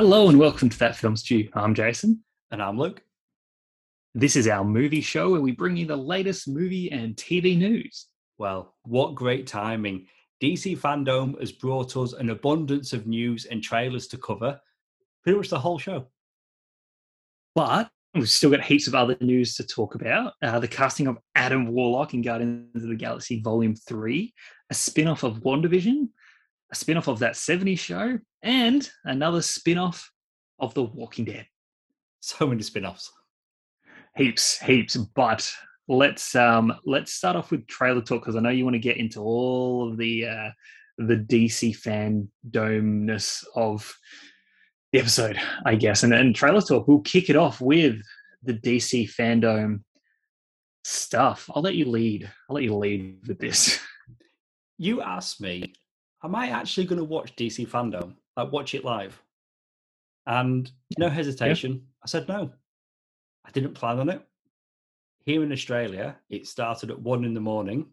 [0.00, 1.50] Hello and welcome to That Film Stew.
[1.52, 2.24] I'm Jason.
[2.50, 3.02] And I'm Luke.
[4.14, 8.06] This is our movie show where we bring you the latest movie and TV news.
[8.38, 10.06] Well, what great timing.
[10.42, 14.58] DC Fandom has brought us an abundance of news and trailers to cover,
[15.22, 16.06] pretty much the whole show.
[17.54, 20.32] But we've still got heaps of other news to talk about.
[20.40, 24.32] Uh, the casting of Adam Warlock in Guardians of the Galaxy Volume 3,
[24.70, 26.08] a spin off of WandaVision,
[26.72, 30.10] a spin off of that 70s show, and another spin off
[30.58, 31.46] of The Walking Dead.
[32.20, 33.10] So many spin offs.
[34.16, 34.96] Heaps, heaps.
[34.96, 35.50] But
[35.88, 38.98] let's um let's start off with trailer talk because I know you want to get
[38.98, 40.50] into all of the uh
[40.98, 43.92] the DC fandomness of
[44.92, 46.02] the episode, I guess.
[46.02, 48.02] And then trailer talk, we'll kick it off with
[48.42, 49.82] the DC fandom
[50.84, 51.48] stuff.
[51.54, 52.30] I'll let you lead.
[52.48, 53.80] I'll let you lead with this.
[54.78, 55.74] You asked me,
[56.24, 58.14] am I actually going to watch DC fandom?
[58.36, 59.20] Like watch it live?
[60.26, 61.78] And no hesitation, yeah.
[62.04, 62.50] I said no.
[63.44, 64.22] I didn't plan on it.
[65.24, 67.86] Here in Australia, it started at one in the morning,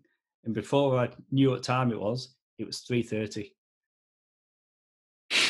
[0.45, 3.53] and before I knew what time it was, it was three thirty.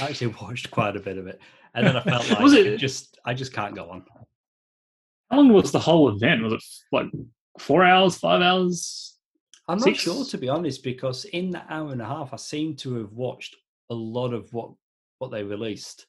[0.02, 1.40] I actually watched quite a bit of it,
[1.74, 4.06] and then I felt like was it just I just can't go on.
[5.30, 6.44] How long was the whole event?
[6.44, 7.08] Was it like
[7.60, 9.18] four hours, five hours?
[9.68, 12.76] I'm not sure to be honest, because in that hour and a half, I seem
[12.78, 13.58] to have watched
[13.90, 14.72] a lot of what
[15.20, 16.06] what they released.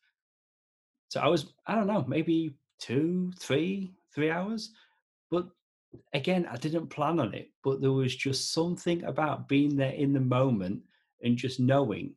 [1.08, 4.72] So I was, I don't know, maybe two, three, three hours.
[5.30, 5.48] But
[6.12, 10.12] again, I didn't plan on it, but there was just something about being there in
[10.12, 10.82] the moment
[11.22, 12.14] and just knowing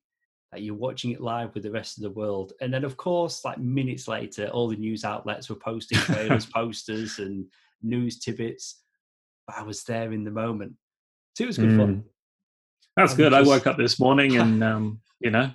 [0.52, 2.52] that you're watching it live with the rest of the world.
[2.59, 7.20] And then, of course, like minutes later, all the news outlets were posting trailers, posters,
[7.20, 7.45] and
[7.82, 8.82] news tidbits.
[9.48, 10.73] But I was there in the moment.
[11.36, 11.77] So it was good mm.
[11.77, 12.04] fun.
[12.98, 13.32] That's good.
[13.32, 13.45] Just...
[13.45, 15.52] I woke up this morning and um, you know,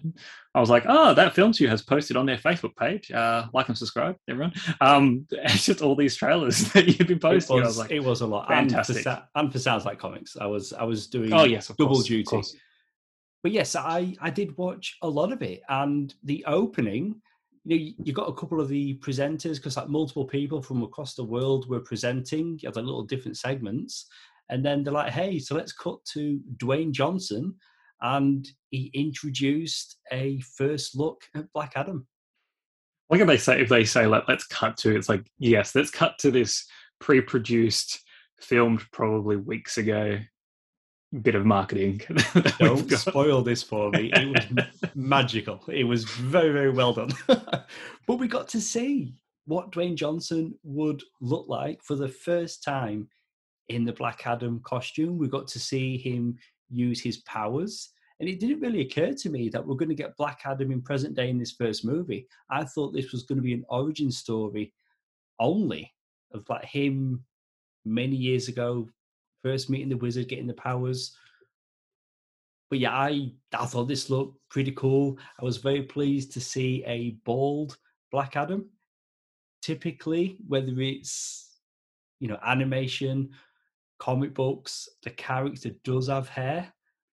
[0.54, 3.10] I was like, oh, that film stew has posted on their Facebook page.
[3.10, 4.52] Uh, like and subscribe, everyone.
[4.80, 7.58] Um, it's just all these trailers that you've been posting.
[7.58, 8.48] It was, was like, it was a lot.
[8.48, 8.96] Fantastic.
[8.96, 11.96] And for, and for Sounds Like Comics, I was I was doing oh yes, double
[11.96, 12.42] course, duty.
[13.42, 17.20] But yes, I I did watch a lot of it, and the opening.
[17.68, 21.14] You know, you got a couple of the presenters because like multiple people from across
[21.14, 22.58] the world were presenting.
[22.62, 24.06] You had like little different segments,
[24.50, 27.56] and then they're like, "Hey, so let's cut to Dwayne Johnson."
[28.00, 32.06] And he introduced a first look at Black Adam.
[33.08, 35.90] Like if they say if they say like let's cut to it's like yes let's
[35.90, 36.66] cut to this
[36.98, 38.00] pre-produced
[38.40, 40.18] filmed probably weeks ago
[41.22, 42.00] bit of marketing.
[42.58, 44.10] Don't spoil this for me.
[44.12, 45.62] It was magical.
[45.68, 47.10] It was very very well done.
[47.28, 49.14] but we got to see
[49.46, 53.08] what Dwayne Johnson would look like for the first time
[53.68, 55.18] in the Black Adam costume.
[55.18, 56.36] We got to see him
[56.70, 57.90] use his powers.
[58.18, 60.80] And it didn't really occur to me that we're going to get Black Adam in
[60.80, 62.26] present day in this first movie.
[62.50, 64.72] I thought this was going to be an origin story
[65.38, 65.92] only
[66.32, 67.24] of like him
[67.84, 68.88] many years ago,
[69.42, 71.16] first meeting the wizard, getting the powers.
[72.70, 75.18] But yeah, I I thought this looked pretty cool.
[75.40, 77.76] I was very pleased to see a bald
[78.10, 78.68] Black Adam.
[79.62, 81.58] Typically, whether it's
[82.18, 83.30] you know animation
[83.98, 86.72] comic books, the character does have hair,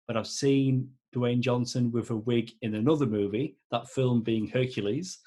[0.08, 5.20] but I've seen Dwayne Johnson with a wig in another movie, that film being Hercules.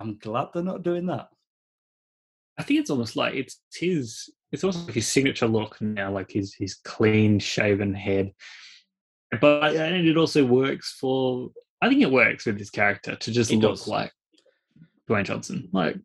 [0.00, 1.28] I'm glad they're not doing that.
[2.58, 6.30] I think it's almost like it's his it's almost like his signature look now, like
[6.30, 8.32] his his clean shaven head.
[9.40, 11.50] But and it also works for
[11.82, 13.88] I think it works with his character to just it look does.
[13.88, 14.12] like
[15.08, 15.68] Dwayne Johnson.
[15.72, 15.96] Like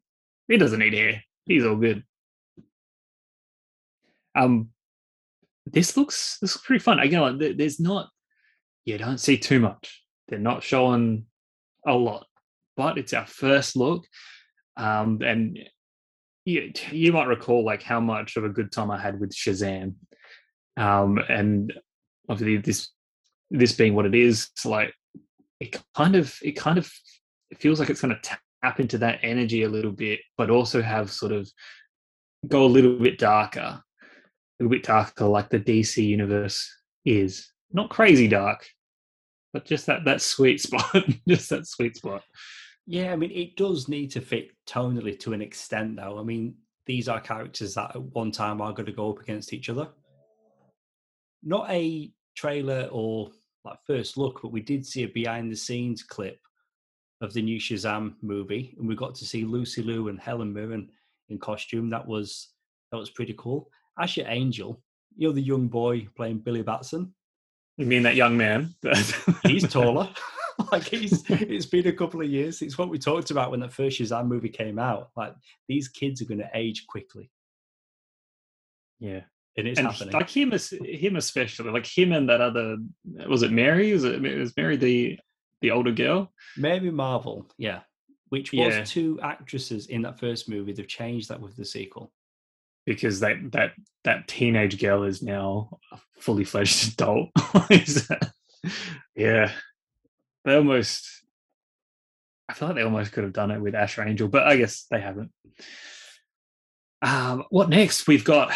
[0.48, 1.24] he doesn't need hair.
[1.46, 2.04] He's all good.
[4.36, 4.70] Um,
[5.66, 7.00] this looks this looks pretty fun.
[7.00, 8.10] Again, like, there's not
[8.86, 10.04] you don't see too much.
[10.28, 11.26] They're not showing
[11.86, 12.26] a lot,
[12.76, 14.06] but it's our first look.
[14.78, 15.60] Um, and
[16.46, 19.96] you, you might recall like how much of a good time I had with Shazam.
[20.78, 21.74] Um, and
[22.30, 22.90] obviously this
[23.52, 24.94] this being what it is, like
[25.60, 26.92] it kind of it kind of
[27.52, 30.82] it feels like it's going to tap into that energy a little bit, but also
[30.82, 31.50] have sort of
[32.48, 33.84] go a little bit darker
[34.66, 36.74] a bit darker like the DC universe
[37.06, 37.52] is.
[37.74, 38.68] Not crazy dark,
[39.54, 41.04] but just that that sweet spot.
[41.28, 42.24] just that sweet spot.
[42.86, 46.20] Yeah, I mean, it does need to fit tonally to an extent, though.
[46.20, 46.56] I mean,
[46.86, 49.88] these are characters that at one time are going to go up against each other.
[51.44, 53.32] Not a trailer or
[53.64, 56.40] like first look, but we did see a behind the scenes clip
[57.22, 60.90] of the new Shazam movie, and we got to see Lucy Liu and Helen Mirren
[61.30, 61.90] in costume.
[61.90, 62.50] That was
[62.92, 63.70] that was pretty cool.
[64.00, 64.82] Asher Angel,
[65.16, 67.14] you know the young boy playing Billy Batson.
[67.78, 68.76] You mean that young man?
[69.44, 70.10] He's taller.
[70.72, 72.62] like he's it's been a couple of years.
[72.62, 75.10] It's what we talked about when that first Shazam movie came out.
[75.16, 75.34] Like
[75.68, 77.32] these kids are going to age quickly,
[79.00, 79.22] Yeah.
[79.58, 80.14] and it's and happening.
[80.14, 82.78] like him, him especially, like him and that other,
[83.28, 83.92] was it Mary?
[83.94, 85.18] Was it, was Mary the
[85.62, 86.32] the older girl?
[86.58, 87.80] Mary Marvel, yeah,
[88.30, 88.84] which was Yeah.
[88.84, 90.74] two actresses in that first movie.
[90.74, 92.12] They've changed that with the sequel.
[92.86, 93.74] Because that that
[94.04, 97.30] that teenage girl is now a fully fledged adult.
[99.16, 99.52] Yeah,
[100.46, 101.08] they almost.
[102.50, 104.86] I feel like they almost could have done it with Asher Angel, but I guess
[104.90, 105.32] they haven't.
[107.02, 108.08] Um, what next?
[108.08, 108.52] We've got.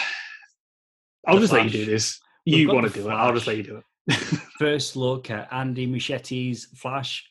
[1.28, 2.20] I'll The just let you do this.
[2.46, 3.14] We've You want to do it?
[3.14, 4.16] I'll just let you do it.
[4.60, 7.28] First look at Andy Muschietti's Flash,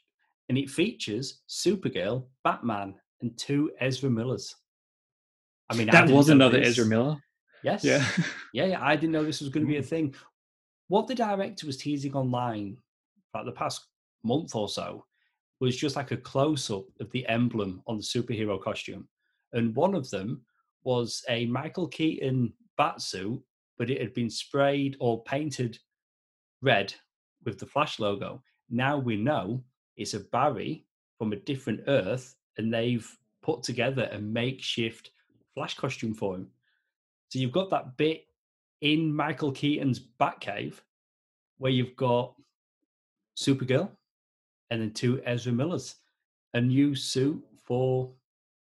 [0.49, 4.55] and it features Supergirl, Batman, and two Ezra Millers.
[5.71, 6.69] I mean, that didn't was another this.
[6.71, 7.17] Ezra Miller.
[7.63, 7.83] Yes.
[7.85, 8.07] Yeah.
[8.53, 8.85] Yeah, yeah.
[8.85, 9.87] I didn't know this was going to be a Mm.
[9.87, 10.15] thing.
[10.89, 12.77] What the director was teasing online
[13.33, 13.87] like the past
[14.23, 15.07] month or so
[15.61, 19.09] was just like a close up of the emblem on the superhero costume.
[19.55, 20.43] And one of them
[20.83, 23.43] was a Michael Keaton bat suit,
[23.79, 25.79] but it had been sprayed or painted
[26.61, 26.95] red
[27.45, 28.43] with the Flash logo.
[28.69, 29.65] Now we know
[29.97, 30.87] it's a Barry
[31.19, 33.09] from a different Earth, and they've
[33.43, 35.11] put together a makeshift
[35.55, 36.49] Flash costume for him.
[37.29, 38.27] So you've got that bit
[38.81, 40.75] in Michael Keaton's Batcave
[41.59, 42.35] where you've got
[43.37, 43.91] Supergirl
[44.71, 45.97] and then two Ezra Millers,
[46.55, 48.11] a new suit for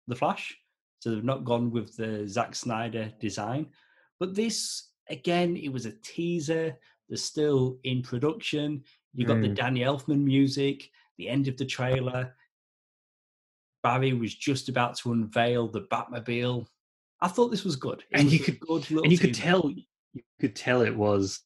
[0.07, 0.57] the Flash.
[0.99, 3.67] So they've not gone with the Zack Snyder design.
[4.19, 6.75] But this, again, it was a teaser.
[7.07, 8.83] They're still in production.
[9.13, 9.55] You got the Mm.
[9.55, 12.35] Danny Elfman music, the end of the trailer.
[13.83, 16.67] Barry was just about to unveil the Batmobile.
[17.21, 18.03] I thought this was good.
[18.11, 19.83] It And was you could- good and you could tell you
[20.39, 21.41] could tell it was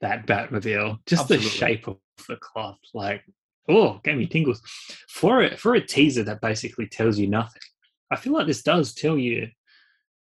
[0.00, 0.98] that Batmobile.
[1.06, 3.22] Just the shape of the cloth, like
[3.68, 4.62] oh, gave me tingles.
[5.08, 7.62] For it for a teaser that basically tells you nothing.
[8.10, 9.48] I feel like this does tell you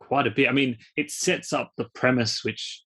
[0.01, 0.49] quite a bit.
[0.49, 2.83] I mean, it sets up the premise, which,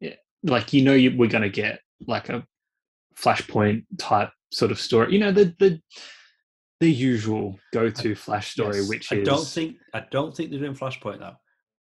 [0.00, 2.46] yeah, like you know, you, we're going to get like a
[3.16, 5.12] flashpoint type sort of story.
[5.12, 5.80] You know, the the
[6.80, 8.88] the usual go-to flash story, Yes.
[8.88, 11.36] which I is don't think I don't think they're doing Flashpoint though.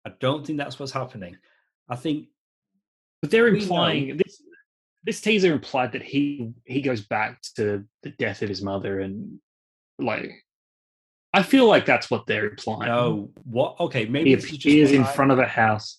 [0.07, 1.37] I don't think that's what's happening.
[1.89, 2.29] I think
[3.21, 4.43] But they're We know- implying this.
[5.05, 9.41] This teaser implied that he he goes back to the death of his mother, and
[9.99, 10.31] like,
[11.33, 12.89] I feel like that's what they're implying.
[12.93, 15.99] no what okay maybe he this is in I- front of a house.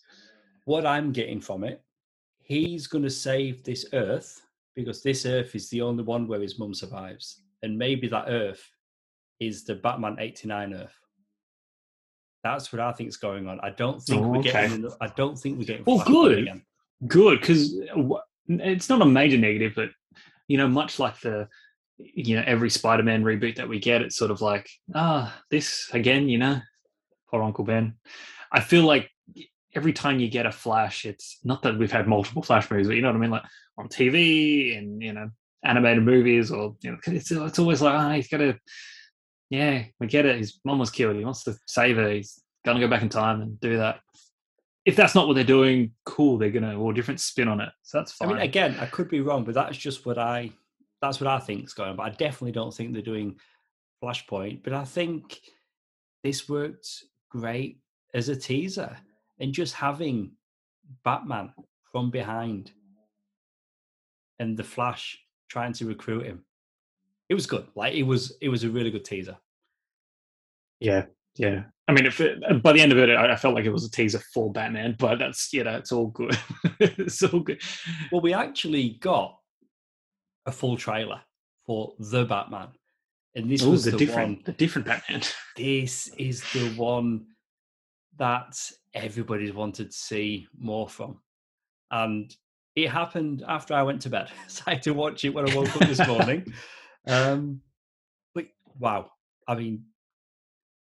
[0.66, 1.81] what I'm getting from it.
[2.44, 4.42] He's going to save this Earth
[4.76, 8.64] because this Earth is the only one where his mum survives, and maybe that Earth
[9.40, 10.96] is the Batman '89 Earth.
[12.44, 13.60] That's what I think is going on.
[13.62, 14.52] I don't think Oh, we're okay.
[14.52, 14.90] getting.
[15.02, 15.84] I don't think we're getting.
[15.86, 16.40] Well, good.
[16.40, 16.64] Again.
[17.08, 17.74] Good because
[18.48, 19.90] it's not a major negative, but
[20.48, 21.48] you know, much like the
[21.98, 26.30] you know every Spider-Man reboot that we get, it's sort of like ah, this again.
[26.30, 26.62] You know,
[27.30, 27.96] poor Uncle Ben.
[28.52, 29.10] I feel like
[29.76, 32.96] every time you get a Flash, it's not that we've had multiple Flash movies, but
[32.96, 33.44] you know what I mean, like
[33.78, 35.30] on TV and you know
[35.64, 38.58] animated movies, or you know, it's it's always like ah, he's got to.
[39.50, 40.38] Yeah, we get it.
[40.38, 41.16] His mom was killed.
[41.16, 42.10] He wants to save her.
[42.10, 44.00] He's gonna go back in time and do that.
[44.86, 46.38] If that's not what they're doing, cool.
[46.38, 47.69] They're gonna or different spin on it.
[47.83, 48.30] So that's fine.
[48.30, 50.52] I mean, again, I could be wrong, but that's just what I
[51.02, 51.95] that's what I think is going on.
[51.95, 53.40] But I definitely don't think they're doing
[54.04, 54.64] Flashpoint.
[54.64, 55.40] But I think
[56.24, 56.88] this worked
[57.30, 57.80] great
[58.14, 58.98] as a teaser
[59.40, 60.31] and just having
[61.04, 61.54] Batman
[61.92, 62.72] from behind
[64.40, 65.19] and the Flash
[65.50, 66.46] trying to recruit him.
[67.28, 67.68] It was good.
[67.76, 69.38] Like it was it was a really good teaser.
[70.80, 71.64] Yeah, yeah.
[71.88, 73.86] I mean, if it, by the end of it, I, I felt like it was
[73.86, 76.38] a teaser for Batman, but that's you know, it's all good.
[76.80, 77.62] it's all good.
[78.12, 79.38] Well, we actually got
[80.46, 81.22] a full trailer
[81.66, 82.70] for the Batman.
[83.36, 85.22] And this Ooh, was the, the different, one the different Batman.
[85.56, 87.26] this is the one
[88.18, 88.58] that
[88.94, 91.20] everybody's wanted to see more from.
[91.92, 92.36] And
[92.83, 94.30] it happened after I went to bed.
[94.48, 96.54] So I had to watch it when I woke up this morning.
[97.07, 97.62] Um,
[98.36, 98.45] but
[98.78, 99.09] wow.
[99.48, 99.86] I mean,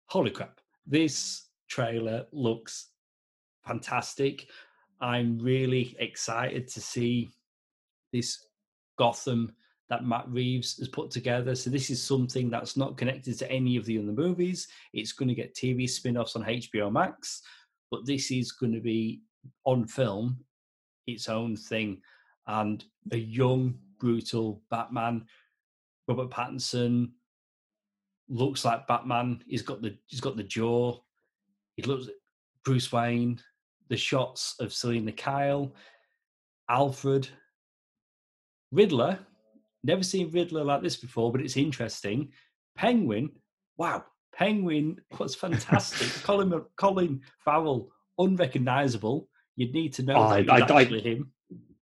[0.07, 0.61] holy crap.
[0.87, 2.91] This trailer looks
[3.67, 4.47] fantastic.
[5.01, 7.29] I'm really excited to see
[8.13, 8.47] this
[8.97, 9.53] Gotham
[9.91, 11.55] that Matt Reeves has put together.
[11.55, 14.69] So this is something that's not connected to any of the other movies.
[14.95, 17.43] It's going to get TV spin-offs on HBO Max,
[17.91, 19.21] but this is going to be
[19.65, 20.39] on film
[21.07, 22.01] its own thing
[22.47, 25.25] and a young brutal Batman
[26.09, 27.11] Robert Pattinson
[28.29, 29.43] looks like Batman.
[29.47, 30.99] He's got the he's got the jaw.
[31.75, 32.15] He looks like
[32.65, 33.41] Bruce Wayne.
[33.89, 35.73] The shots of Selina Kyle,
[36.69, 37.29] Alfred,
[38.73, 39.19] Riddler
[39.87, 42.33] Never seen Riddler like this before, but it's interesting.
[42.75, 43.31] Penguin,
[43.77, 46.09] wow, Penguin was fantastic.
[46.25, 49.29] Colin Colin Farrell, unrecognizable.
[49.57, 51.33] You'd need to know that I- I- him.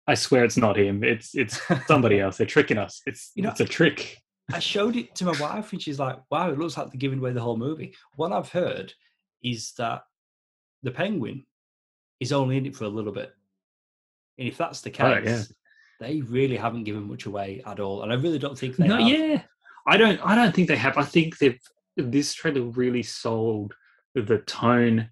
[0.06, 1.02] I swear it's not him.
[1.02, 2.36] It's it's somebody else.
[2.36, 3.00] They're tricking us.
[3.06, 4.18] It's You know- it's a trick.
[4.52, 7.18] I showed it to my wife, and she's like, "Wow, it looks like they're giving
[7.20, 8.92] away the whole movie." What I've heard
[9.42, 10.02] is that
[10.82, 11.46] the Penguin
[12.20, 13.34] is only in it for a little bit,
[14.38, 15.42] and if that's the case, Right, yeah.
[16.00, 18.02] they really haven't given much away at all.
[18.02, 19.08] And I really don't think they No, have.
[19.08, 19.42] yeah.
[19.86, 20.98] I don't I don't think they have.
[20.98, 21.58] I think they've
[21.96, 23.74] this trailer really sold
[24.14, 25.08] the tone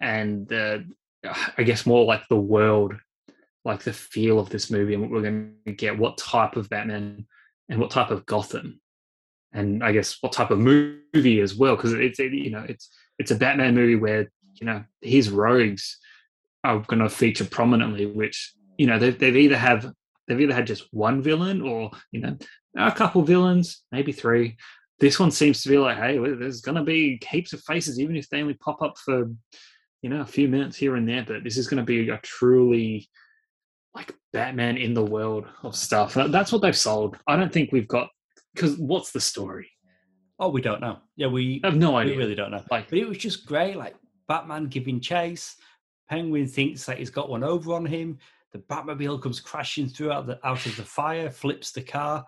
[0.00, 0.84] and the
[1.56, 2.94] I guess more like the world,
[3.64, 6.68] like the feel of this movie and what we're going to get, what type of
[6.68, 7.26] Batman
[7.68, 8.80] and what type of Gotham,
[9.52, 12.90] and I guess what type of movie as well, because it's it, you know it's
[13.18, 15.98] it's a Batman movie where you know his rogues
[16.62, 19.90] are going to feature prominently, which you know they've they've either have
[20.26, 22.36] they've either had just one villain or you know
[22.76, 24.56] a couple villains, maybe three.
[25.00, 28.16] This one seems to be like, hey, there's going to be heaps of faces, even
[28.16, 29.30] if they only pop up for,
[30.04, 31.24] you know, a few minutes here and there.
[31.26, 33.08] But this is going to be a truly
[33.94, 36.12] like Batman in the world of stuff.
[36.12, 37.16] That's what they've sold.
[37.26, 38.10] I don't think we've got
[38.54, 39.70] because what's the story?
[40.38, 40.98] Oh, we don't know.
[41.16, 42.12] Yeah, we I have no idea.
[42.16, 42.62] we really don't know.
[42.70, 43.76] Like, But it was just great.
[43.76, 43.94] Like
[44.28, 45.56] Batman giving chase.
[46.10, 48.18] Penguin thinks that he's got one over on him.
[48.52, 52.26] The Batmobile comes crashing through out, the, out of the fire, flips the car.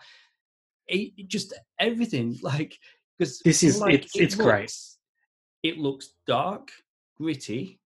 [0.89, 2.79] It, it just everything like
[3.19, 4.63] because This is- like, it's- it's great.
[4.63, 4.99] looks-
[5.63, 6.71] It looks dark,
[7.17, 7.81] gritty,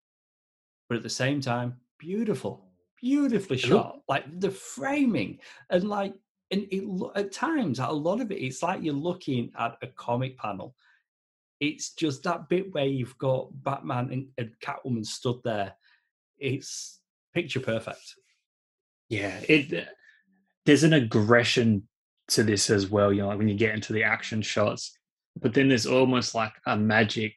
[0.89, 2.67] but at the same time beautiful,
[3.01, 4.01] beautifully shot.
[4.09, 5.39] Like the framing
[5.71, 6.15] and like
[6.51, 6.85] and it
[7.15, 10.75] at times a lot of it it's like you're looking at a comic panel
[11.61, 15.73] it's just that bit where you've got batman and, and catwoman stood there
[16.41, 16.99] it's
[17.35, 18.17] picture perfect
[19.11, 19.91] yeah, it uh,
[20.65, 21.87] there's an aggression
[22.29, 23.13] to this as well.
[23.13, 24.97] You know, like when you get into the action shots,
[25.39, 27.37] but then there's almost like a magic,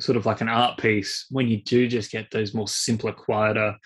[0.00, 3.76] sort of like an art piece when you do just get those more simpler, quieter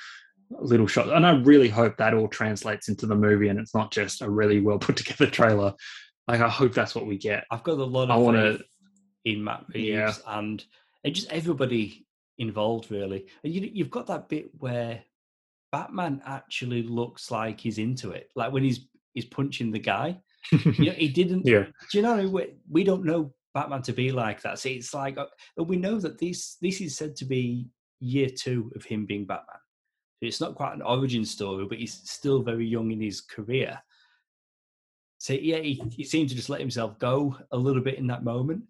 [0.50, 1.08] little shots.
[1.12, 4.28] And I really hope that all translates into the movie and it's not just a
[4.30, 5.72] really well put together trailer.
[6.28, 7.44] Like I hope that's what we get.
[7.50, 8.58] i've got a lot of I wanna-
[9.24, 10.12] in matt reeves Yeah.
[10.26, 10.64] and
[11.04, 12.06] and just everybody
[12.38, 15.02] involved really and you, you've got that bit where
[15.70, 20.18] batman actually looks like he's into it like when he's he's punching the guy
[20.50, 24.12] you know he didn't yeah, do you know we, we don't know batman to be
[24.12, 24.58] like that.
[24.58, 25.26] So it's like uh,
[25.62, 27.68] we know that this this is said to be
[28.00, 29.56] year two of him being batman.
[30.20, 33.78] So it's not quite an origin story but he's still very young in his career.
[35.18, 38.24] So yeah he, he seemed to just let himself go a little bit in that
[38.24, 38.64] moment.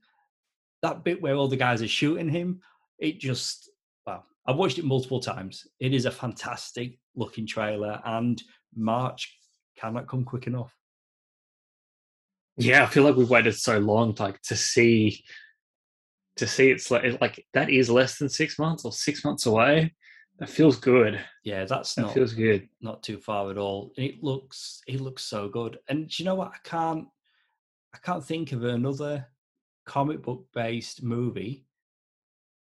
[0.83, 2.61] That bit where all the guys are shooting him
[2.99, 3.71] it just
[4.07, 5.67] wow i've watched it multiple times.
[5.81, 8.43] It is a fantastic looking trailer and
[8.75, 9.39] march
[9.77, 10.75] cannot come quick enough
[12.57, 12.83] yeah.
[12.83, 15.25] I feel like we've waited so long, like to see,
[16.37, 19.95] to see it's like like that is less than six months or six months away.
[20.39, 21.21] That feels good.
[21.45, 22.69] yeah that's That not feels good.
[22.81, 23.93] not too far at all.
[23.97, 25.79] It looks it looks so good.
[25.89, 26.53] And do you know what?
[26.55, 27.07] I can't
[27.95, 29.27] I can't think of another
[29.85, 31.67] comic book based movie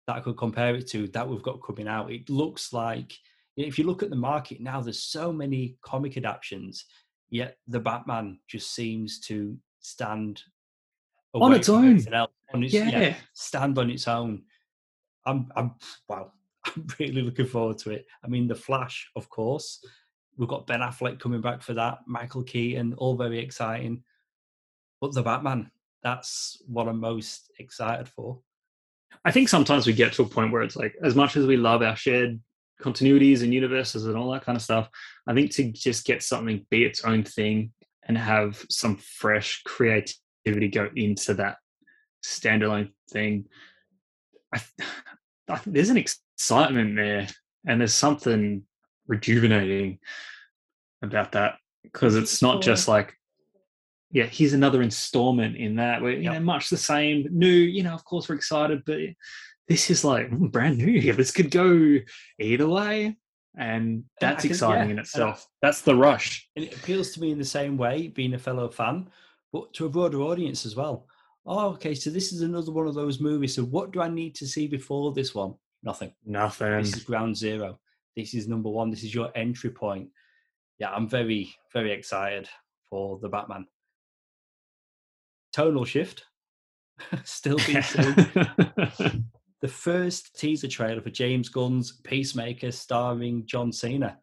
[0.06, 2.12] that I could compare it to that we've got coming out.
[2.12, 3.12] It looks like
[3.56, 6.84] if you look at the market now, there's so many comic adaptations,
[7.30, 10.42] yet the Batman just seems to stand
[11.34, 12.00] On its own.
[12.12, 12.30] else.
[12.52, 12.88] On its, Yeah.
[12.90, 14.42] yeah, stand on its own.
[15.24, 15.74] I'm, I'm,
[16.08, 16.32] wow,
[16.64, 18.06] I'm really looking forward to it.
[18.24, 19.84] I mean, The Flash, of course.
[20.36, 24.02] We've got Ben Affleck coming back for that, Michael Keaton, all very exciting.
[25.00, 25.70] But the Batman,
[26.02, 28.40] that's what I'm most excited for.
[29.24, 31.56] I think sometimes we get to a point where it's like, as much as we
[31.56, 32.38] love our shared
[32.82, 34.90] continuities and universes and all that kind of stuff,
[35.26, 37.72] I think to just get something be its own thing
[38.06, 41.56] and have some fresh creativity go into that
[42.24, 43.46] standalone thing,
[44.54, 44.60] I,
[45.48, 47.28] I think there's an excitement there
[47.66, 48.62] and there's something
[49.06, 49.98] rejuvenating
[51.02, 53.14] about that because it's not just like
[54.12, 56.00] yeah, here's another installment in that.
[56.00, 56.32] We're, you Yep.
[56.34, 58.98] know, much the same, new, you know, of course we're excited, but
[59.68, 61.12] this is like mm, brand new.
[61.12, 61.98] This could go
[62.38, 63.16] either way.
[63.56, 65.48] And that's exciting yeah, in and I- itself.
[65.62, 66.48] That's the rush.
[66.56, 69.08] And it appeals to me in the same way, being a fellow fan,
[69.52, 71.06] but to a broader audience as well.
[71.46, 73.54] Oh, okay, so this is another one of those movies.
[73.54, 75.54] So what do I need to see before this one?
[75.82, 76.12] Nothing.
[76.24, 76.72] Nothing.
[76.78, 77.78] This is ground zero.
[78.16, 78.90] This is number one.
[78.90, 80.08] This is your entry point.
[80.78, 82.48] Yeah, I'm very, very excited
[82.90, 83.66] for the Batman.
[85.52, 86.24] Tonal shift.
[87.24, 87.82] Still being
[88.98, 89.30] seen.
[89.66, 94.16] The first teaser trailer for James Gunn's Peacemaker starring John Cena.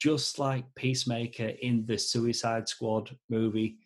[0.00, 3.76] just like Peacemaker in the Suicide Squad movie,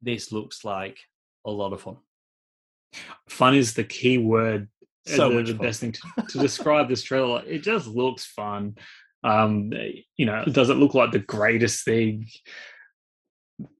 [0.00, 1.00] this looks like
[1.44, 1.96] a lot of fun.
[3.28, 4.68] Fun is the key word.
[5.04, 7.42] So the, much the best thing to, to describe this trailer.
[7.44, 8.76] It just looks fun.
[9.24, 9.72] Um,
[10.16, 12.28] you know, does it look like the greatest thing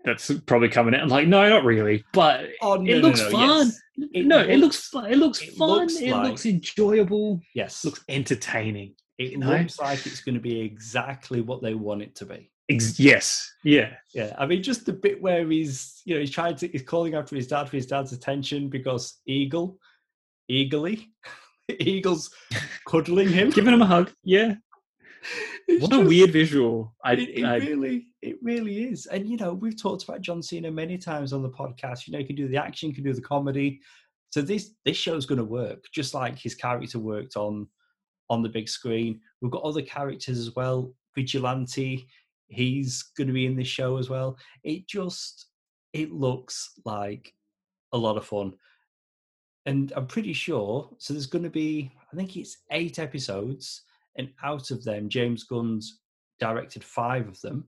[0.05, 1.09] that's probably coming out?
[1.09, 2.05] Like, no, not really.
[2.13, 3.67] But Oh, no, it looks no, fun.
[3.67, 3.79] yes.
[4.15, 5.13] It no, it looks looks- fun.
[5.13, 5.69] It looks it fun.
[5.69, 7.41] looks it like- looks enjoyable.
[7.55, 8.95] Yes, looks entertaining.
[9.19, 9.51] it know?
[9.57, 12.51] looks like it's going to be exactly what they want it to be.
[12.71, 13.95] Ex- yes, yeah.
[14.15, 17.15] Yeah, I mean, just the bit where he's, you know, he's trying to, he's calling
[17.15, 19.79] after his dad for his dad's attention because Eagle,
[20.51, 21.09] Eagly,
[21.81, 22.31] Eagle's
[22.89, 23.51] cuddling him.
[23.51, 24.11] Giving him a hug.
[24.25, 24.55] Yeah.
[25.79, 26.95] What a weird visual.
[27.05, 29.07] I, It, it I really, it really is.
[29.07, 32.07] And you know, we've talked about John Cena many times on the podcast.
[32.07, 33.81] You know, you can do the action, you can do the comedy.
[34.31, 37.69] So this this show's going to work, just like his character worked on
[38.31, 39.21] on the big screen.
[39.41, 40.95] We've got other characters as well.
[41.15, 42.07] Vigilante,
[42.49, 44.39] he's going to be in this show as well.
[44.65, 45.47] It just
[45.93, 47.35] it looks like
[47.93, 48.55] a lot of fun.
[49.67, 50.91] And I'm pretty sure.
[50.99, 53.83] So there's going to be, I think it's eight episodes,
[54.17, 56.01] and out of them, James Gunn's
[56.41, 57.67] directed five of them,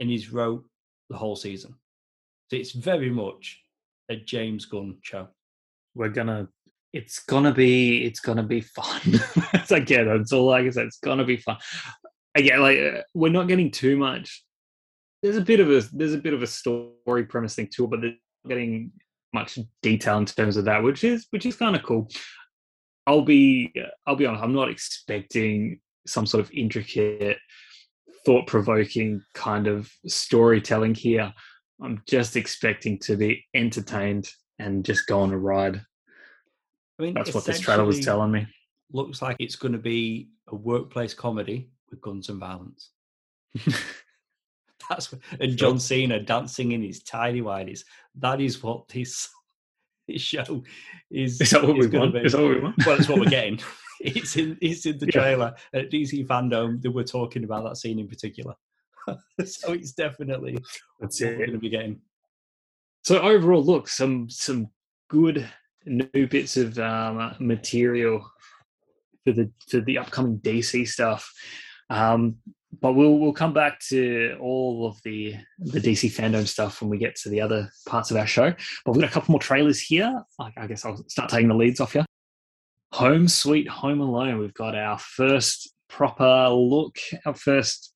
[0.00, 0.64] and he's wrote
[1.10, 1.74] the whole season.
[2.50, 3.60] So it's very much
[4.08, 5.28] a James Gunn show.
[5.94, 6.48] we're gonna
[6.92, 9.00] it's gonna be it's gonna be fun
[9.52, 11.56] That's again that's all i say it's gonna be fun
[12.34, 14.44] again like uh, we're not getting too much
[15.22, 17.90] there's a bit of a there's a bit of a story premise thing to it
[17.90, 18.10] but they're
[18.44, 18.92] not getting
[19.34, 22.08] much detail in terms of that which is which is kind of cool
[23.06, 23.72] i'll be
[24.06, 27.38] i'll be honest i'm not expecting some sort of intricate
[28.24, 31.32] thought-provoking kind of storytelling here
[31.82, 35.80] i'm just expecting to be entertained and just go on a ride
[36.98, 38.46] I mean, that's what this trailer was telling me.
[38.92, 42.90] Looks like it's going to be a workplace comedy with guns and violence.
[44.88, 47.80] That's what, and John Cena dancing in his tiny whities.
[48.14, 49.28] That is what this
[50.08, 50.62] this show
[51.10, 51.40] is.
[51.40, 52.14] Is that what we gonna want?
[52.14, 52.20] be.
[52.20, 52.86] Is that what we want?
[52.86, 53.58] Well, it's what we're getting.
[54.00, 55.12] it's in it's in the Yeah.
[55.12, 58.54] trailer at DC fandom that we're talking about that scene in particular.
[59.44, 60.58] so it's definitely
[61.00, 62.00] That's what we're going to be getting.
[63.04, 64.68] So overall, look, some some
[65.08, 65.48] good
[65.86, 68.28] new bits of um, material
[69.24, 71.32] for the for the upcoming DC stuff.
[71.88, 72.36] Um,
[72.80, 76.98] but we'll we'll come back to all of the the DC fandom stuff when we
[76.98, 78.52] get to the other parts of our show.
[78.84, 80.22] But we've got a couple more trailers here.
[80.40, 82.06] I, I guess I'll start taking the leads off here.
[82.92, 84.38] Home Sweet Home Alone.
[84.38, 87.92] We've got our first proper look, our first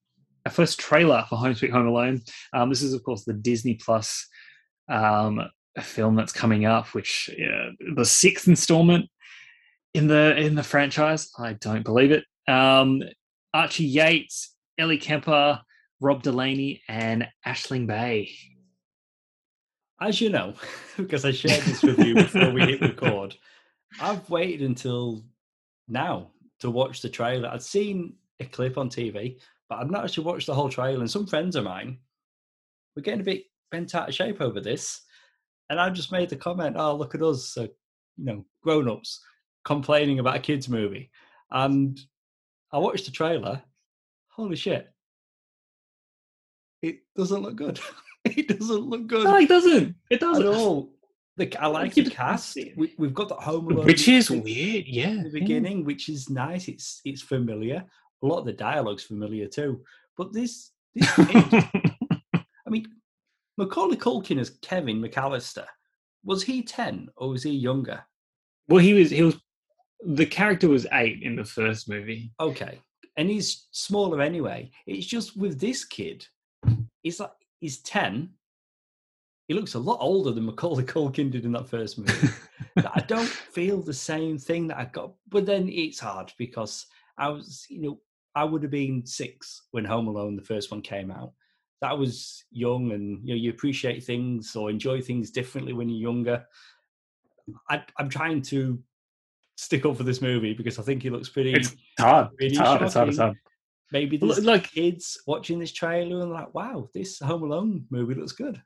[0.47, 2.23] our first trailer for Home Sweet Home Alone.
[2.53, 4.27] Um, this is of course the Disney Plus
[4.88, 5.40] um,
[5.81, 9.07] film that's coming up, which uh, the sixth installment
[9.95, 11.31] in the in the franchise.
[11.38, 12.25] I don't believe it.
[12.49, 13.03] Um,
[13.53, 15.61] Archie Yates, Ellie Kemper,
[16.01, 18.35] Rob Delaney, and Aisling Bea.
[20.01, 20.55] As you know,
[20.97, 23.37] because I shared this with you before we hit record,
[24.01, 25.23] I've waited until
[25.87, 27.51] now to watch the trailer.
[27.51, 29.38] I'd seen a clip on TV,
[29.69, 31.01] but I've not actually watched the whole trailer.
[31.01, 31.99] And some friends of mine
[32.97, 35.03] were getting a bit bent out of shape over this.
[35.69, 37.69] And I just made the comment, oh, look at us, uh,
[38.16, 39.23] you know, grown ups
[39.64, 41.11] complaining about a kids' movie.
[41.51, 42.01] And
[42.73, 43.62] I watched the trailer.
[44.40, 44.88] Holy shit.
[46.81, 47.79] It doesn't look good.
[48.24, 49.94] it doesn't look good No, it doesn't.
[50.09, 50.46] It doesn't.
[50.46, 50.94] At all.
[51.37, 52.57] The, I like the cast.
[52.74, 54.87] We, we've got that Home Alone, Which is weird.
[54.87, 55.09] Yeah.
[55.09, 56.68] in the beginning, which is nice.
[56.68, 57.85] It's it's familiar.
[58.22, 59.83] A lot of the dialogue's familiar too.
[60.16, 61.44] But this, this kid.
[62.35, 62.87] I mean,
[63.59, 65.66] Macaulay Culkin as Kevin McAllister.
[66.24, 68.03] Was he ten or was he younger?
[68.68, 69.11] well, he was.
[69.11, 69.37] He was.
[70.07, 72.33] The character was eight in the first movie.
[72.40, 72.81] Okay,
[73.21, 74.71] and he's smaller anyway.
[74.87, 76.27] It's just with this kid,
[77.03, 77.31] he's like
[77.61, 78.31] he's ten.
[79.47, 82.29] He looks a lot older than Macaulay Culkin did in that first movie.
[82.77, 85.13] that I don't feel the same thing that I got.
[85.29, 86.87] But then it's hard because
[87.19, 88.01] I was, you know,
[88.35, 91.35] I would have been six when Home Alone, the first one, came out.
[91.83, 96.11] That was young, and you know, you appreciate things or enjoy things differently when you're
[96.11, 96.47] younger.
[97.69, 98.83] I, I'm trying to
[99.61, 101.53] stick up for this movie because I think it looks pretty.
[101.53, 102.29] It's hard.
[102.38, 102.83] Really It's hard.
[102.83, 103.09] It's hard.
[103.09, 103.37] It's hard.
[103.92, 108.33] maybe there's like- kids watching this trailer and like, wow, this Home Alone movie looks
[108.33, 108.61] good.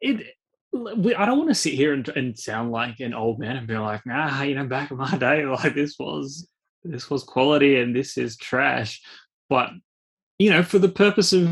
[0.00, 0.26] it
[0.72, 3.66] we, I don't want to sit here and, and sound like an old man and
[3.66, 6.48] be like, nah, you know, back in my day, like this was
[6.84, 9.02] this was quality and this is trash.
[9.48, 9.70] But
[10.38, 11.48] you know, for the purpose of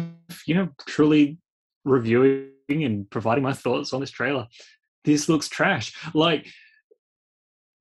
[0.46, 1.38] you know truly
[1.84, 4.46] reviewing and providing my thoughts on this trailer,
[5.04, 5.94] this looks trash.
[6.14, 6.46] Like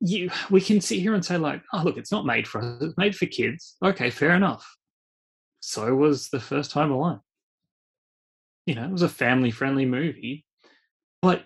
[0.06, 2.82] you, we can sit here and say like, oh look, it's not made for us;
[2.82, 3.78] it's made for kids.
[3.84, 4.68] Okay, fair enough.
[5.62, 7.22] so was the first Home Alone.
[8.66, 10.46] You know, it was a family-friendly movie,
[11.22, 11.40] but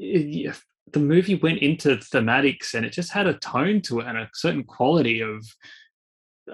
[0.00, 0.60] eh, it,
[0.92, 4.30] the movie went into thematics and it just had a tone to it and a
[4.32, 5.44] certain quality of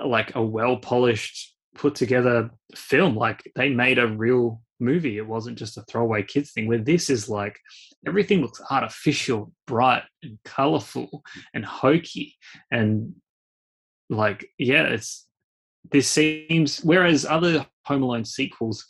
[0.05, 5.57] like a well polished put together film like they made a real movie it wasn't
[5.57, 7.59] just a throwaway kids thing where this is like
[8.07, 11.23] everything looks artificial bright and colorful
[11.55, 12.35] and hokey
[12.71, 13.15] and
[14.11, 15.27] like yeah it's
[15.91, 18.87] this seems whereas other home alone sequels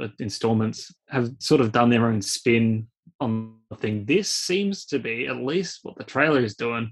[0.00, 2.86] uh, installments have sort of done their own spin
[3.20, 4.04] on the thing.
[4.04, 6.90] This seems to be at least what the trailer is doing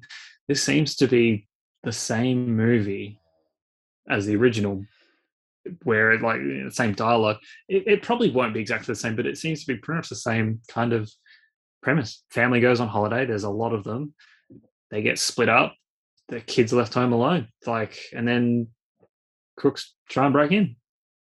[0.49, 1.47] this seems to be
[1.85, 3.19] the same movie
[4.09, 4.85] as the original
[5.83, 7.37] where it like the same dialogue
[7.69, 10.09] it, it, probably won't be exactly the same but it seems to be pretty much
[10.09, 11.11] the same kind of
[11.83, 12.25] premise.
[12.31, 14.15] Family goes on holiday there's a lot of them.
[14.91, 15.75] They get split up
[16.29, 18.69] the kids left home alone like and then
[19.57, 20.77] crooks try and break in.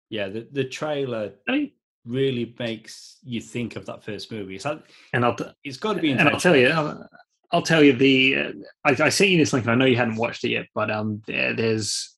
[0.10, 1.72] Yeah the, the trailer I mean,
[2.06, 4.56] really makes you think of that first movie.
[4.56, 4.82] It's like,
[5.14, 7.10] and I'll, it's got to be and i'll tell you I'll,
[7.52, 8.52] I'll tell you the uh,
[8.86, 10.92] I, I sent you this link and i know you hadn't watched it yet but
[10.92, 12.17] um there, there's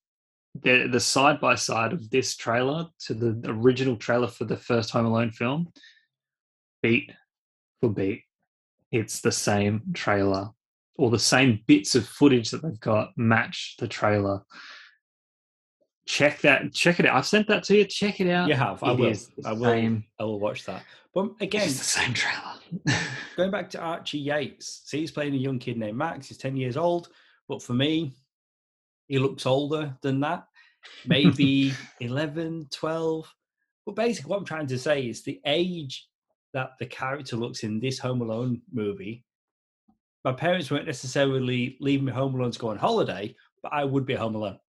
[0.55, 4.91] the the side by side of this trailer to the original trailer for the first
[4.91, 5.71] Home Alone film,
[6.81, 7.11] beat
[7.79, 8.23] for beat,
[8.91, 10.49] it's the same trailer
[10.97, 14.43] or the same bits of footage that they've got match the trailer.
[16.05, 16.73] Check that.
[16.73, 17.15] Check it out.
[17.15, 17.85] I've sent that to you.
[17.85, 18.49] Check it out.
[18.49, 18.83] You have.
[18.83, 19.13] I will.
[19.45, 19.63] I will.
[19.63, 20.03] Same.
[20.19, 20.83] I will watch that.
[21.13, 22.99] But again, it's the same trailer.
[23.37, 26.27] going back to Archie Yates, see, he's playing a young kid named Max.
[26.27, 27.09] He's ten years old.
[27.47, 28.13] But for me,
[29.09, 30.45] he looks older than that,
[31.05, 33.33] maybe 11, 12.
[33.85, 36.07] But basically, what I'm trying to say is the age
[36.53, 39.25] that the character looks in this Home Alone movie.
[40.23, 44.05] My parents weren't necessarily leaving me home alone to go on holiday, but I would
[44.05, 44.59] be home alone.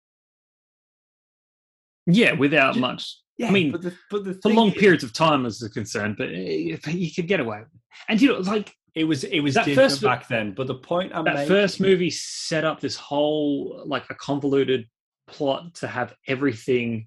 [2.07, 3.17] Yeah, without Just, much.
[3.37, 5.69] Yeah, I mean, but the, but the for long is, periods of time as a
[5.69, 7.63] concern, eh, but you could get away.
[8.09, 10.53] And you know, like it was it was that different first, back then.
[10.53, 14.89] But the point I'm that making, first movie set up this whole like a convoluted
[15.27, 17.07] plot to have everything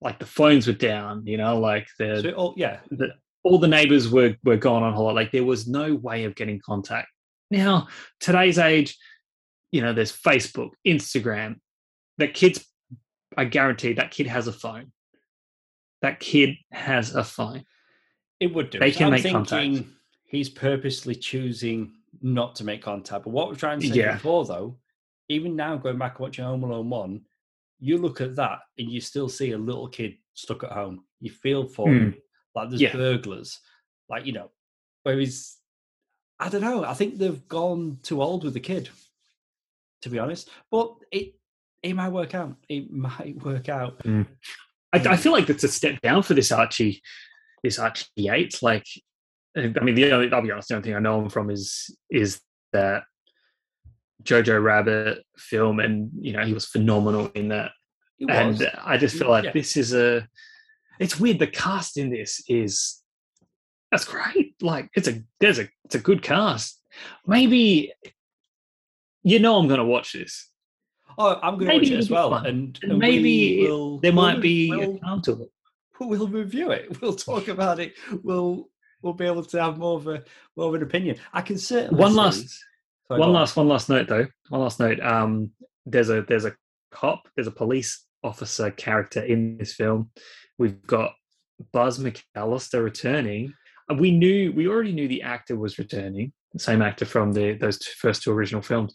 [0.00, 3.68] like the phones were down, you know, like the so all, yeah, the, all the
[3.68, 5.14] neighbors were were gone on holiday.
[5.14, 7.08] Like there was no way of getting contact.
[7.50, 7.88] Now
[8.20, 8.96] today's age,
[9.72, 11.56] you know, there's Facebook, Instagram.
[12.18, 12.64] That kids,
[13.36, 14.92] I guarantee that kid has a phone.
[16.02, 17.64] That kid has a phone.
[18.40, 18.78] It would do.
[18.78, 19.97] They can I'm make thinking, contact
[20.28, 23.24] he's purposely choosing not to make contact.
[23.24, 24.12] But what we're trying to say yeah.
[24.14, 24.76] before, though,
[25.28, 27.22] even now going back and watching Home Alone one,
[27.80, 31.04] you look at that and you still see a little kid stuck at home.
[31.20, 31.98] You feel for mm.
[31.98, 32.14] him,
[32.54, 32.92] like there's yeah.
[32.92, 33.58] burglars,
[34.08, 34.50] like you know.
[35.02, 35.56] Whereas,
[36.38, 36.84] I don't know.
[36.84, 38.88] I think they've gone too old with the kid,
[40.02, 40.50] to be honest.
[40.70, 41.34] But it
[41.82, 42.56] it might work out.
[42.68, 43.98] It might work out.
[44.00, 44.26] Mm.
[44.92, 47.02] I, I, feel like that's a step down for this Archie,
[47.62, 48.62] this Archie Yates.
[48.62, 48.86] Like
[49.58, 51.96] I mean, the only, I'll be honest, the only thing I know him from is
[52.10, 52.40] is
[52.72, 53.04] that
[54.22, 57.72] Jojo Rabbit film, and you know he was phenomenal in that.
[58.28, 59.52] And I just feel like yeah.
[59.52, 60.26] this is a.
[60.98, 61.38] It's weird.
[61.38, 63.00] The cast in this is
[63.90, 64.54] that's great.
[64.60, 66.80] Like it's a there's a it's a good cast.
[67.26, 67.92] Maybe
[69.22, 70.50] you know I'm going to watch this.
[71.16, 74.70] Oh, I'm going to watch it as well, and, and, maybe will, there might be
[74.70, 75.50] we'll, a count of it.
[76.00, 77.00] We'll review it.
[77.00, 77.94] We'll talk about it.
[78.22, 78.68] We'll
[79.02, 80.22] we'll be able to have more of a
[80.56, 81.16] more of an opinion.
[81.32, 82.64] I can certainly one last
[83.08, 84.26] Sorry, one last one last note though.
[84.48, 85.00] One last note.
[85.00, 85.52] Um,
[85.86, 86.54] there's a there's a
[86.90, 87.28] cop.
[87.34, 90.10] There's a police officer character in this film.
[90.58, 91.12] We've got
[91.72, 93.54] Buzz McAllister returning.
[93.96, 97.78] We knew we already knew the actor was returning, the same actor from the those
[97.86, 98.94] first two original films.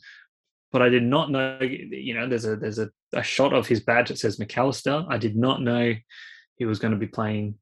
[0.72, 1.58] But I did not know.
[1.62, 5.06] You know, there's a there's a, a shot of his badge that says McAllister.
[5.10, 5.94] I did not know
[6.58, 7.56] he was going to be playing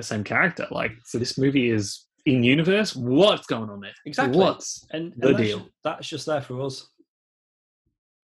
[0.00, 0.66] the same character.
[0.70, 2.94] Like, so this movie is in universe.
[2.94, 3.92] What's going on there?
[4.06, 4.38] Exactly.
[4.38, 5.68] What's and, the and that's, deal?
[5.84, 6.88] That's just there for us.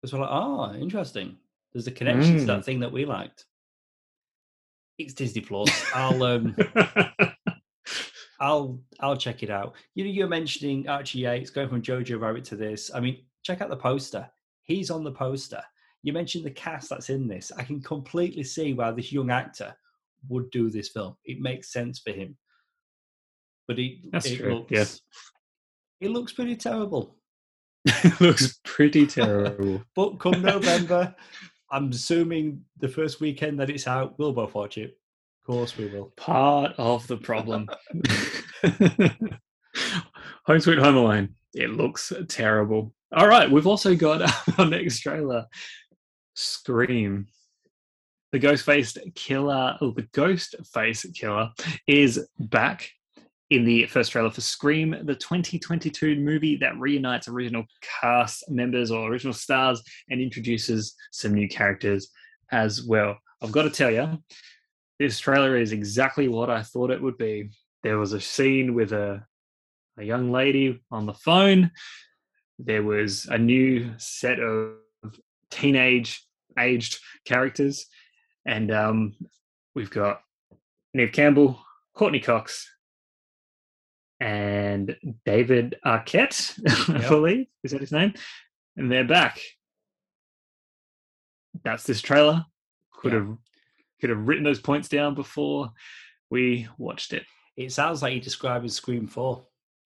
[0.00, 1.36] Because we're like, oh, interesting.
[1.72, 2.40] There's a connection mm.
[2.40, 2.64] to that mm.
[2.64, 3.44] thing that we liked.
[4.98, 5.70] It's Disney Plus.
[5.94, 6.56] I'll um,
[8.40, 9.74] I'll I'll check it out.
[9.94, 12.90] You know, you're mentioning Archie Yates going from Jojo Rabbit to this.
[12.94, 14.28] I mean, check out the poster.
[14.62, 15.62] He's on the poster.
[16.02, 17.52] You mentioned the cast that's in this.
[17.56, 19.74] I can completely see why this young actor
[20.28, 21.16] would do this film.
[21.24, 22.36] It makes sense for him.
[23.68, 24.54] But he That's it true.
[24.54, 24.84] looks yeah.
[26.00, 27.16] it looks pretty terrible.
[27.84, 29.82] it looks pretty terrible.
[29.94, 31.14] but come November,
[31.70, 34.98] I'm assuming the first weekend that it's out, we'll both watch it.
[35.42, 36.12] Of course we will.
[36.16, 37.68] Part of the problem.
[40.46, 41.34] Home Sweet Home Alone.
[41.54, 42.94] It looks terrible.
[43.12, 45.46] All right, we've also got our next trailer,
[46.34, 47.26] Scream.
[48.32, 51.50] The Ghostface killer, oh, the Ghost Face killer
[51.86, 52.90] is back
[53.50, 57.64] in the first trailer for Scream, the 2022 movie that reunites original
[58.00, 62.10] cast members or original stars and introduces some new characters
[62.50, 63.16] as well.
[63.40, 64.18] I've got to tell you,
[64.98, 67.50] this trailer is exactly what I thought it would be.
[67.82, 69.24] There was a scene with a,
[69.98, 71.70] a young lady on the phone.
[72.58, 74.72] There was a new set of
[75.50, 76.26] teenage
[76.58, 77.86] aged characters.
[78.46, 79.14] And um,
[79.74, 80.22] we've got
[80.94, 81.60] Neve Campbell,
[81.94, 82.70] Courteney Cox,
[84.20, 86.58] and David Arquette,
[86.94, 87.08] I Yep.
[87.08, 87.46] believe.
[87.64, 88.14] Is that his name?
[88.76, 89.40] And they're back.
[91.64, 92.44] That's this trailer.
[92.92, 93.18] Could Yeah.
[93.20, 93.36] have
[94.00, 95.70] could have written those points down before
[96.30, 97.24] we watched it.
[97.56, 99.46] It sounds like you described as Scream Four.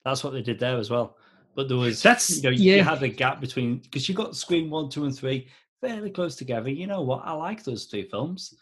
[0.05, 1.17] That's what they did there as well.
[1.55, 2.83] But there was That's- you know you yeah.
[2.83, 5.49] had a gap between because you got Scream One, Two, and Three
[5.81, 6.69] fairly close together.
[6.69, 7.21] You know what?
[7.25, 8.53] I like those three films.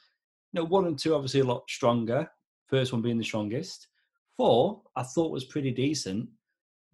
[0.53, 2.29] You know, one and two obviously a lot stronger.
[2.67, 3.87] First one being the strongest.
[4.35, 6.29] Four, I thought was pretty decent.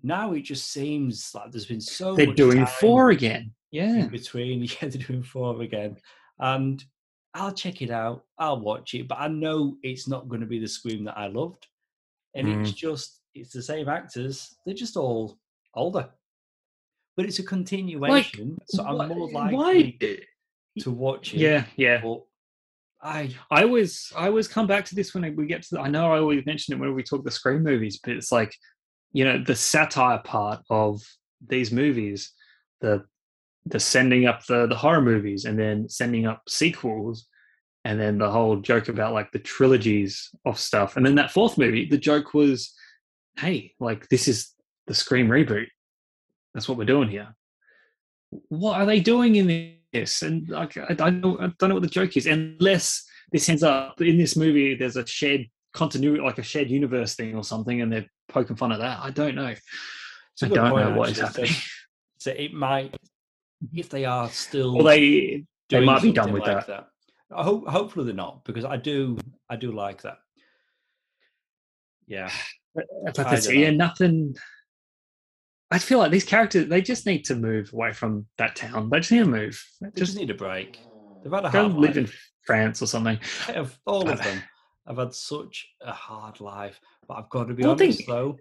[0.01, 3.51] Now it just seems like there's been so They're doing four again.
[3.71, 3.95] Yeah.
[3.95, 4.61] in between.
[4.81, 5.97] Yeah, they're doing four again.
[6.39, 6.83] And
[7.33, 8.25] I'll check it out.
[8.37, 11.27] I'll watch it, but I know it's not going to be the Scream that I
[11.27, 11.67] loved.
[12.35, 12.75] And it's mm.
[12.75, 14.55] just, it's the same actors.
[14.65, 15.37] They're just all
[15.73, 16.09] older.
[17.15, 18.57] But it's a continuation.
[18.67, 20.25] so I'm Why- more why- likely
[20.79, 21.39] to watch it.
[21.39, 22.01] Yeah, yeah.
[22.01, 22.21] But
[23.01, 25.89] I, I always I always come back to this when we get to the, I
[25.89, 28.55] know I always mention it when we talk the Scream movies, but it's like,
[29.11, 31.01] you know, the satire part of
[31.47, 32.31] these movies,
[32.81, 33.03] the
[33.65, 37.27] the sending up the the horror movies and then sending up sequels
[37.85, 40.95] and then the whole joke about like the trilogies of stuff.
[40.95, 42.73] And then that fourth movie, the joke was,
[43.37, 44.51] hey, like this is
[44.87, 45.67] the Scream reboot.
[46.53, 47.35] That's what we're doing here.
[48.49, 50.21] What are they doing in this?
[50.21, 53.63] And like, I, I don't, I don't know what the joke is, unless this ends
[53.63, 54.75] up in this movie.
[54.75, 58.71] There's a shared continuity, like a shared universe thing or something, and they're poking fun
[58.71, 58.99] at that.
[59.01, 59.53] I don't know.
[60.41, 61.51] I don't know what is happening.
[62.17, 62.95] so it might,
[63.73, 64.75] if they are still.
[64.75, 66.87] Well, they they might be done with like that.
[67.35, 69.17] I hope, hopefully they're not, because I do,
[69.49, 70.17] I do like that.
[72.05, 72.29] Yeah.
[72.75, 74.35] But, but I that's, don't yeah, nothing.
[75.73, 78.89] I feel like these characters they just need to move away from that town.
[78.89, 79.65] They just need to move.
[79.81, 80.79] They just Just need a break.
[81.23, 81.97] They've had a go hard live life.
[81.97, 82.09] in
[82.45, 83.17] France or something.
[83.47, 84.41] Have all of them.
[84.85, 88.37] I've had such a hard life, but I've got to be Well, honest think- though.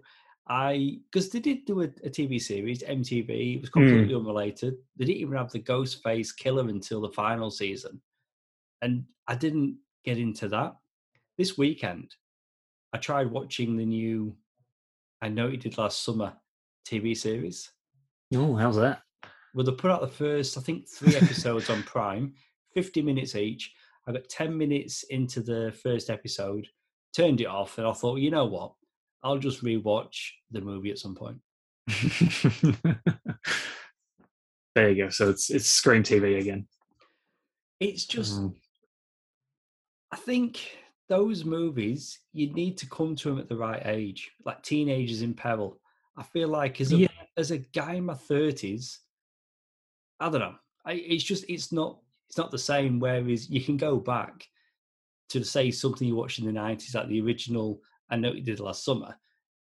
[0.47, 3.55] I because they did do a, a TV series, MTV.
[3.55, 3.79] It was Hmm.
[3.79, 4.75] completely unrelated.
[4.97, 8.01] They didn't even have the Ghostface killer until the final season,
[8.81, 10.75] and I didn't get into that.
[11.37, 12.13] This weekend,
[12.91, 14.35] I tried watching the new.
[15.21, 16.33] I know you did last summer
[16.87, 17.71] TV series.
[18.35, 19.01] Oh, how's that?
[19.53, 22.33] Well, they put out the first, I think, three episodes on Prime,
[22.73, 23.71] 50 minutes each.
[24.07, 26.67] I got 10 minutes into the first episode,
[27.15, 28.73] turned it off, and I thought, you know what?
[29.21, 31.37] I'll just rewatch the movie at some point.
[34.75, 35.09] there you go.
[35.09, 36.67] So it's it's Scream TV again.
[37.79, 38.55] It's just, Mm.
[40.11, 40.77] I think
[41.09, 45.33] those movies, you need to come to them at the right age, like teenagers in
[45.33, 45.79] peril.
[46.17, 47.07] I feel like as a, Yeah.
[47.37, 48.99] as a guy in my 30s,
[50.19, 50.55] I don't know.
[50.85, 51.99] I, it's just, it's not,
[52.29, 52.99] it's not the same.
[52.99, 54.47] Whereas you can go back
[55.29, 58.59] to say something you watched in the 90s, like the original I know you did
[58.59, 59.15] last summer,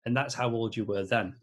[0.07, 1.37] and that's how old you were then.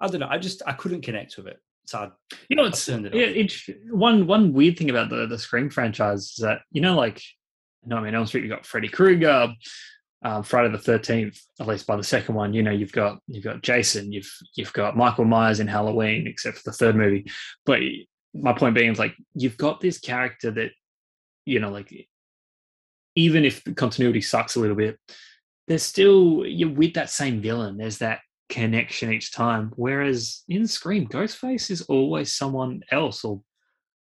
[0.00, 0.28] I don't know.
[0.30, 1.60] I just, I couldn't connect with it.
[1.86, 2.10] So I,
[2.48, 6.36] You know, it's it yeah, one one weird thing about the the Scream franchise is
[6.42, 7.22] that you know, like
[7.86, 9.48] no, I mean, Elm Street, you got Freddy Krueger,
[10.22, 11.40] um, Friday the Thirteenth.
[11.60, 14.72] At least by the second one, you know, you've got you've got Jason, you've you've
[14.72, 17.26] got Michael Myers in Halloween, except for the third movie.
[17.64, 17.80] But
[18.34, 20.70] my point being is like you've got this character that
[21.44, 22.08] you know, like
[23.14, 24.98] even if the continuity sucks a little bit,
[25.66, 27.76] there's still you're with that same villain.
[27.76, 29.72] There's that connection each time.
[29.76, 33.42] Whereas in Scream, Ghostface is always someone else or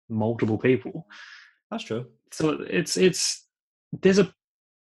[0.09, 1.07] multiple people.
[1.69, 2.07] that's true.
[2.31, 3.45] So it's it's
[4.01, 4.33] there's a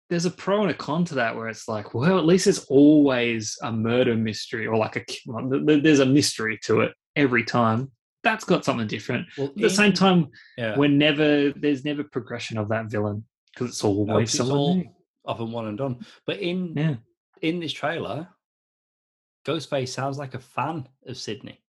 [0.10, 2.66] there's a pro and a con to that where it's like, well, at least there's
[2.66, 6.94] always a murder mystery or like a well, th- th- there's a mystery to it
[7.16, 7.92] every time.
[8.24, 9.28] That's got something different.
[9.38, 10.78] Well, At the same time, yeah.
[10.78, 14.58] we're never there's never progression of that villain because it's always No, 'cause it's someone
[14.58, 14.90] all new.
[15.26, 16.06] often one and done.
[16.26, 16.96] But in Yeah.
[17.42, 18.28] in this trailer,
[19.46, 21.62] Ghostface sounds like a fan of Sidney.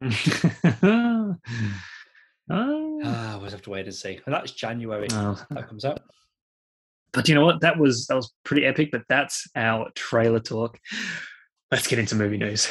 [0.00, 1.36] Oh.
[2.50, 4.18] Ah, we'll have to wait and see.
[4.24, 5.38] And that's January Oh.
[5.50, 6.00] that comes out.
[7.12, 7.60] But you know what?
[7.60, 8.90] That was that was pretty epic.
[8.92, 10.78] But that's our trailer talk.
[11.70, 12.68] Let's get into movie news.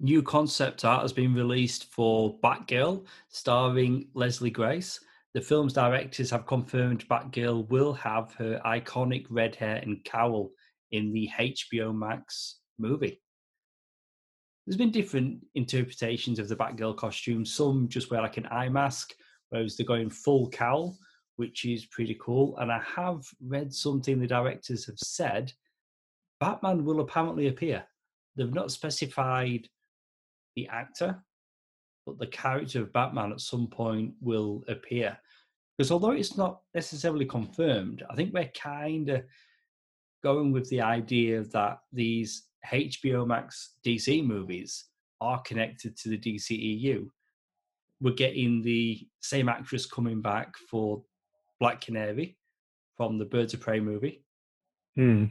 [0.00, 5.00] New concept art has been released for Batgirl, starring Leslie Grace.
[5.36, 10.50] the film's directors have confirmed Batgirl will have her iconic red hair and cowl
[10.92, 13.20] in the HBO Max movie.
[14.66, 17.44] There's been different interpretations of the Batgirl costume.
[17.44, 19.12] Some just wear like an eye mask,
[19.50, 20.96] whereas they're going full cowl,
[21.36, 22.56] which is pretty cool.
[22.58, 25.52] And I have read something the directors have said
[26.40, 27.84] Batman will apparently appear.
[28.36, 29.68] They've not specified
[30.54, 31.22] the actor,
[32.04, 35.16] but the character of Batman at some point will appear.
[35.76, 39.24] Because although it's not necessarily confirmed, I think we're kind of
[40.22, 44.86] going with the idea that these HBO Max DC movies
[45.20, 47.08] are connected to the DCEU.
[48.00, 51.02] We're getting the same actress coming back for
[51.60, 52.36] Black Canary
[52.96, 54.24] from the Birds of Prey movie.
[54.96, 55.26] Hmm.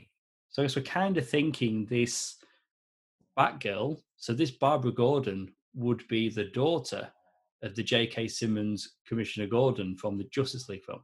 [0.50, 2.36] So I guess we're kind of thinking this
[3.38, 7.10] Batgirl, so this Barbara Gordon would be the daughter
[7.62, 8.28] of the J.K.
[8.28, 11.02] Simmons Commissioner Gordon from the Justice League film.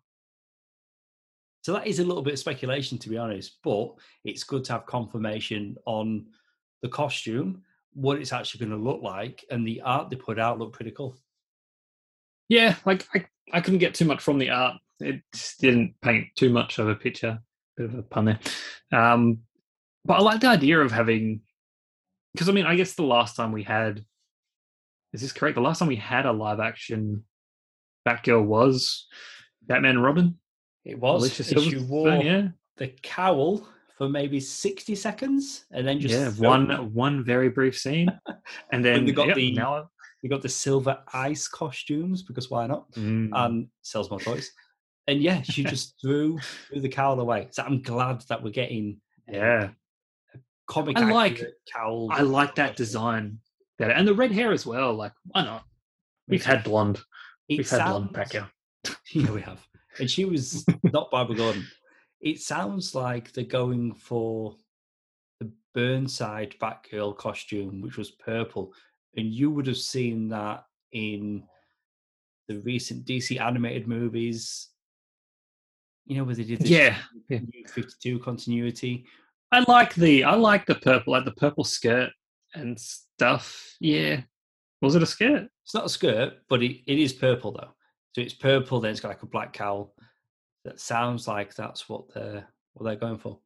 [1.64, 4.74] So that is a little bit of speculation, to be honest, but it's good to
[4.74, 6.26] have confirmation on
[6.82, 7.62] the costume,
[7.94, 10.92] what it's actually going to look like, and the art they put out looked pretty
[10.92, 11.16] cool.
[12.50, 14.78] Yeah, like I, I couldn't get too much from the art.
[15.02, 17.40] It just didn't paint too much of a picture.
[17.78, 18.40] Bit of a pun there.
[18.92, 19.40] Um,
[20.06, 21.42] but I like the idea of having,
[22.34, 24.04] because I mean, I guess the last time we had,
[25.14, 25.56] is this correct?
[25.56, 27.24] The last time we had a live action
[28.08, 29.08] Batgirl was
[29.62, 30.38] Batman and Robin.
[30.86, 31.22] It was.
[31.22, 36.94] Alicia she wore yeah, the cowl for maybe 60 seconds and then just yeah, one
[36.94, 38.10] one very brief scene,
[38.72, 39.90] and then they got yep, the- now.
[40.24, 42.92] We got the silver ice costumes because why not?
[42.92, 44.52] Mm, And sells more toys.
[45.08, 47.48] And yeah, she just threw, threw the cowl away.
[47.52, 48.98] So I'm glad that we're getting
[49.32, 49.70] uh, a yeah,
[50.68, 52.10] comic I like- cowl.
[52.12, 53.40] I like that design.
[53.80, 54.94] That and the red hair as well.
[54.94, 55.64] Like why not?
[56.28, 57.02] We've had blonde.
[57.50, 58.48] It We've had blonde back here.
[59.14, 59.66] Yeah, we have.
[60.00, 61.68] And she was not Barbara Gordon.
[62.22, 64.56] It sounds like they're going for
[65.40, 68.74] the Burnside Batgirl costume, which was purple.
[69.18, 71.44] And you would have seen that in
[72.48, 74.70] the recent DC animated movies.
[76.06, 76.98] You know, where they did Yeah,
[77.30, 77.40] yeah.
[77.68, 79.06] 52 continuity.
[79.52, 82.12] I like the I like the purple, like the purple skirt
[82.54, 83.76] and stuff.
[83.80, 84.22] Yeah.
[84.82, 85.48] Was it a skirt?
[85.64, 87.70] It's not a skirt, but it, it is purple though.
[88.14, 89.94] So it's purple, then it's got like a black cowl.
[90.66, 93.40] That sounds like that's what they're what they're going for.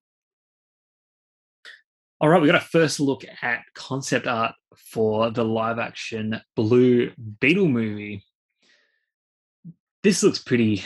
[2.22, 7.12] All right, we got a first look at concept art for the live action Blue
[7.39, 8.24] Beetle movie.
[10.02, 10.84] This looks pretty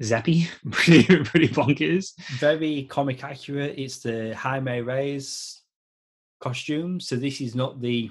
[0.00, 2.12] zappy, pretty pretty bonkers.
[2.38, 3.78] very comic accurate.
[3.78, 5.62] It's the Jaime Reyes
[6.40, 7.00] costume.
[7.00, 8.10] So this is not the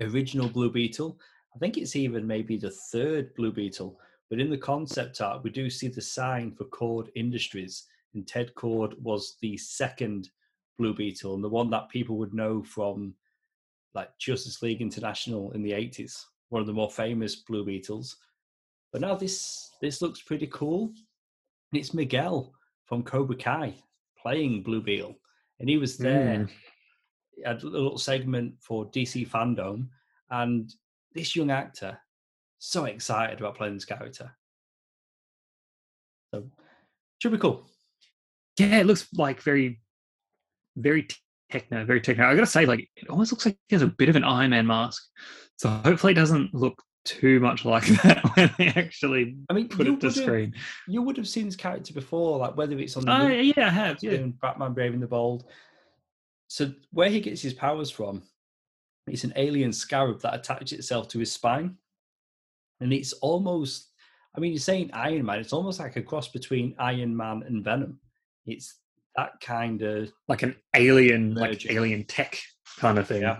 [0.00, 1.18] original Blue Beetle.
[1.54, 3.98] I think it's even maybe the third Blue Beetle.
[4.30, 7.84] But in the concept art, we do see the sign for Kord Industries.
[8.14, 10.30] And Ted Kord was the second
[10.78, 13.14] Blue Beetle and the one that people would know from
[13.94, 18.16] like Justice League International in the 80s, one of the more famous Blue Beetles.
[18.94, 20.92] But now this this looks pretty cool.
[21.72, 22.54] And it's Miguel
[22.84, 23.74] from Cobra Kai
[24.16, 25.18] playing Blue Beetle.
[25.58, 26.50] And he was there Mm.
[27.44, 29.88] had a little segment for DC fandom.
[30.30, 30.72] And
[31.12, 32.00] this young actor,
[32.60, 34.36] so excited about playing this character.
[36.32, 36.48] So
[37.18, 37.68] should be cool.
[38.60, 39.82] Yeah, it looks like very,
[40.76, 41.08] very
[41.50, 42.26] techno, very techno.
[42.28, 44.50] I gotta say, like it almost looks like he has a bit of an Iron
[44.50, 45.02] Man mask.
[45.56, 49.82] So hopefully it doesn't look too much like that when they actually I mean, put
[49.82, 50.54] it to would have- screen.
[50.88, 53.66] You would have seen this character before, like whether it's on the Oh movie yeah,
[53.66, 53.98] I have.
[54.02, 54.26] Yeah.
[54.40, 55.44] Batman Brave and the Bold.
[56.48, 58.22] So where he gets his powers from,
[59.06, 61.76] it's an alien scarab that attaches itself to his spine.
[62.80, 63.90] And it's almost
[64.36, 67.62] I mean, you're saying Iron Man, it's almost like a cross between Iron Man and
[67.62, 68.00] Venom.
[68.46, 68.78] It's
[69.16, 72.40] that kind of like an alien, like alien tech
[72.78, 73.22] kind of thing.
[73.22, 73.38] yeah.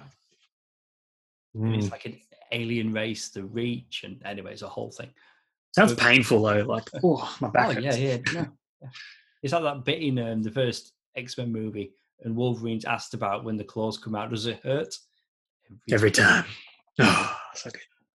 [1.57, 1.77] Mm.
[1.79, 2.17] It's like an
[2.55, 5.11] alien race, the reach, and anyway, it's a whole thing.
[5.75, 6.63] Sounds so- painful though.
[6.63, 7.77] Like, oh, my back.
[7.77, 8.33] Oh yeah, hurts.
[8.35, 8.41] yeah,
[8.83, 8.89] no.
[9.43, 11.93] It's like that bit in um, the first X Men movie,
[12.23, 14.31] and Wolverine's asked about when the claws come out.
[14.31, 14.95] Does it hurt?
[15.91, 16.45] Every time.
[17.01, 17.71] Oh, so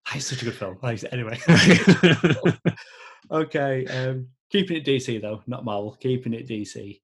[0.08, 0.80] Ah, It's such a good film.
[1.12, 1.38] Anyway,
[3.32, 3.86] okay.
[3.88, 5.98] Um, keeping it DC though, not Marvel.
[6.00, 7.02] Keeping it DC.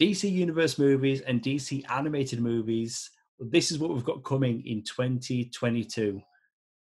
[0.00, 3.10] DC Universe movies and DC animated movies.
[3.38, 6.22] This is what we've got coming in 2022.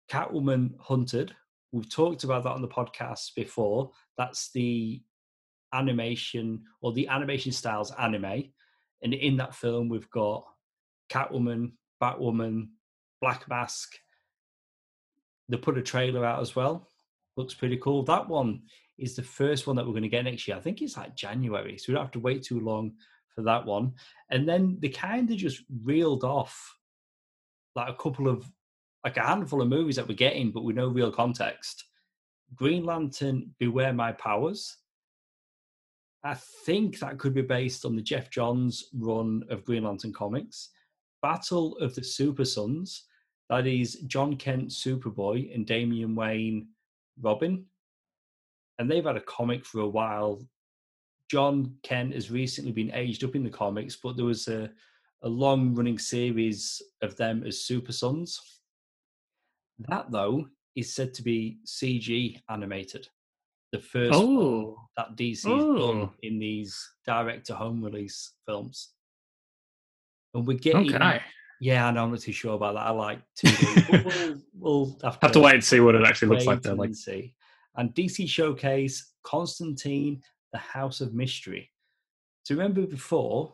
[0.09, 1.35] Catwoman Hunted.
[1.71, 3.91] We've talked about that on the podcast before.
[4.17, 5.01] That's the
[5.73, 8.45] animation or the animation styles anime.
[9.01, 10.45] And in that film, we've got
[11.11, 12.69] Catwoman, Batwoman,
[13.21, 13.93] Black Mask.
[15.49, 16.87] They put a trailer out as well.
[17.35, 18.03] looks pretty cool.
[18.03, 18.61] That one
[18.97, 20.55] is the first one that we're going to get next year.
[20.55, 22.93] I think it's like January, so we don't have to wait too long
[23.35, 23.93] for that one.
[24.31, 26.77] And then they kind of just reeled off
[27.75, 28.49] like a couple of
[29.03, 31.83] like a handful of movies that we're getting, but with no real context.
[32.55, 34.77] Green Lantern, Beware My Powers.
[36.23, 36.33] I
[36.65, 40.69] think that could be based on the Geoff Johns run of Green Lantern comics.
[41.21, 43.05] Battle of the Super Sons.
[43.49, 46.69] That is Jon Kent Superboy and Damian Wayne
[47.21, 47.65] Robin.
[48.79, 50.41] And they've had a comic for a while.
[51.29, 54.69] Jon Kent has recently been aged up in the comics, but there was a,
[55.23, 58.39] a long running series of them as Super Sons.
[59.89, 63.07] That, though, is said to be CG animated.
[63.71, 65.77] The first Oh, that DC's Oh.
[65.93, 68.89] done in these direct to home release films.
[70.33, 71.21] And we're getting okay.
[71.59, 72.85] yeah, I know I'm not too sure about that.
[72.87, 73.93] I like 2D.
[73.93, 74.41] we'll,
[74.85, 76.61] we'll have, Have to wait and see what it actually looks like.
[76.61, 77.33] Then, like see.
[77.75, 80.21] And DC Showcase Constantine,
[80.55, 81.69] the House of Mystery.
[82.43, 83.53] So remember before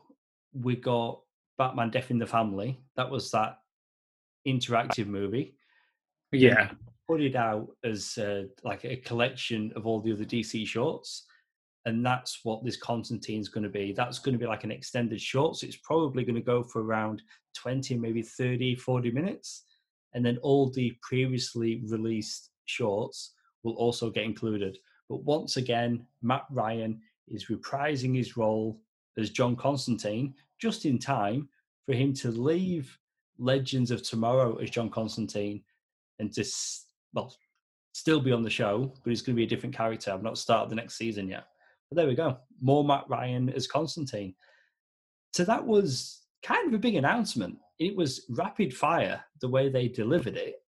[0.53, 1.19] we got
[1.57, 2.79] Batman Death in the Family?
[2.95, 3.57] That was that
[4.47, 5.55] interactive movie.
[6.31, 6.69] yeah,
[7.07, 11.25] Put it out as uh, like a collection of all the other DC shorts.
[11.87, 13.93] And that's what this Constantine's going to be.
[13.93, 15.55] That's going to be like an extended short.
[15.55, 17.23] So it's probably going to go for around
[17.55, 19.63] 20, maybe 30, 40 minutes.
[20.13, 23.33] And then all the previously released shorts
[23.63, 24.77] will also get included.
[25.11, 28.79] But once again, Matt Ryan is reprising his role
[29.17, 31.49] as John Constantine just in time
[31.85, 32.97] for him to leave
[33.37, 35.63] Legends of Tomorrow as John Constantine
[36.19, 36.45] and to,
[37.13, 37.35] well,
[37.91, 40.13] still be on the show, but he's going to be a different character.
[40.13, 41.43] I've not started the next season yet.
[41.89, 42.37] But there we go.
[42.61, 44.33] More Matt Ryan as Constantine.
[45.33, 47.57] So that was kind of a big announcement.
[47.79, 50.60] It was rapid fire the way they delivered it.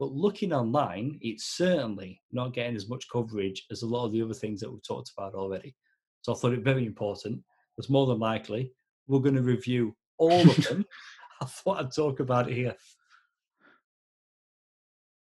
[0.00, 4.22] But looking online, it's certainly not getting as much coverage as a lot of the
[4.22, 5.76] other things that we've talked about already.
[6.22, 7.42] So I thought it very important
[7.76, 8.72] because more than likely
[9.06, 10.86] we're going to review all of them.
[11.42, 12.74] I thought I'd talk about it here.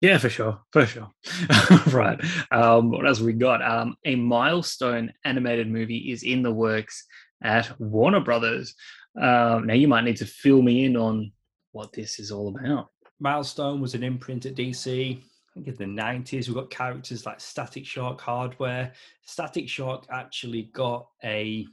[0.01, 1.11] yeah, for sure, for sure.
[1.87, 2.19] right.
[2.51, 3.61] Um, what else we got?
[3.63, 7.05] Um, a milestone animated movie is in the works
[7.43, 8.73] at Warner Brothers.
[9.19, 11.31] Um, now you might need to fill me in on
[11.71, 12.89] what this is all about.
[13.19, 15.17] Milestone was an imprint at DC.
[15.17, 18.91] I think in the 90s, we've got characters like Static Shock Hardware.
[19.23, 21.65] Static Shock actually got a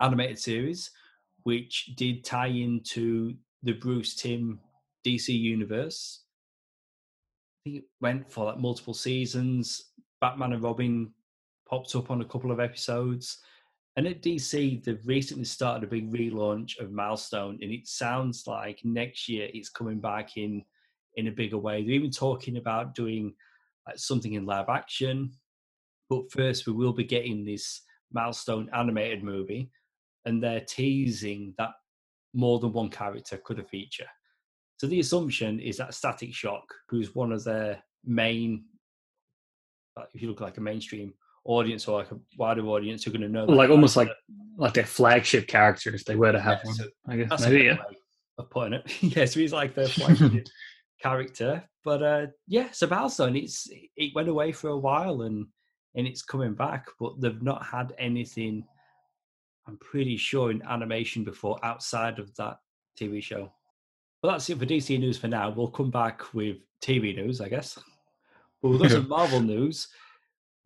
[0.00, 0.90] animated series
[1.44, 4.58] which did tie into the Bruce Timm
[5.06, 6.24] DC universe.
[7.60, 9.90] I think it went for like multiple seasons.
[10.20, 11.12] Batman and Robin
[11.68, 13.38] popped up on a couple of episodes.
[13.96, 18.80] And at DC, they've recently started a big relaunch of Milestone, and it sounds like
[18.82, 20.64] next year it's coming back in
[21.16, 21.82] in a bigger way.
[21.82, 23.34] They're even talking about doing
[23.86, 25.30] like something in live action.
[26.10, 27.82] But first, we will be getting this
[28.12, 29.70] Milestone animated movie,
[30.24, 31.70] and they're teasing that
[32.34, 34.08] more than one character could have feature.
[34.78, 38.64] So the assumption is that Static Shock, who's one of their main,
[39.96, 41.14] uh, if you look like a mainstream
[41.44, 44.24] audience or like a wider audience, who are going to know, Like almost like character.
[44.56, 46.74] like their flagship character if they were to have Yeah, one.
[46.76, 47.76] so I guess maybe yeah.
[48.38, 49.02] of putting it.
[49.16, 50.46] yeah, so he's like their flagship
[51.02, 51.62] character.
[51.84, 55.46] But uh, yeah, so Milestone, it's it went away for a while and
[55.94, 58.64] and it's coming back, but they've not had anything.
[59.66, 62.58] I'm pretty sure in animation before outside of that
[62.98, 63.52] TV show.
[64.22, 65.50] Well, that's it for DC news for now.
[65.50, 67.78] We'll come back with TV news, I guess.
[68.62, 69.88] But got some Marvel news.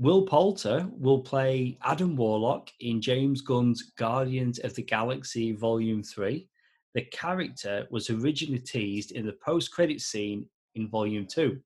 [0.00, 6.48] Will Poulter will play Adam Warlock in James Gunn's Guardians of the Galaxy Volume 3.
[6.94, 10.46] The character was originally teased in the post credit scene
[10.76, 11.58] in Volume 2.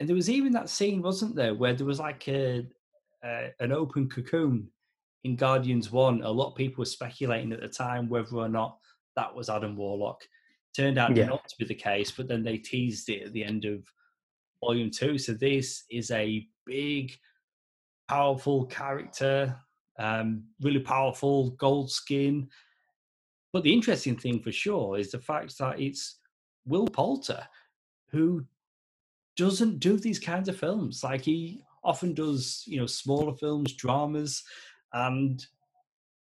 [0.00, 2.66] And there was even that scene, wasn't there, where there was like a,
[3.24, 4.68] a an open cocoon
[5.24, 6.22] in Guardians 1.
[6.22, 8.78] A lot of people were speculating at the time whether or not
[9.16, 10.22] that was Adam Warlock.
[10.76, 11.26] Turned out Yeah.
[11.26, 13.84] not to be the case, but then they teased it at the end of
[14.60, 15.18] Volume 2.
[15.18, 17.12] So this is a big,
[18.08, 19.56] powerful character,
[19.98, 22.48] um, really powerful, gold skin.
[23.52, 26.18] But the interesting thing for sure is the fact that it's
[26.66, 27.46] Will Poulter
[28.10, 28.44] who
[29.36, 31.02] doesn't do these kinds of films.
[31.02, 34.42] Like he often does, you know, smaller films, dramas,
[34.92, 35.44] and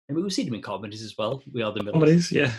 [0.09, 1.43] I mean we've seen him in comedies as well.
[1.53, 2.01] We are the middle.
[2.01, 2.53] Comedies, yeah.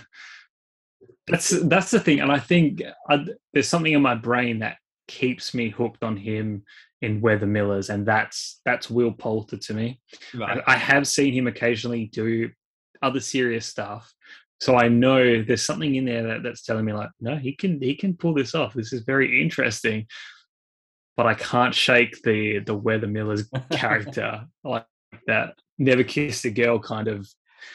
[1.28, 5.53] That's that's the thing, and I think i there's something in my brain that keeps
[5.53, 6.63] me hooked on him
[7.01, 9.99] in We're the Millers, and that's that's Will Poulter to me.
[10.33, 10.61] Right.
[10.67, 12.49] I, I have seen him occasionally do
[13.01, 14.13] other serious stuff,
[14.59, 17.81] so I know there's something in there that, that's telling me like, no, he can
[17.81, 18.73] he can pull this off.
[18.73, 20.05] This is very interesting.
[21.17, 24.85] but I can't shake the the We're the Miller's character like
[25.27, 25.55] that.
[25.77, 27.27] Never kissed a girl kind of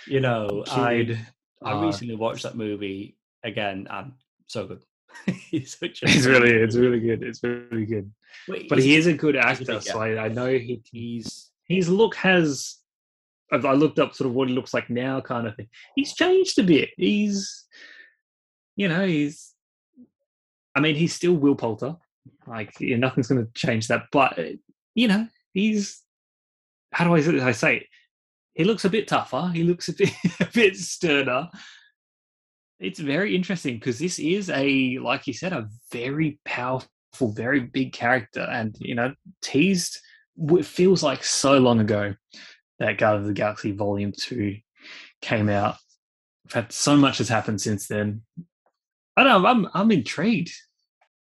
[0.07, 0.65] You know.
[0.69, 1.19] I
[1.65, 4.13] I Uh, recently watched that movie again, and
[4.47, 4.85] so good.
[5.51, 7.23] he's such a It's really, it's really good.
[7.23, 8.11] It's really good.
[8.69, 12.77] But he is a good actor, so I, I know he he's his look has.
[13.53, 15.69] I've- I looked up sort of what he looks like now, kind of thing.
[15.95, 16.91] He's changed a bit.
[16.97, 17.65] He's,
[18.77, 19.53] you know, he's.
[20.75, 21.97] I mean, he's still Will Poulter.
[22.47, 24.05] Like yeah, nothing's going to change that.
[24.13, 24.39] But
[24.95, 26.03] you know, he's.
[26.93, 27.87] How do I, say- I say it?
[28.55, 29.51] He looks a bit tougher.
[29.55, 30.11] He looks a bit
[30.41, 31.49] a bit sterner.
[32.79, 36.89] It's very interesting because this is a, like you said, a very powerful,
[37.33, 39.99] very big character, and you know, teased.
[40.37, 42.15] It feels like so long ago
[42.79, 44.59] that Guardians of the Galaxy Volume Two
[45.23, 45.77] came out.
[46.45, 48.23] In fact, so much has happened since then.
[49.17, 49.49] I don't know.
[49.49, 50.53] I'm I'm intrigued.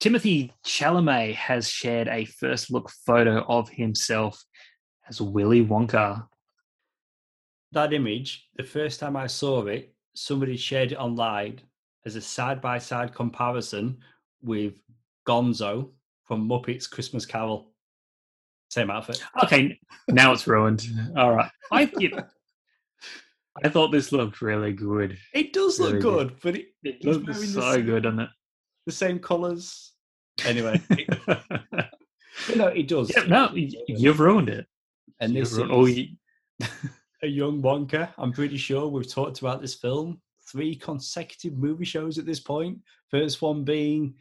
[0.00, 4.44] Timothée Chalamet has shared a first look photo of himself
[5.08, 6.26] as Willy Wonka.
[7.72, 8.46] that image.
[8.56, 11.60] The first time I saw it, somebody shared it online
[12.04, 13.98] as a side by side comparison
[14.42, 14.74] with
[15.26, 15.90] Gonzo
[16.24, 17.70] from Muppets Christmas Carol.
[18.70, 19.22] Same outfit.
[19.44, 20.86] Okay, now it's ruined.
[21.16, 22.24] All right, I you know,
[23.64, 25.16] I thought this looked really good.
[25.32, 26.40] It does look good, good.
[26.42, 28.30] but it, It looks so same- good, doesn't it?
[28.86, 29.92] the same colours.
[30.44, 31.08] Anyway, it,
[32.48, 33.12] you know, it does.
[33.14, 34.66] yeah, no, you've ruined it.
[35.20, 36.08] and this is oh, you,
[37.22, 38.10] a young Wonka.
[38.18, 42.78] I'm pretty sure we've talked about this film three consecutive movie shows at this point.
[43.10, 44.14] First one being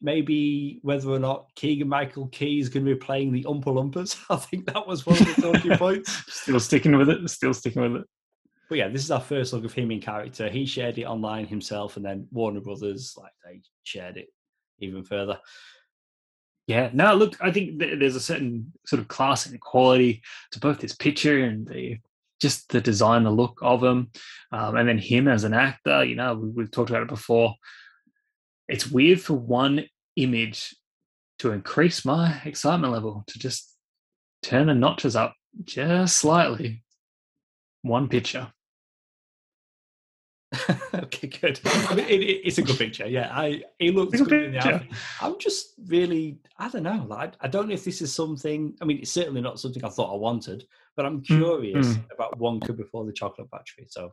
[0.00, 4.18] maybe whether or not Keegan Michael Key is going to be playing the Oompa Loompas.
[4.30, 6.12] I think that was one of the talking points.
[6.32, 7.28] still sticking with it.
[7.30, 8.08] Still sticking with it.
[8.68, 10.48] But yeah, this is our first look of him in character.
[10.48, 14.28] He shared it online himself, and then Warner Brothers, like they shared it
[14.78, 15.40] even further.
[16.70, 20.60] Yeah, no, look, I think th- there's a certain sort of class and quality to
[20.60, 21.98] both this picture and the
[22.40, 24.12] just the design, the look of him,
[24.52, 26.04] um, and then him as an actor.
[26.04, 27.56] You know, we, we've talked about it before.
[28.68, 30.76] It's weird for one image
[31.40, 33.76] to increase my excitement level to just
[34.44, 36.84] turn the notches up just slightly.
[37.82, 38.52] One picture.
[40.94, 41.60] okay, good.
[41.64, 43.06] I mean, it, it- it's a good picture.
[43.06, 44.88] Yeah, I he looks It's good in the outfit.
[45.20, 47.04] I'm just really, I don't know.
[47.08, 48.74] Like, I don't know if this is something.
[48.80, 52.04] I mean, it's certainly not something I thought I wanted, but I'm curious mm.
[52.12, 53.86] about Wonka before the Chocolate Factory.
[53.88, 54.12] So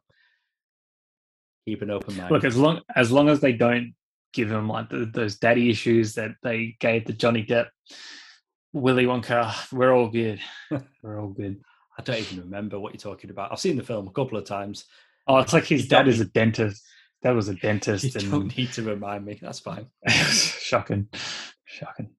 [1.66, 2.32] keep an open mind.
[2.32, 3.94] Look, as long as long as they don't
[4.34, 7.68] give him like the, those daddy issues that they gave the Johnny Depp,
[8.74, 10.40] Willy Wonka, we're all good.
[11.02, 11.62] we're all good.
[11.98, 13.52] I don't even remember what you're talking about.
[13.52, 14.86] I've seen the film a couple of times.
[15.28, 16.84] Oh, it's like his You dad is a dentist.
[17.24, 19.40] That was a You dentist, and don't need to remind me.
[19.42, 19.88] That's fine.
[20.10, 21.10] shocking,
[21.66, 22.10] shocking.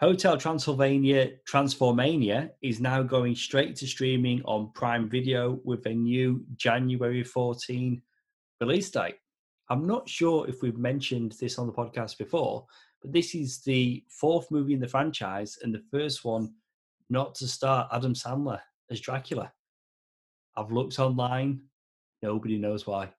[0.00, 6.42] Hotel Transylvania Transformania is now going straight to streaming on Prime Video with a new
[6.56, 8.00] January 14
[8.60, 9.16] release date.
[9.68, 12.64] I'm not sure if we've mentioned this on the podcast before,
[13.02, 16.54] but this is the fourth movie in the franchise and the first one
[17.10, 18.60] not to star Adam Sandler
[18.90, 19.52] as Dracula.
[20.56, 21.60] I've looked online,
[22.22, 23.10] nobody knows why.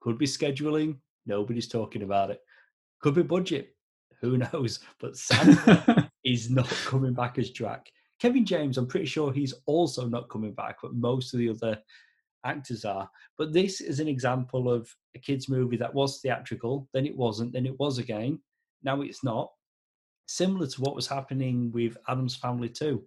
[0.00, 0.96] Could be scheduling,
[1.26, 2.40] nobody's talking about it.
[3.00, 3.74] Could be budget,
[4.20, 4.80] who knows?
[5.00, 7.90] But Sam is not coming back as Drac.
[8.20, 11.78] Kevin James, I'm pretty sure he's also not coming back, but most of the other
[12.44, 13.10] actors are.
[13.36, 17.52] But this is an example of a kids' movie that was theatrical, then it wasn't,
[17.52, 18.38] then it was again.
[18.82, 19.50] Now it's not.
[20.26, 23.04] Similar to what was happening with Addams Family too.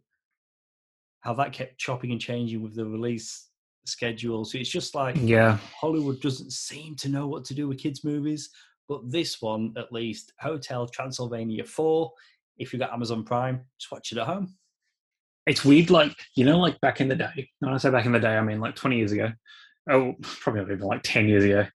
[1.21, 3.49] How that kept chopping and changing with the release
[3.85, 4.45] schedule.
[4.45, 8.03] So it's just like yeah, Hollywood doesn't seem to know what to do with kids'
[8.03, 8.49] movies,
[8.87, 12.11] but this one, at least, Hotel Transylvania 4,
[12.57, 14.55] if you've got Amazon Prime, just watch it at home.
[15.45, 15.89] it's weird.
[15.89, 17.49] Like you know, like back in the day.
[17.59, 19.31] When I say back in the day, I mean like twenty years ago.
[19.89, 21.67] Oh, probably not even like ten years ago.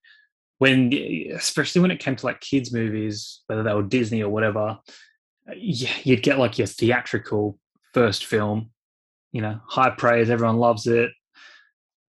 [0.59, 0.93] When,
[1.35, 4.79] especially when it came to like kids' movies, whether they were Disney or whatever,
[5.57, 7.59] yeah, you'd get like your theatrical
[7.95, 8.71] first film.
[9.33, 11.11] You know, high praise, everyone loves it,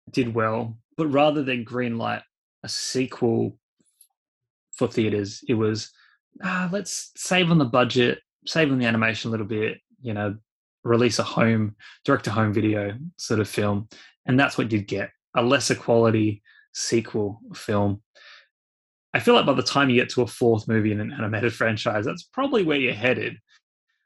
[0.10, 0.78] did well.
[0.97, 2.22] But rather than greenlight
[2.64, 3.58] a sequel
[4.74, 5.91] for theaters, it was
[6.43, 9.80] ah, let's save on the budget, save on the animation a little bit.
[10.02, 10.36] You know,
[10.84, 11.76] release a home
[12.06, 13.88] direct to home video sort of film
[14.26, 16.41] and that's what you'd get a lesser quality
[16.74, 18.02] sequel film
[19.14, 21.54] i feel like by the time you get to a fourth movie in an animated
[21.62, 23.38] franchise that's probably where you're headed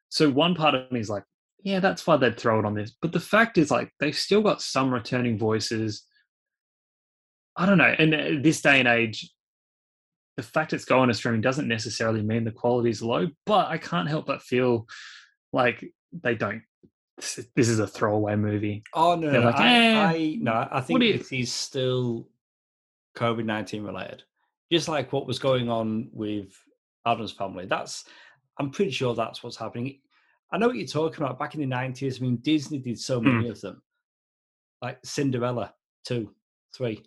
[0.09, 1.23] so one part of me is like
[1.63, 4.41] yeah that's why they'd throw it on this but the fact is like they've still
[4.41, 6.03] got some returning voices
[7.55, 9.31] i don't know in uh, this day and age
[10.37, 13.77] the fact it's going to streaming doesn't necessarily mean the quality is low, but I
[13.77, 14.87] can't help but feel
[15.53, 16.61] like they don't.
[17.17, 18.83] This is, a throwaway movie.
[18.93, 22.27] Oh no, like, I, "Eh, I no, I think this is still
[23.15, 24.23] COVID nineteen related.
[24.69, 26.53] Just like what was going on with
[27.05, 27.67] Addams Family.
[27.67, 28.03] That's
[28.59, 30.01] I'm pretty sure that's what's happening.
[30.51, 31.39] I know what you're talking about.
[31.39, 33.27] Back in the nineties, I mean, Disney did so Hmm.
[33.37, 33.81] many of them,
[34.81, 35.73] like Cinderella
[36.05, 36.33] two,
[36.75, 37.03] three.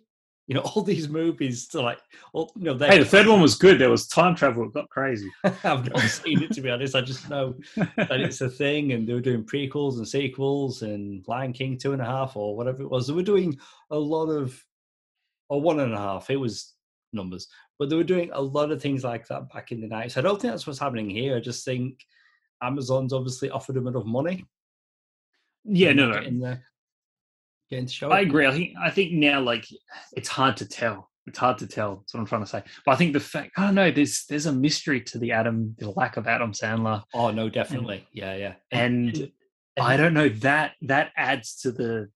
[0.47, 1.67] You know, all these movies.
[1.69, 1.99] To like,
[2.33, 3.79] all, you know, they Hey, the third one was good.
[3.79, 4.65] There was time travel.
[4.65, 5.29] It got crazy.
[5.43, 6.95] I've not seen it to be honest.
[6.95, 11.23] I just know that it's a thing, and they were doing prequels and sequels, and
[11.27, 13.07] Lion King two and a half or whatever it was.
[13.07, 13.57] They were doing
[13.91, 14.59] a lot of,
[15.49, 16.29] or one and a half.
[16.29, 16.73] It was
[17.13, 17.47] numbers,
[17.79, 20.11] but they were doing a lot of things like that back in the night.
[20.11, 21.37] So I don't think that's what's happening here.
[21.37, 22.05] I just think
[22.61, 24.45] Amazon's obviously offered them enough money.
[25.65, 26.19] yeah, no, no.
[26.19, 26.59] getting the
[27.69, 28.11] getting to show.
[28.11, 28.47] I agree.
[28.47, 29.65] I think I think now like
[30.13, 31.09] it's hard to tell.
[31.27, 31.97] It's hard to tell.
[31.97, 32.63] That's what I'm trying to say.
[32.85, 33.91] But I think the fact I don't know.
[33.91, 38.07] There's there's a mystery to the Adam, the lack of Adam Sandler, Oh no, definitely,
[38.11, 38.53] yeah, yeah.
[38.71, 39.31] and
[39.79, 42.09] I don't know that that adds to the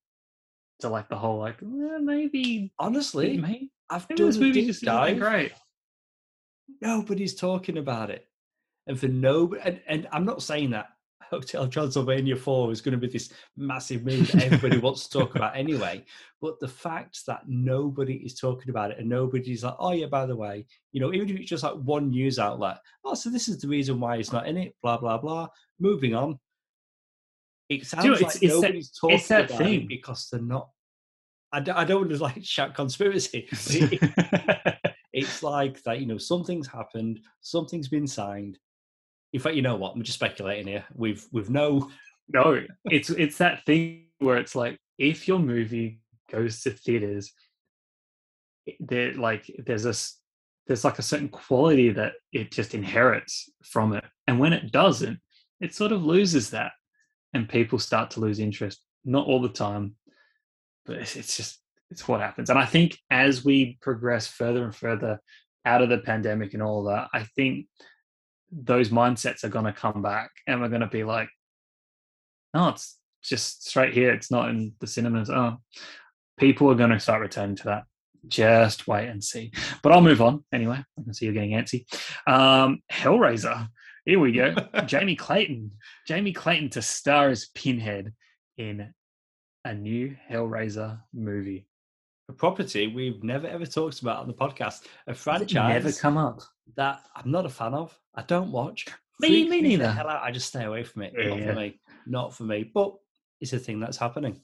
[0.79, 4.83] to like the whole like well, maybe honestly, maybe, I've maybe done this movie just
[4.83, 5.19] dive.
[5.19, 5.51] great.
[6.81, 8.27] nobody's talking about it.
[8.87, 10.87] And for no, and, and I'm not saying that
[11.31, 15.35] Hotel Transylvania 4 is going to be this massive movie that everybody wants to talk
[15.35, 16.03] about anyway.
[16.41, 20.25] But the fact that nobody is talking about it and nobody's like, oh, yeah, by
[20.25, 23.47] the way, you know, even if it's just like one news outlet, oh, so this
[23.47, 25.47] is the reason why it's not in it, blah, blah, blah.
[25.79, 26.37] Moving on.
[27.69, 29.81] It sounds know, like it's- it's that- nobody's talking it's that about thing.
[29.83, 30.69] it because they're not.
[31.53, 33.47] I don't, I don't want to like shout conspiracy.
[35.13, 38.57] it's like that you know something's happened something's been signed
[39.33, 39.95] in fact you know what?
[39.95, 40.85] I'm just speculating here.
[40.95, 41.89] We've we've no
[42.29, 45.99] no, it's it's that thing where it's like if your movie
[46.31, 47.33] goes to theaters,
[48.79, 49.93] there like there's a
[50.67, 55.19] there's like a certain quality that it just inherits from it, and when it doesn't,
[55.59, 56.71] it sort of loses that,
[57.33, 58.81] and people start to lose interest.
[59.03, 59.95] Not all the time,
[60.85, 61.59] but it's, it's just
[61.91, 62.49] it's what happens.
[62.49, 65.19] And I think as we progress further and further
[65.65, 67.67] out of the pandemic and all that, I think
[68.55, 71.29] those mindsets are going to come back, and we're going to be like
[72.53, 74.13] no, it's just straight here.
[74.13, 75.29] It's not in the cinemas.
[75.29, 75.57] Oh,
[76.37, 77.83] people are going to start returning to that.
[78.27, 79.51] Just wait and see.
[79.81, 80.77] But I'll move on anyway.
[80.77, 81.85] I can see you're getting antsy.
[82.27, 83.67] Um, Hellraiser.
[84.05, 84.55] Here we go.
[84.85, 85.71] Jamie Clayton.
[86.07, 88.13] Jamie Clayton to star as Pinhead
[88.57, 88.93] in
[89.65, 91.67] a new Hellraiser movie.
[92.29, 96.41] A property we've never ever talked about on the podcast a franchise never come up.
[96.75, 98.85] that i'm not a fan of i don't watch
[99.19, 99.91] Me- me neither.
[99.91, 100.23] hell out.
[100.23, 101.45] i just stay away from it not Yeah.
[101.53, 102.95] for me not for me but
[103.41, 104.41] it's a thing that's happening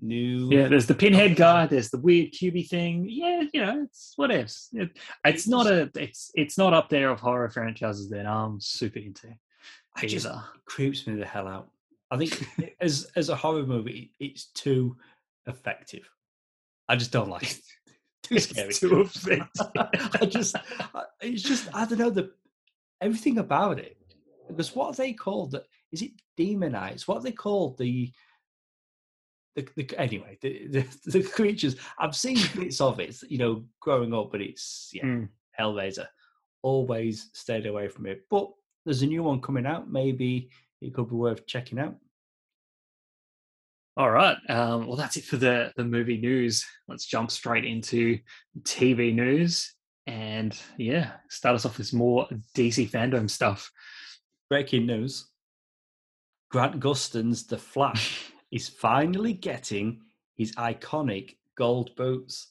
[0.00, 1.66] new Yeah, there's the Pinhead guy.
[1.66, 3.06] There's the weird cubey thing.
[3.08, 4.68] Yeah, you know, it's what ifs.
[4.72, 4.90] It,
[5.24, 5.90] it's not a.
[5.94, 9.28] It's it's not up there of horror franchises that I'm super into.
[9.96, 10.26] i just
[10.64, 11.68] creeps me the hell out
[12.10, 12.32] i think
[12.80, 14.96] as as a horror movie it's too
[15.46, 16.08] effective
[16.88, 17.60] i just don't like it
[18.22, 19.66] too scary It's too effective.
[20.20, 22.30] I just, I- it's just, I don't know the
[23.00, 23.96] everything about it.
[24.48, 25.56] Because what are they called?
[25.90, 27.08] Is it demonites?
[27.08, 27.78] What are they called?
[27.78, 28.12] The,
[29.56, 31.76] the, the anyway, the, the the creatures.
[31.98, 35.28] I've seen bits of it, you know, growing up, but it's yeah, Mm.
[35.58, 36.06] Hellraiser.
[36.62, 38.24] Always stayed away from it.
[38.30, 38.50] But
[38.84, 39.90] there's a new one coming out.
[39.90, 40.48] Maybe
[40.80, 41.96] it could be worth checking out.
[43.96, 44.36] All right.
[44.48, 46.64] Um, well, that's it for the the movie news.
[46.88, 48.18] Let's jump straight into
[48.62, 49.74] TV news,
[50.06, 52.26] and yeah, start us off with more
[52.56, 53.70] DC fandom stuff.
[54.48, 55.28] Breaking news:
[56.50, 60.00] Grant Gustin's The Flash is finally getting
[60.36, 62.48] his iconic gold boots.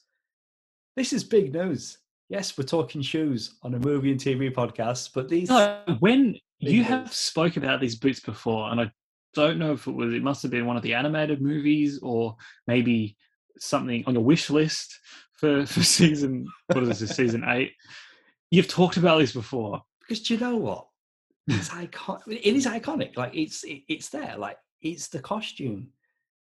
[0.95, 1.97] This is big news.
[2.29, 6.83] Yes, we're talking shoes on a movie and TV podcast, but these No, when you
[6.83, 8.91] have spoke about these boots before, and I
[9.33, 12.35] don't know if it was it must have been one of the animated movies or
[12.67, 13.15] maybe
[13.57, 14.99] something on your wish list
[15.33, 17.73] for for season what is this season eight.
[18.49, 19.81] You've talked about this before.
[20.01, 20.87] because do you know what?
[21.47, 22.27] It's iconic.
[22.27, 23.17] It is iconic.
[23.17, 24.35] Like it's it, it's there.
[24.37, 25.89] Like it's the costume.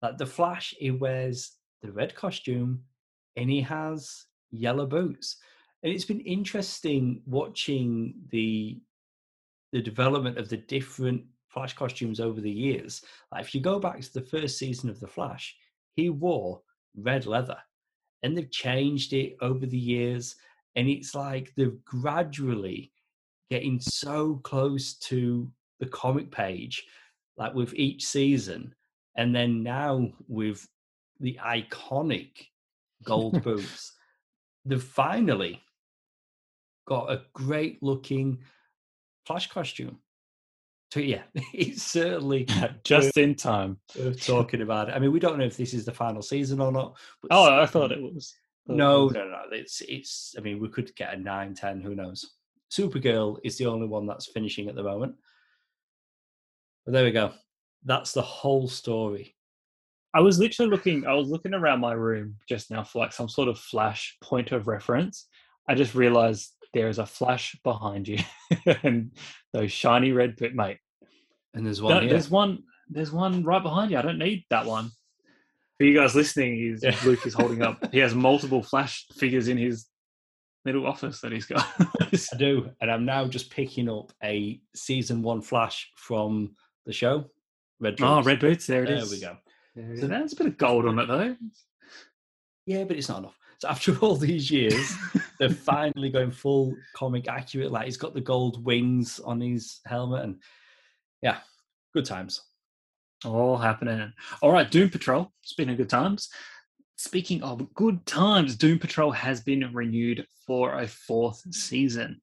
[0.02, 2.84] Like the Flash, he wears the red costume,
[3.36, 5.38] and he has yellow boots.
[5.84, 8.82] And it's been interesting watching the
[9.72, 11.24] the development of the different
[11.56, 13.02] Flash costumes over the years.
[13.32, 15.56] Like if you go back to the first season of the Flash,
[15.96, 16.62] he wore
[16.98, 17.58] red leather,
[18.22, 20.36] and they've changed it over the years.
[20.76, 22.92] And it's like they've gradually
[23.50, 25.50] getting so close to
[25.80, 26.86] the comic page,
[27.38, 28.76] like with each season,
[29.16, 30.68] and then now with
[31.22, 32.32] the iconic
[33.06, 33.94] gold boots,
[34.66, 35.62] they've finally
[36.86, 38.40] got a great looking
[39.26, 40.00] Flash costume.
[40.96, 41.24] So yeah,
[41.54, 42.48] it's certainly
[42.86, 43.78] just in time.
[44.00, 44.96] worth talking about it.
[44.96, 46.96] I mean, we don't know if this is the final season or not.
[47.30, 48.34] Oh, I thought it was.
[48.66, 49.14] thought it no, was.
[49.14, 49.42] no, no.
[49.52, 50.36] It's it's.
[50.38, 52.26] I mean, we could get a 9, 10, Who knows?
[52.72, 55.16] Supergirl is the only one that's finishing at the moment.
[56.86, 57.34] But there we go.
[57.84, 59.36] That's the whole story.
[60.14, 61.06] I was literally looking.
[61.06, 64.54] I was looking around my room just now for like some sort of flash point
[64.54, 65.28] of reference.
[65.68, 68.20] I just realized there is a flash behind you,
[68.82, 69.12] and
[69.52, 70.78] those shiny red bit, mate.
[71.56, 72.12] And there's No, one here.
[72.12, 72.64] there's one.
[72.90, 73.98] There's one right behind you.
[73.98, 74.92] I don't need that one.
[75.80, 76.96] For you guys listening, he's, Yeah.
[77.04, 77.80] Luke is holding up.
[77.92, 79.88] He has multiple flash figures in his
[80.66, 81.66] little office that he's got.
[82.02, 87.26] I do, and I'm now just picking up a season one flash from the show.
[87.80, 87.98] Red.
[87.98, 88.02] Boots.
[88.04, 88.28] Oh, Boots.
[88.28, 88.68] red boots.
[88.68, 89.12] There it There is.
[89.12, 89.38] we go.
[89.76, 90.08] There it is.
[90.08, 91.36] There's a bit of gold on it though.
[92.66, 93.38] Yeah, but it's not enough.
[93.60, 94.94] So after all these years,
[95.40, 97.72] they're finally going full comic accurate.
[97.72, 100.42] Like he's got the gold wings on his helmet, and
[101.22, 101.40] yeah,
[101.94, 102.42] good times.
[103.24, 104.14] All happening.
[104.42, 105.32] All right, Doom Patrol.
[105.42, 106.30] Speaking of good times.
[106.98, 112.22] Speaking of good times, Doom Patrol has been renewed for a fourth season.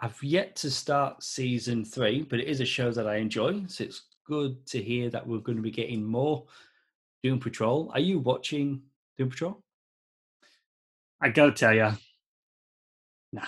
[0.00, 3.64] I've yet to start season three, but it is a show that I enjoy.
[3.68, 6.46] So it's good to hear that we're going to be getting more
[7.22, 7.90] Doom Patrol.
[7.94, 8.82] Are you watching
[9.16, 9.62] Doom Patrol?
[11.20, 11.92] I gotta tell you,
[13.32, 13.46] nah.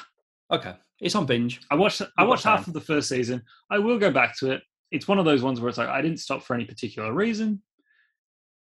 [0.49, 0.75] Okay,
[1.05, 1.61] it's on binge.
[1.71, 3.43] I watched I watched half of the first season.
[3.71, 4.63] I will go back to it.
[4.91, 7.63] It's one of those ones where it's like I didn't stop for any particular reason.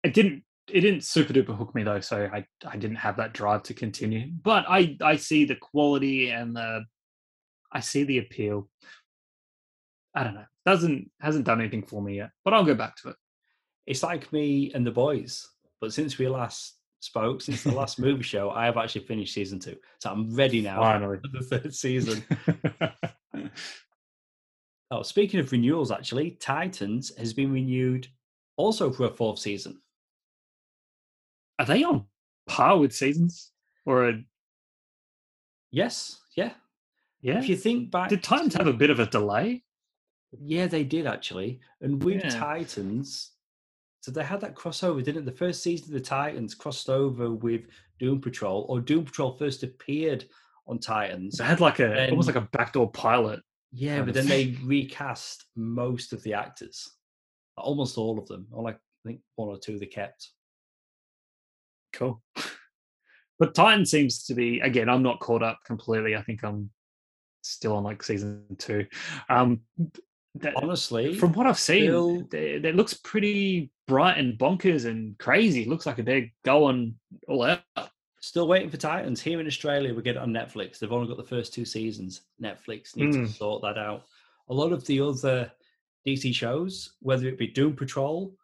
[0.02, 3.34] It didn't it didn't super duper hook me though, so I I didn't have that
[3.34, 4.32] drive to continue.
[4.42, 6.84] But I I see the quality and the
[7.70, 8.68] I see the appeal.
[10.12, 10.46] I don't know.
[10.66, 13.16] Doesn't hasn't done anything for me yet, but I'll go back to it.
[13.86, 15.48] It's like me and the boys,
[15.80, 16.74] but since we last
[17.04, 20.60] spoke, since the last movie show, I have actually finished season two, so I'm ready
[20.60, 21.18] now Finally.
[21.18, 22.24] for the third season.
[24.90, 28.06] Oh, speaking of renewals, actually, Titans has been renewed
[28.56, 29.80] also for a fourth season.
[31.58, 32.04] Are they on
[32.46, 33.50] par with seasons?
[33.86, 34.22] Or a,
[35.72, 36.52] Yes, yeah.
[37.22, 37.38] yeah?
[37.38, 39.64] If you think back, Did Titans have a bit of a delay?
[40.40, 41.60] Yeah, they did actually.
[41.80, 42.30] And with Yeah.
[42.30, 43.32] Titans,
[44.04, 45.24] so they had that crossover, didn't it?
[45.24, 47.62] The first season of the Titans crossed over with
[47.98, 50.26] Doom Patrol, or Doom Patrol first appeared
[50.66, 51.38] on Titans.
[51.38, 53.40] They had like a almost Then- like a backdoor pilot.
[53.72, 56.86] Yeah, but then they recast most of the actors,
[57.56, 58.46] almost all of them.
[58.52, 60.28] Or like I think one or two they kept.
[61.94, 62.22] Cool.
[63.40, 64.88] But Titan seems to be again.
[64.88, 66.14] I'm not caught up completely.
[66.14, 66.70] I think I'm
[67.42, 68.86] still on like season two.
[69.28, 69.62] Um,
[70.36, 75.16] that, Honestly, from what I've seen, still- it, it looks pretty bright and bonkers and
[75.18, 75.64] crazy.
[75.64, 76.96] looks like they're going
[77.28, 77.60] all out.
[78.20, 79.20] Still waiting for Titans.
[79.20, 80.78] Here in Australia, we get it on Netflix.
[80.78, 82.22] They've only got the first two seasons.
[82.42, 83.24] Netflix needs Hmm.
[83.26, 84.04] to sort that out.
[84.48, 85.52] A lot of the other
[86.06, 88.34] DC shows, whether it be Doom Patrol,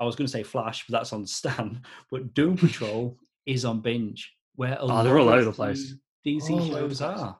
[0.00, 1.82] I was going to say Flash, but that's on Stan.
[2.10, 5.94] But Doom Patrol is on binge, where a Oh, they're all over the place.
[6.26, 7.38] DC All over the shows are.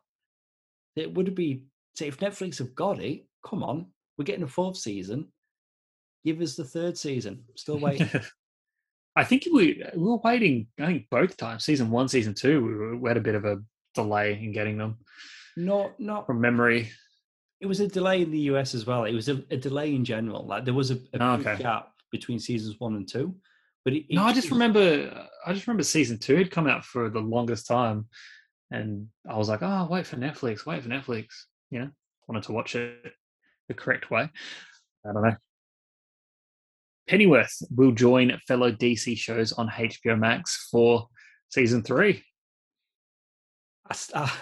[0.96, 1.64] It would be
[1.96, 3.26] say if Netflix have got it.
[3.44, 3.86] Come on,
[4.18, 5.28] we're getting a fourth season.
[6.24, 7.44] Give us the third season.
[7.56, 8.08] Still waiting.
[9.16, 10.68] I think we we were waiting.
[10.78, 13.44] I think both times, season one, season two, we, were, we had a bit of
[13.44, 13.58] a
[13.94, 14.98] delay in getting them
[15.56, 16.90] not not from memory.
[17.60, 19.04] It was a delay in the US as well.
[19.04, 20.46] It was a, a delay in general.
[20.46, 21.56] Like there was a, a Oh, okay.
[21.58, 23.34] gap between seasons one and two.
[23.84, 25.28] But it, No, I just remember.
[25.46, 28.06] I just remember season two had come out for the longest time,
[28.70, 30.66] and I was like, "Oh, wait for Netflix.
[30.66, 31.26] Wait for Netflix."
[31.70, 31.90] You know,
[32.28, 33.12] wanted to watch it
[33.70, 34.28] the correct way.
[35.08, 35.36] I don't know.
[37.08, 41.08] Pennyworth will join fellow DC shows on HBO Max for
[41.48, 42.22] season three.
[43.88, 44.32] I st- I,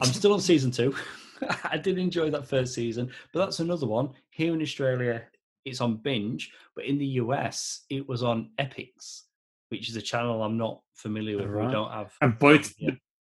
[0.00, 0.94] I'm still on season two.
[1.64, 4.10] I did enjoy that first season, but that's another one.
[4.30, 5.24] Here in Australia,
[5.64, 9.22] it's on binge, but in the US, it was on Epix,
[9.70, 11.48] which is a channel I'm not familiar with.
[11.48, 11.66] Right.
[11.66, 12.12] We don't have.
[12.20, 12.72] And both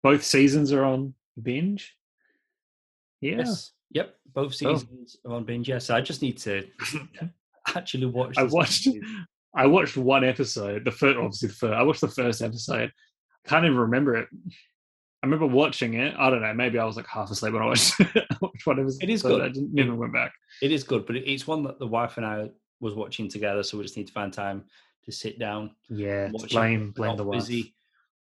[0.03, 1.97] both seasons are on binge.
[3.23, 3.73] Yeah, Yes.
[3.93, 4.15] Yep.
[4.35, 4.79] Both Cool.
[4.79, 5.69] seasons are on binge.
[5.69, 5.91] Yes.
[5.91, 6.67] I just need to
[7.75, 8.37] actually watch.
[8.37, 8.89] I watched-.
[9.55, 10.85] I watched one episode.
[10.85, 11.73] The first, obviously, the first.
[11.75, 12.93] I watched the first episode.
[13.45, 14.29] I can't even remember it.
[15.23, 16.15] I remember watching it.
[16.19, 16.53] I don't know.
[16.53, 18.05] Maybe I was like half asleep when I watched, I
[18.43, 19.03] watched episode.
[19.03, 19.41] It is good.
[19.41, 20.33] I didn't, never went back.
[20.61, 23.79] It is good, but it's one that the wife and I was watching together, so
[23.79, 24.65] we just need to find time
[25.07, 27.39] to sit down, Yeah, blame blame the wife.
[27.41, 27.75] busy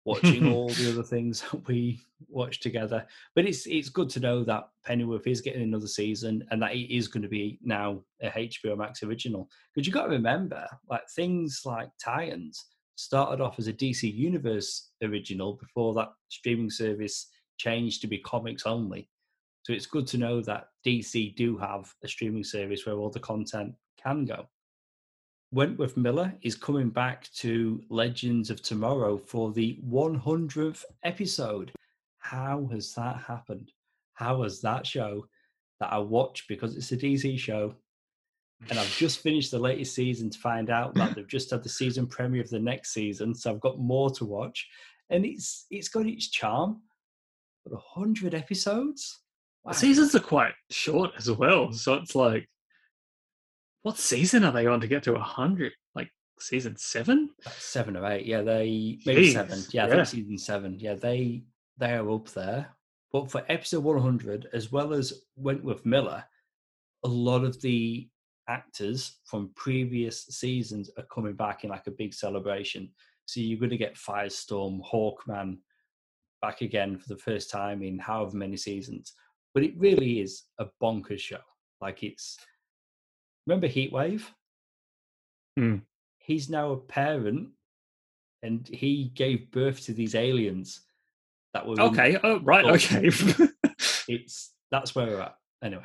[0.09, 3.05] watching all the other things that we watch together.
[3.35, 6.93] But it's it's good to know that Pennyworth is getting another season and that it
[6.93, 9.49] is going to be now a HBO Max original.
[9.73, 14.89] Because you've got to remember, like things like Titans started off as a DC Universe
[15.03, 19.07] original before that streaming service changed to be comics only.
[19.63, 23.19] So it's good to know that DC do have a streaming service where all the
[23.19, 24.47] content can go.
[25.51, 31.71] Wentworth Miller is coming back to Legends of Tomorrow for the 100th episode.
[32.19, 33.71] How has that happened?
[34.13, 35.25] How has that show
[35.79, 37.73] that I watch because it's a DC show
[38.69, 41.69] and I've just finished the latest season to find out that they've just had the
[41.69, 44.67] season premiere of the next season, so I've got more to watch,
[45.09, 46.81] and it's it's got its charm.
[47.65, 49.19] But hundred episodes,
[49.63, 49.71] wow.
[49.71, 52.49] seasons are quite short as well, so it's like
[53.83, 55.73] what season are they on to get to hundred?
[55.95, 56.09] Like
[56.39, 58.25] season seven, uh, seven or eight?
[58.25, 59.63] Yeah, they maybe Jeez, seven.
[59.71, 59.95] Yeah, I yeah.
[59.95, 60.79] think season seven.
[60.79, 61.43] Yeah, they
[61.77, 62.67] they are up there.
[63.11, 66.23] But for episode one hundred, as well as Wentworth Miller,
[67.03, 68.07] a lot of the
[68.47, 72.89] actors from previous seasons are coming back in like a big celebration.
[73.25, 75.57] So you're going to get Firestorm, Hawkman
[76.41, 79.13] back again for the first time in however many seasons.
[79.53, 81.39] But it really is a bonkers show.
[81.79, 82.37] Like it's
[83.45, 84.23] Remember Heatwave?
[85.57, 85.81] Mm.
[86.19, 87.49] He's now a parent
[88.43, 90.81] and he gave birth to these aliens
[91.53, 93.07] that were Okay, in- oh right, okay.
[94.07, 95.35] it's that's where we're at.
[95.63, 95.83] Anyway.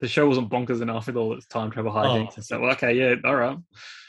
[0.00, 2.60] the show wasn't bonkers enough with all its time travel hijinks oh, and stuff.
[2.60, 3.58] Well, okay, yeah, all right.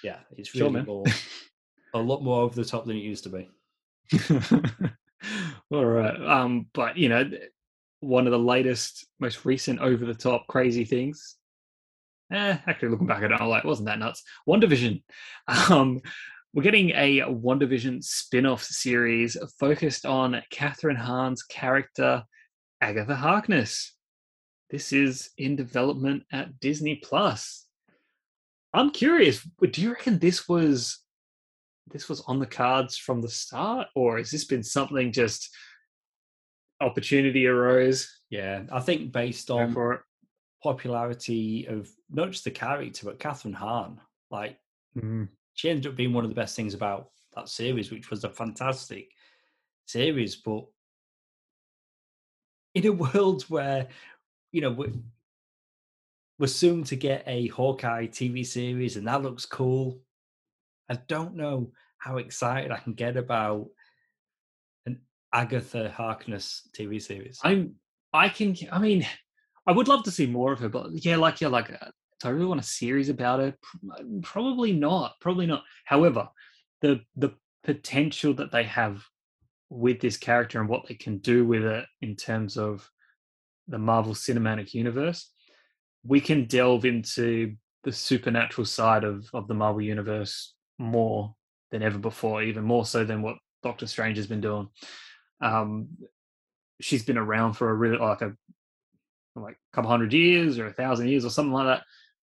[0.04, 1.04] Yeah, it's really sure, more,
[1.94, 3.50] a lot more over the top than it used to be.
[5.72, 6.22] all right.
[6.22, 7.30] Um, but you know,
[8.00, 11.38] one of the latest, most recent over the top crazy things
[12.32, 14.24] eh, actually looking back at it, I'm like, wasn't that nuts?
[14.48, 15.04] WandaVision.
[15.70, 16.02] Um,
[16.54, 22.24] we're getting a WandaVision spin-off series focused on Kathryn Hahn's character,
[22.80, 23.96] Agatha Harkness.
[24.70, 27.66] This is in development at Disney Plus.
[28.74, 31.00] I'm curious, do you reckon this was
[31.92, 35.50] this was on the cards from the start, or has this been something just
[36.82, 38.10] opportunity arose?
[38.30, 39.74] Yeah, I think based on
[40.64, 44.00] popularity of not just the character but Kathryn Hahn.
[44.32, 44.58] Like
[44.98, 45.26] mm-hmm.
[45.54, 48.30] she ended up being one of the best things about that series, which was a
[48.30, 49.10] fantastic
[49.86, 50.38] series.
[50.38, 50.66] But
[52.74, 53.88] in a world where
[54.52, 54.94] you know we're,
[56.40, 60.00] we're soon to get a Hawkeye TV series, and that looks cool.
[60.90, 63.68] I don't know how excited I can get about
[64.86, 65.02] an
[65.34, 67.40] Agatha Harkness TV series.
[67.44, 67.76] I'm
[68.14, 69.06] I can I mean
[69.66, 72.28] I would love to see more of her, but yeah, like yeah, like uh, do
[72.28, 73.56] I really want a series about her?
[74.22, 75.16] Probably not.
[75.22, 75.64] Probably not.
[75.86, 76.30] However,
[76.82, 77.34] the the
[77.64, 79.04] potential that they have
[79.70, 82.90] with this character and what they can do with it in terms of
[83.68, 85.32] the Marvel Cinematic Universe,
[86.06, 91.36] we can delve into the supernatural side of of the Marvel Universe more
[91.72, 94.68] than ever before, even more so than what Doctor Strange has been doing.
[95.42, 95.90] Um,
[96.80, 98.36] she's been around for a really like a
[99.36, 101.84] like a couple hundred years or a thousand years or something like that,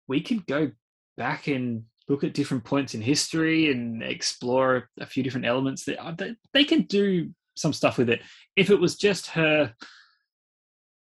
[0.07, 0.71] we could go
[1.17, 6.01] back and look at different points in history and explore a few different elements that
[6.03, 8.21] uh, they, they can do some stuff with it.
[8.55, 9.73] If it was just her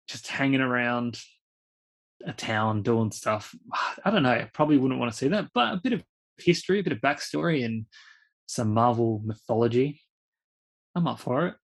[0.09, 1.18] just hanging around
[2.26, 3.55] a town doing stuff,
[4.05, 6.03] I don't know, I probably wouldn't want to see that, but a bit of
[6.38, 7.86] history, a bit of backstory and
[8.47, 10.03] some Marvel mythology.
[10.95, 11.55] I'm up for it.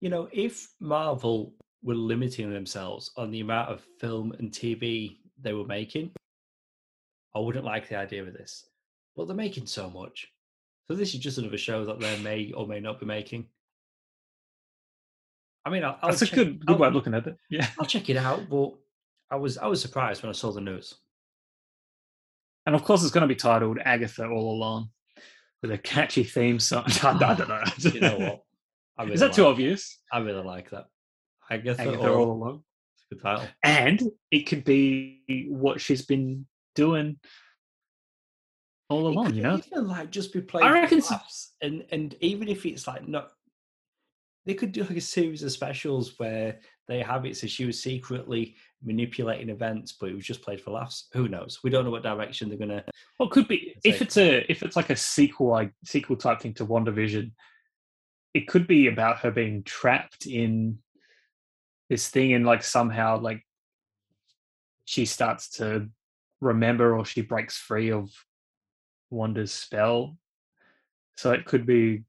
[0.00, 1.54] You know, if Marvel
[1.84, 6.10] were limiting themselves on the amount of film and TV they were making,
[7.36, 8.66] I wouldn't like the idea of this.
[9.14, 10.28] But they're making so much.
[10.88, 13.46] So this is just another show that they may or may not be making.
[15.64, 17.36] I mean, I'll, I'll that's check, a good, good way of looking at it.
[17.50, 18.48] Yeah, I'll check it out.
[18.50, 18.74] But
[19.30, 20.94] I was I was surprised when I saw the news.
[22.66, 24.88] And of course, it's going to be titled Agatha All Along
[25.62, 26.84] with a catchy theme song.
[27.02, 27.90] I, don't ah, know.
[27.90, 28.42] you know what?
[28.98, 29.98] Really Is that like too obvious?
[30.12, 30.86] I really like that.
[31.50, 32.62] I guess they're all, all along.
[33.10, 33.46] Good title.
[33.62, 37.18] And it could be what she's been doing
[38.88, 39.34] all along.
[39.34, 40.66] You know, even like just be playing.
[40.66, 41.02] I reckon,
[41.62, 43.30] and and even if it's like not,
[44.46, 47.82] they could do like a series of specials where they have it so she was
[47.82, 51.08] secretly manipulating events, but it was just played for laughs.
[51.12, 51.60] Who knows?
[51.62, 52.84] We don't know what direction they're gonna.
[53.18, 56.54] Well, could be if it's a if it's like a sequel like sequel type thing
[56.54, 57.32] to WandaVision.
[58.34, 60.78] It could be about her being trapped in
[61.88, 63.44] this thing and like somehow like
[64.84, 65.88] she starts to
[66.40, 68.10] remember or she breaks free of
[69.10, 70.16] Wanda's spell.
[71.16, 72.04] So it could be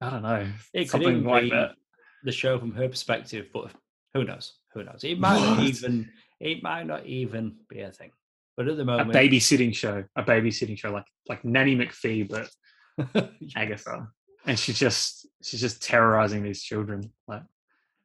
[0.00, 0.46] I don't know.
[0.72, 1.72] It something like that.
[2.24, 3.72] The show from her perspective, but
[4.14, 4.54] who knows?
[4.74, 5.04] Who knows?
[5.04, 6.08] It might not even
[6.40, 8.12] it might not even be a thing.
[8.56, 13.30] But at the moment A babysitting show, a babysitting show like like Nanny McPhee, but
[13.56, 14.08] Agatha,
[14.46, 17.12] and she's just she's just terrorizing these children.
[17.28, 17.42] Like,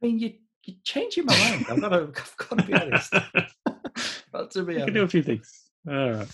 [0.03, 0.33] mean, you
[0.65, 1.65] you're changing my mind.
[1.69, 3.11] I've got to, I've got to be honest.
[4.31, 4.85] got to be you honest.
[4.85, 5.69] can do a few things.
[5.87, 6.27] All right.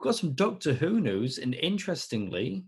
[0.00, 2.64] Got some Doctor Who news, and interestingly,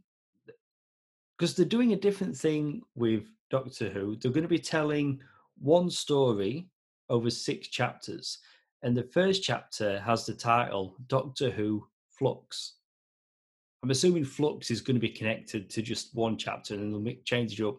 [1.37, 5.21] because they're doing a different thing with Doctor Who, they're going to be telling
[5.59, 6.69] one story
[7.09, 8.39] over six chapters,
[8.83, 12.75] and the first chapter has the title Doctor Who Flux.
[13.83, 17.59] I'm assuming Flux is going to be connected to just one chapter, and they'll change
[17.59, 17.79] it up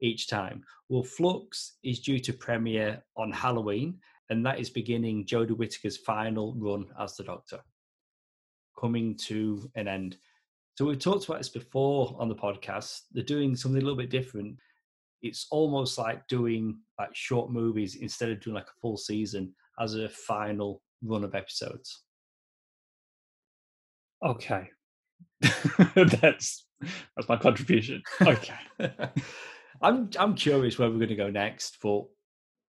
[0.00, 0.62] each time.
[0.88, 3.98] Well, Flux is due to premiere on Halloween,
[4.30, 7.60] and that is beginning Jodie Whittaker's final run as the Doctor
[8.80, 10.16] coming to an end.
[10.76, 13.00] So we've talked about this before on the podcast.
[13.12, 14.56] They're doing something a little bit different.
[15.22, 19.94] It's almost like doing like short movies instead of doing like a full season as
[19.94, 22.04] a final run of episodes.
[24.24, 24.70] Okay.
[25.94, 26.66] that's
[27.16, 28.02] that's my contribution.
[28.22, 28.54] Okay.
[29.82, 32.04] I'm I'm curious where we're going to go next, but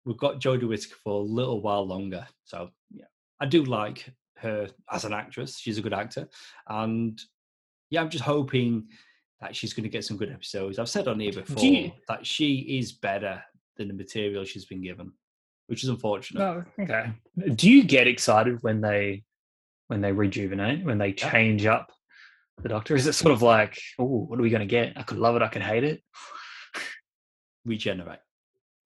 [0.05, 2.27] we've got Jodie Whittaker for a little while longer.
[2.45, 3.05] So yeah,
[3.39, 5.57] I do like her as an actress.
[5.57, 6.29] She's a good actor,
[6.67, 7.19] and
[7.89, 8.87] yeah, I'm just hoping
[9.41, 10.77] that she's going to get some good episodes.
[10.79, 13.41] I've said on here before you- that she is better
[13.77, 15.13] than the material she's been given,
[15.67, 16.41] which is unfortunate.
[16.43, 17.11] Oh, no, okay.
[17.55, 19.23] Do you get excited when they
[19.87, 21.31] when they rejuvenate, when they Yeah.
[21.31, 21.91] change up
[22.61, 22.95] the doctor?
[22.95, 24.95] Is it sort of like, oh, what are we gonna get?
[24.97, 26.03] I could love it, I could hate it.
[27.69, 28.19] Regenerate.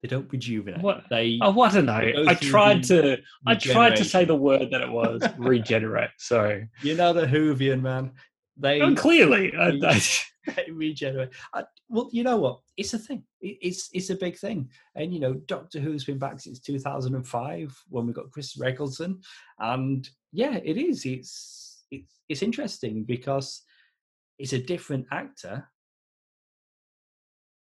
[0.02, 0.82] They don't rejuvenate.
[0.82, 1.04] What?
[1.08, 2.24] They Oh, I don't know.
[2.28, 3.16] I tried to
[3.46, 6.10] I tried to say the word that it was regenerate.
[6.18, 6.68] Sorry.
[6.82, 8.12] You know the Whovian man.
[8.58, 9.52] They Oh, clearly.
[10.46, 11.30] They regenerate.
[11.54, 12.60] I, well, you know what?
[12.76, 13.22] It's a thing.
[13.40, 14.68] It, it's it's a big thing.
[14.94, 19.22] And you know, Doctor Who's been back since 2005 when we got Chris Eccleston,
[19.58, 21.06] and yeah, it is.
[21.06, 23.62] It's it's it's interesting because
[24.38, 25.66] it's a different actor,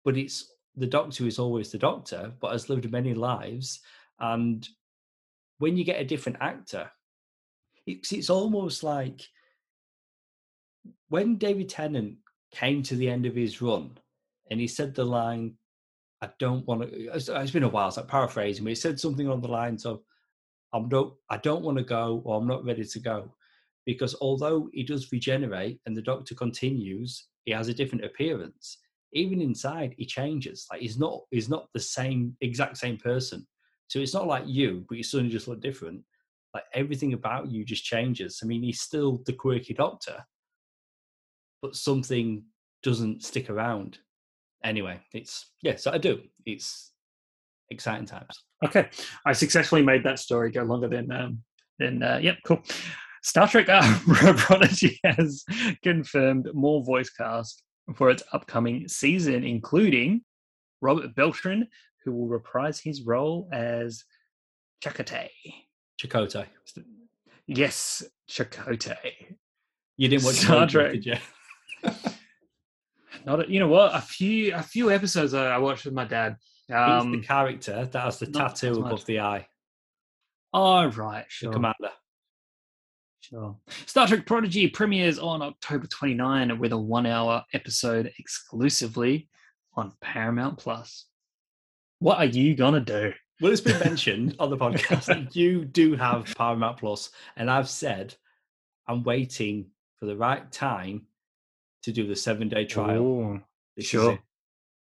[0.05, 3.81] but it's the Doctor is always the Doctor, but has lived many lives,
[4.21, 4.69] and
[5.59, 6.91] when you get a different actor,
[7.87, 9.23] it's it's almost like
[11.09, 12.17] when David Tennant
[12.53, 13.99] came to the end of his run
[14.51, 15.55] and he said the line,
[16.21, 19.01] I don't want to, it's, it's been a while, so I'm paraphrasing, but he said
[19.01, 20.01] something on the lines of,
[20.73, 23.35] I'm not, I don't want to go or I'm not ready to go.
[23.85, 28.79] Because although he does regenerate and the doctor continues, he has a different appearance.
[29.13, 30.67] Even inside, he changes.
[30.71, 33.47] Like he's not, he's not the same, exact same person.
[33.89, 36.03] So it's not like you, but you suddenly just look different.
[36.55, 38.41] Like everything about you just changes.
[38.43, 40.25] I mean, he's still the quirky doctor,
[41.61, 42.45] but something
[42.83, 43.99] doesn't stick around.
[44.65, 46.23] Anyway, it's yeah, so I do.
[46.47, 46.93] It's
[47.71, 48.39] exciting times.
[48.65, 48.89] okay.
[49.27, 51.43] I successfully made that story go longer than um
[51.79, 52.63] than uh, yep, cool.
[53.23, 53.99] Star Trek uh,
[54.37, 55.45] Prodigy has
[55.83, 57.63] confirmed more voice cast
[57.97, 60.23] for its upcoming season, including
[60.81, 61.67] Robert Beltran,
[62.05, 64.05] who will reprise his role as
[64.85, 65.29] Chakotay.
[66.01, 66.47] Chakotay.
[67.47, 69.37] Yes, Chakotay.
[69.97, 70.93] You didn't watch Star Trek.
[70.93, 71.15] did you?
[73.25, 73.95] Not a, you know what?
[73.95, 76.37] A few a few episodes I I watched with my dad.
[76.67, 79.47] He's Um, the character that has the tattoo above the eye,
[80.53, 81.53] oh right, the sure.
[81.53, 81.91] commander.
[83.33, 83.57] Sure.
[83.87, 89.29] Star Trek Prodigy premieres on October 29 with a one hour episode exclusively
[89.75, 91.07] on Paramount Plus.
[92.01, 93.13] What are you going to do?
[93.41, 97.71] Well, it's been mentioned on the podcast that you do have Paramount Plus, and I've
[97.71, 98.15] said
[98.87, 99.67] I'm waiting
[99.99, 101.07] for the right time
[101.85, 103.01] to do the seven day trial.
[103.03, 103.41] Ooh,
[103.77, 104.13] This Sure.
[104.13, 104.19] Is.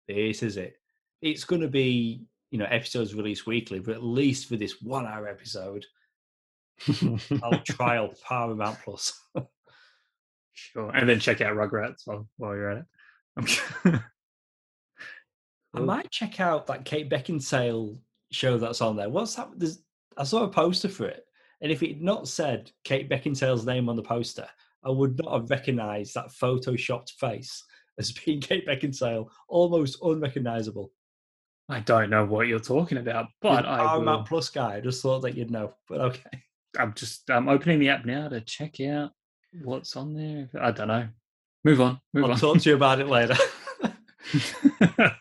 [0.08, 0.78] This is it.
[1.22, 5.06] It's going to be, you know, episodes released weekly, but at least for this one
[5.06, 5.86] hour episode,
[7.43, 9.19] I'll trial Paramount Plus.
[10.53, 10.91] sure.
[10.95, 12.86] And then check out Rugrats while, while you're at it.
[15.73, 17.97] I might check out that Kate Beckinsale
[18.32, 19.09] show that's on there.
[19.09, 19.49] What's that?
[19.55, 19.84] There's,
[20.17, 21.25] I saw a poster for it,
[21.61, 24.47] and if it had not said Kate Beckinsale's name on the poster,
[24.84, 27.63] I would not have recognised that photoshopped face
[27.99, 30.91] as being Kate Beckinsale, almost unrecognisable.
[31.67, 34.77] I don't know what you're talking about, but I Paramount will, Plus guy.
[34.77, 36.43] I just thought that you'd know, but okay.
[36.80, 39.11] I'm just I'm opening the app now to check out
[39.63, 40.49] what's on there.
[40.59, 41.07] I don't know.
[41.65, 41.99] Move on.
[42.13, 42.38] Move I'll on.
[42.38, 43.36] talk to you about it later.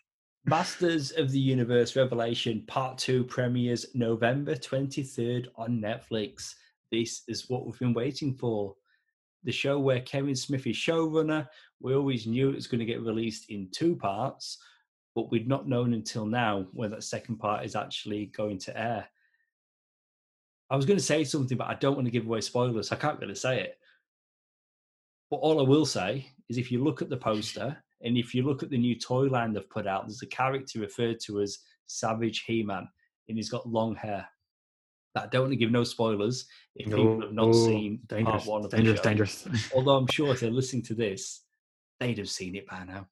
[0.46, 6.54] Masters of the Universe Revelation Part 2 premieres November 23rd on Netflix.
[6.92, 8.74] This is what we've been waiting for.
[9.44, 11.46] The show where Kevin Smith is showrunner.
[11.80, 14.58] We always knew it was going to get released in two parts,
[15.14, 19.08] but we'd not known until now when that second part is actually going to air.
[20.70, 22.92] I was going to say something, but I don't want to give away spoilers.
[22.92, 23.78] I can't really say it.
[25.30, 28.42] But all I will say is if you look at the poster and if you
[28.42, 31.58] look at the new toy line they've put out, there's a character referred to as
[31.86, 32.86] Savage He Man,
[33.28, 34.26] and he's got long hair.
[35.16, 36.46] I don't want to give no spoilers
[36.76, 39.08] if people have not Oh, seen dangerous, part one of dangerous, the show.
[39.08, 39.48] dangerous.
[39.74, 41.42] Although I'm sure if they're listening to this,
[41.98, 43.08] they'd have seen it by now.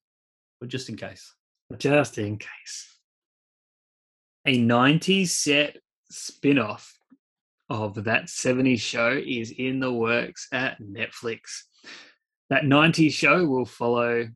[0.61, 1.35] But just in case.
[1.79, 2.95] Just in case.
[4.47, 5.79] A 90s set
[6.11, 6.96] spin off
[7.69, 11.41] of that 70s show is in the works at Netflix.
[12.51, 14.29] That 90s show will follow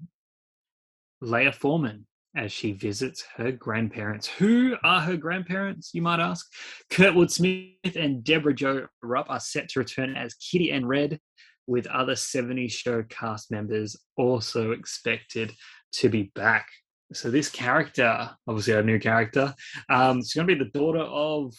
[1.23, 2.07] Leia Forman
[2.37, 4.27] as she visits her grandparents.
[4.27, 6.47] Who are her grandparents, you might ask?
[6.91, 11.21] Kurtwood Smith and Debra Jo Rupp are set to return as Kitty and Red,
[11.67, 15.53] with other 70s show cast members also expected
[15.93, 16.67] to be back.
[17.13, 19.55] So this character, obviously a new character,
[19.89, 21.55] um, she's going to be the daughter of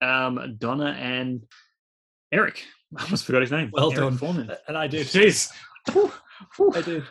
[0.00, 1.42] um, Donna and
[2.32, 2.64] Eric.
[2.96, 3.70] I almost forgot his name.
[3.72, 4.16] Well Eric done.
[4.18, 4.50] Forman.
[4.68, 5.06] And I did.
[5.06, 5.50] Jeez.
[6.74, 7.04] I did.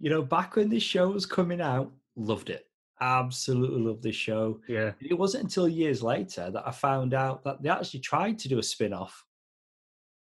[0.00, 2.66] You know, back when this show was coming out, loved it.
[3.00, 4.60] Absolutely loved this show.
[4.68, 4.92] Yeah.
[5.00, 8.58] It wasn't until years later that I found out that they actually tried to do
[8.58, 9.24] a spin off.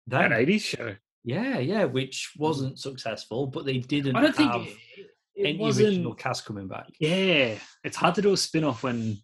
[0.07, 0.95] That Then, 80s show.
[1.23, 4.77] yeah, yeah, which wasn't successful, but they didn't I don't think have it,
[5.35, 6.87] it any original cast coming back.
[6.99, 9.17] Yeah, it's hard to do a spin off when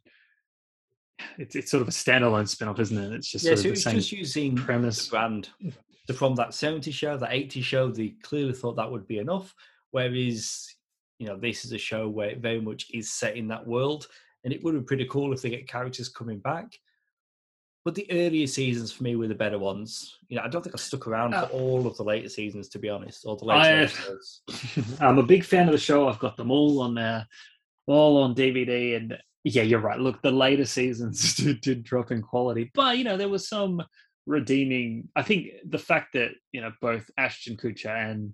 [1.37, 3.13] it's, it's sort of a standalone spin off, isn't it?
[3.13, 5.07] It's just Yeah, sort so of it's the same just using the premise.
[5.09, 5.49] brand.
[6.07, 9.53] So from that 70 show, that 80 show, they clearly thought that would be enough.
[9.91, 10.67] Whereas,
[11.19, 14.07] you know, this is a show where it very much is set in that world.
[14.43, 16.73] And it would be pretty cool if they get characters coming back.
[17.85, 20.17] But the earlier seasons for me were the better ones.
[20.29, 22.69] You know, I don't think I stuck around Uh, for all of the later seasons,
[22.69, 24.41] to be honest, or the later I- episodes.
[25.01, 26.07] I'm a big fan of the show.
[26.07, 27.25] I've got them all on uh,
[27.87, 29.99] all on DVD, and yeah, you're right.
[29.99, 33.81] Look, the later seasons did, did drop in quality, but you know there was some
[34.25, 35.09] redeeming.
[35.15, 38.33] I think the fact that you know both Ashton Kutcher and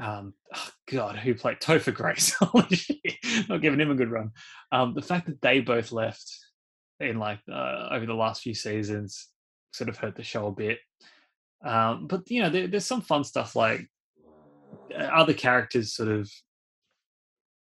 [0.00, 2.34] um, oh God, who played Topher Grace?
[3.48, 4.30] Not giving him a good run.
[4.72, 6.30] Um, the fact that they both left
[7.00, 9.28] in like uh, over the last few seasons
[9.72, 10.78] sort of hurt the show a bit.
[11.64, 13.86] Um, but you know, there, there's some fun stuff like
[14.94, 16.30] uh, other characters sort of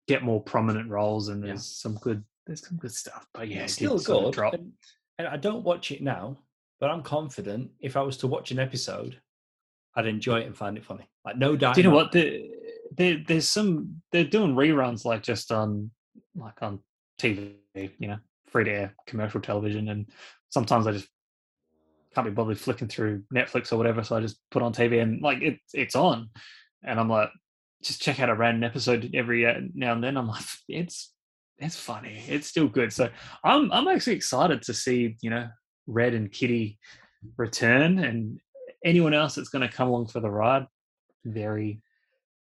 [0.06, 1.48] get more prominent roles, and Yeah.
[1.48, 3.26] there's some good there's some good stuff.
[3.32, 4.32] But yeah, it's still good.
[4.32, 4.54] drop.
[4.54, 4.72] And,
[5.18, 6.38] and I don't watch it now,
[6.80, 9.20] but I'm confident if I was to watch an episode,
[9.94, 11.08] I'd enjoy it and find it funny.
[11.24, 11.76] Like no doubt.
[11.76, 12.10] Do you know what?
[12.10, 12.50] The,
[12.96, 15.90] there, there's some they're doing reruns like just on
[16.34, 16.80] like on
[17.20, 20.06] TV, you know, free to air commercial television, and
[20.48, 21.08] sometimes I just
[22.14, 25.20] can't be bothered flicking through Netflix or whatever, so I just put on TV and
[25.20, 26.30] like it, it's on,
[26.82, 27.30] and I'm like,
[27.82, 30.16] just check out a random episode every uh, now and then.
[30.16, 31.12] I'm like, it's
[31.58, 32.92] it's funny, it's still good.
[32.92, 33.08] So
[33.44, 35.48] I'm I'm actually excited to see you know
[35.86, 36.78] Red and Kitty
[37.36, 38.40] return, and
[38.84, 40.66] anyone else that's going to come along for the ride.
[41.24, 41.82] Very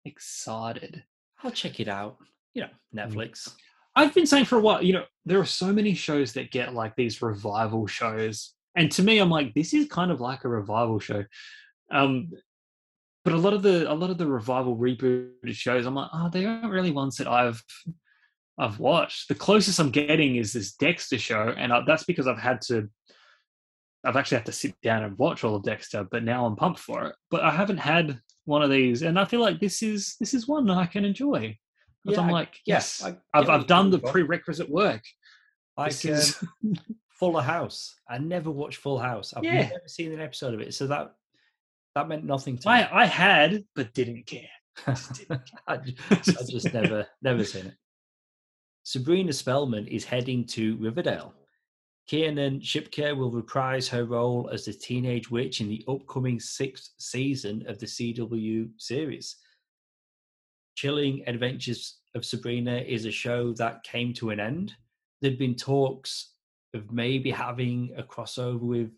[0.04, 1.02] excited.
[1.42, 2.16] I'll check it out.
[2.54, 3.12] You know, Mm.
[3.12, 3.54] Netflix.
[3.96, 6.74] I've been saying for a while, you know, there are so many shows that get
[6.74, 8.54] like these revival shows.
[8.76, 11.24] And to me, I'm like, this is kind of like a revival show.
[11.92, 12.30] Um,
[13.24, 16.28] but a lot of the a lot of the revival rebooted shows, I'm like, oh,
[16.28, 17.62] they aren't really ones that I've
[18.58, 19.28] I've watched.
[19.28, 22.88] The closest I'm getting is this Dexter show, and I, that's because I've had to
[24.06, 26.78] I've actually had to sit down and watch all of Dexter, but now I'm pumped
[26.78, 27.14] for it.
[27.30, 30.46] But I haven't had one of these, and I feel like this is this is
[30.46, 31.56] one that I can enjoy.
[32.04, 35.02] Because I'm like, yeah, yes, I, I've I've done the prerequisite work.
[35.76, 36.74] Like This is- um,
[37.18, 37.94] Fuller House.
[38.08, 39.32] I never watched Full House.
[39.34, 39.62] I've Yeah.
[39.68, 41.14] never seen an episode of it, so that
[41.94, 42.74] that meant nothing to me.
[42.74, 44.48] I I had, but didn't care.
[45.66, 46.16] I, ju- I
[46.50, 47.74] just never never seen it.
[48.84, 51.34] Sabrina Spellman is heading to Riverdale.
[52.06, 57.64] Kiernan Shipka will reprise her role as the teenage witch in the upcoming sixth season
[57.66, 59.36] of the CW series.
[60.74, 64.74] Chilling Adventures of Sabrina is a show that came to an end.
[65.22, 66.32] There'd been talks
[66.74, 68.90] of maybe having a crossover with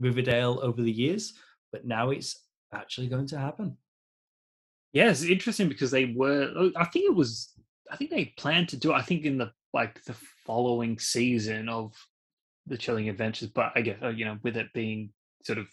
[0.00, 1.32] Riverdale over the years,
[1.72, 2.42] but now it's
[2.74, 3.78] actually going to happen.
[4.92, 6.70] Yeah, it's interesting because they were.
[6.76, 7.53] I think it was.
[7.94, 8.96] I think they planned to do it.
[8.96, 11.94] I think in the like the following season of
[12.66, 15.10] the Chilling Adventures, but I guess uh, you know with it being
[15.44, 15.68] sort of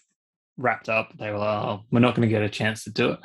[0.56, 3.10] wrapped up, they were like, oh, we're not going to get a chance to do
[3.10, 3.18] it.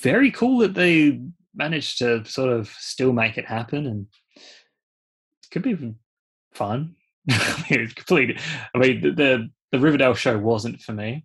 [0.00, 1.22] Very cool that they
[1.54, 4.06] managed to sort of still make it happen, and
[4.36, 5.94] it could be
[6.52, 6.94] fun.
[7.30, 8.38] I mean, it's completely.
[8.74, 11.24] I mean, the the Riverdale show wasn't for me.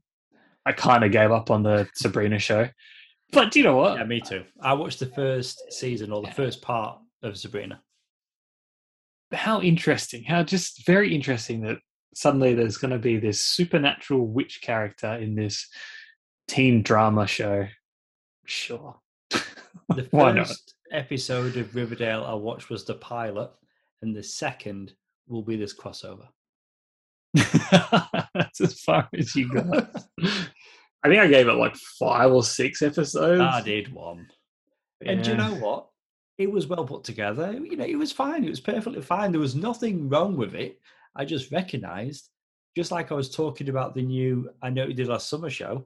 [0.66, 2.70] I kind of gave up on the Sabrina show.
[3.32, 3.98] But do you know what?
[3.98, 4.44] Yeah, me too.
[4.62, 7.82] I watched the first season or the first part of Sabrina.
[9.34, 10.24] How interesting.
[10.24, 11.80] How just very interesting that
[12.14, 15.68] suddenly there's going to be this supernatural witch character in this
[16.48, 17.68] teen drama show.
[18.46, 18.96] Sure.
[19.96, 23.52] The first episode of Riverdale I watched was the pilot,
[24.02, 24.94] and the second
[25.28, 26.28] will be this crossover.
[27.34, 29.96] That's as far as you got.
[31.08, 33.42] I think I gave it like five or six episodes.
[33.42, 34.28] I did one.
[35.06, 35.88] And do you know what?
[36.38, 37.52] It was well put together.
[37.54, 38.44] You know, it was fine.
[38.44, 39.32] It was perfectly fine.
[39.32, 40.80] There was nothing wrong with it.
[41.16, 42.30] I just recognized,
[42.76, 45.86] just like I was talking about the new I know you did last summer show,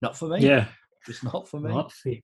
[0.00, 0.40] not for me.
[0.40, 0.66] Yeah.
[1.06, 1.70] Just not for me.
[1.70, 2.22] Not fit.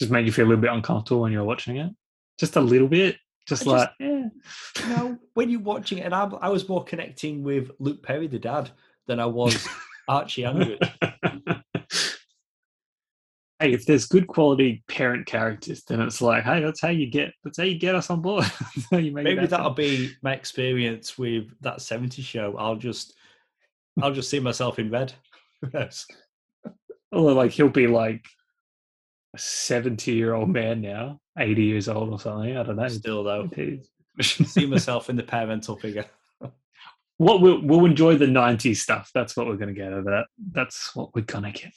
[0.00, 1.92] Just made you feel a little bit uncomfortable when you were watching it.
[2.38, 3.16] Just a little bit.
[3.46, 4.28] Just I just- like, yeah.
[4.82, 8.26] You know, when you're watching it, and I, I was more connecting with Luke Perry,
[8.26, 8.70] the dad,
[9.06, 9.68] than I was
[10.08, 10.78] Archie Andrews.
[13.60, 17.32] hey, if there's good quality parent characters, then it's like, hey, that's how you get
[17.42, 18.44] that's how you get us on board.
[18.90, 22.56] Maybe that'll be my experience with that 70s show.
[22.58, 23.14] I'll just
[24.02, 25.12] I'll just see myself in red.
[25.72, 26.06] Yes.
[27.12, 28.26] Or like he'll be like
[29.36, 32.56] a 70 year old man now, 80 years old or something.
[32.56, 32.88] I don't know.
[32.88, 33.48] Still though.
[34.20, 36.06] See myself in the parental figure.
[37.18, 39.10] What we'll, we'll enjoy the 90s stuff.
[39.14, 40.26] That's what we're going to get of that.
[40.52, 41.72] That's what we're going to get.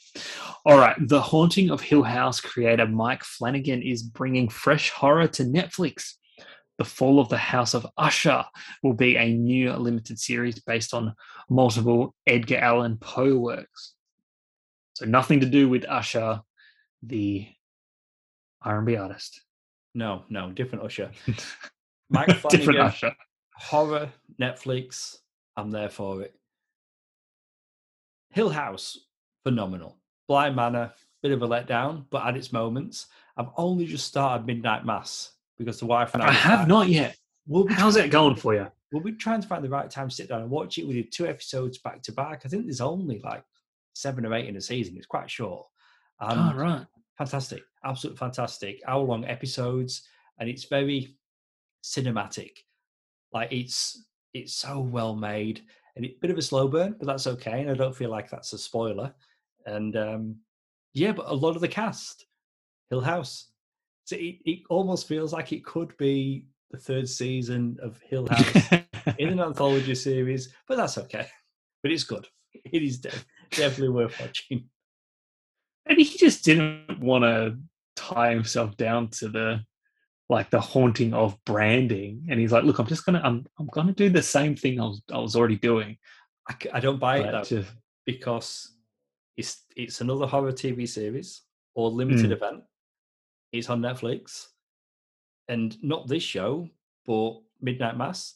[0.64, 0.96] All right.
[0.98, 6.14] The Haunting of Hill House creator Mike Flanagan is bringing fresh horror to Netflix.
[6.78, 8.44] The Fall of the House of Usher
[8.82, 11.14] will be a new limited series based on
[11.50, 13.94] multiple Edgar Allan Poe works.
[14.94, 16.40] So nothing to do with Usher,
[17.02, 17.46] the
[18.62, 19.40] R&B artist.
[19.94, 21.10] No, no, different Usher.
[22.10, 23.14] Mike Flanagan, Different Usher.
[23.56, 24.10] horror,
[24.40, 25.16] Netflix.
[25.58, 26.34] I'm there for it.
[28.30, 28.96] Hill House,
[29.42, 29.98] phenomenal.
[30.28, 33.06] Bly Manor, bit of a letdown, but at its moments.
[33.36, 36.28] I've only just started Midnight Mass because the wife and I.
[36.28, 37.16] I have decided not yet.
[37.48, 38.68] We'll How's that going for you?
[38.92, 40.86] We'll be trying to find the right time to sit down and watch it.
[40.86, 42.42] We did two episodes back to back.
[42.44, 43.42] I think there's only like
[43.94, 44.96] seven or eight in a season.
[44.96, 45.66] It's quite short.
[46.20, 46.86] Um, oh, right.
[47.16, 48.80] fantastic, absolutely fantastic.
[48.86, 50.02] Hour long episodes,
[50.38, 51.16] and it's very
[51.82, 52.58] cinematic.
[53.32, 55.62] Like it's it's so well made,
[55.96, 57.60] and a bit of a slow burn, but that's okay.
[57.60, 59.12] And I don't feel like that's a spoiler.
[59.66, 60.36] And um,
[60.94, 62.26] yeah, but a lot of the cast,
[62.90, 63.48] Hill House.
[64.04, 68.72] So it, it almost feels like it could be the third season of Hill House
[69.18, 71.26] in an anthology series, but that's okay.
[71.82, 72.26] But it's good.
[72.52, 73.10] It is de-
[73.50, 74.64] definitely worth watching.
[75.86, 77.58] Maybe he just didn't want to
[77.96, 79.60] tie himself down to the
[80.28, 83.92] like the haunting of branding, and he's like, "Look, I'm just gonna, I'm, I'm gonna
[83.92, 85.96] do the same thing I was, I was already doing."
[86.72, 87.72] I don't buy it though just-
[88.06, 88.74] because
[89.36, 91.42] it's it's another horror TV series
[91.74, 92.32] or limited Mm.
[92.32, 92.62] event.
[93.52, 94.46] It's on Netflix,
[95.48, 96.68] and not this show,
[97.06, 98.34] but Midnight Mass.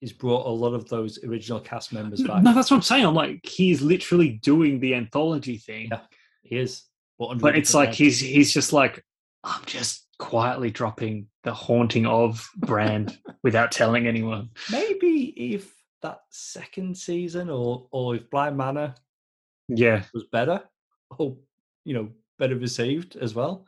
[0.00, 2.42] He's brought a lot of those original cast members back.
[2.42, 3.04] no, that's what I'm saying.
[3.04, 6.00] I'm like, he's literally doing the anthology thing, Yeah,
[6.42, 6.84] He is,
[7.18, 9.04] but, but it's like he's he's just like,
[9.44, 14.50] I'm just quietly dropping the haunting of brand without telling anyone.
[14.70, 15.72] maybe if
[16.02, 18.94] that second season or or if Bly Manor
[19.68, 20.62] Yeah, was better
[21.18, 21.36] or
[21.84, 23.66] you know better received as well.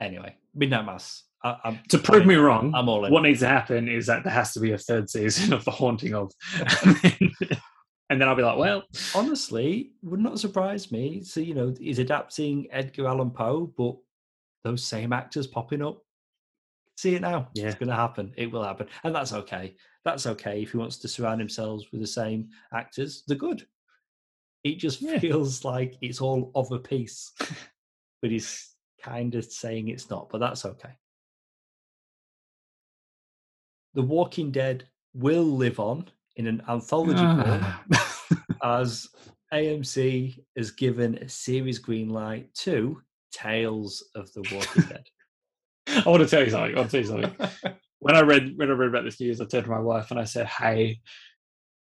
[0.00, 1.24] Anyway, Midnight Mass.
[1.42, 2.40] I, I'm, to prove I'm me in.
[2.40, 3.12] wrong, I'm all in.
[3.12, 5.70] what needs to happen is that there has to be a third season of the
[5.70, 6.32] haunting of
[8.10, 8.82] and then i'll be like well
[9.14, 11.22] honestly would not surprise me.
[11.22, 13.96] So you know, he's adapting Edgar Allan Poe, but
[14.64, 16.02] those same actors popping up.
[16.96, 17.48] See it now.
[17.54, 17.66] Yeah.
[17.66, 18.32] It's going to happen.
[18.36, 19.76] It will happen, and that's okay.
[20.04, 23.22] That's okay if he wants to surround himself with the same actors.
[23.26, 23.66] They're good.
[24.64, 25.18] It just Yeah.
[25.18, 27.32] feels like it's all of a piece,
[28.22, 30.30] but he's kind of saying it's not.
[30.30, 30.96] But that's okay.
[33.94, 37.84] The Walking Dead will live on in an anthology form ah.
[38.64, 39.08] as
[39.52, 43.00] AMC has given a series green light to
[43.34, 45.04] Tales of the Walking Dead.
[46.06, 47.74] i want to tell you something i want to tell you something.
[48.00, 50.20] When i read when i read about this news i turned to my wife and
[50.20, 51.00] i said hey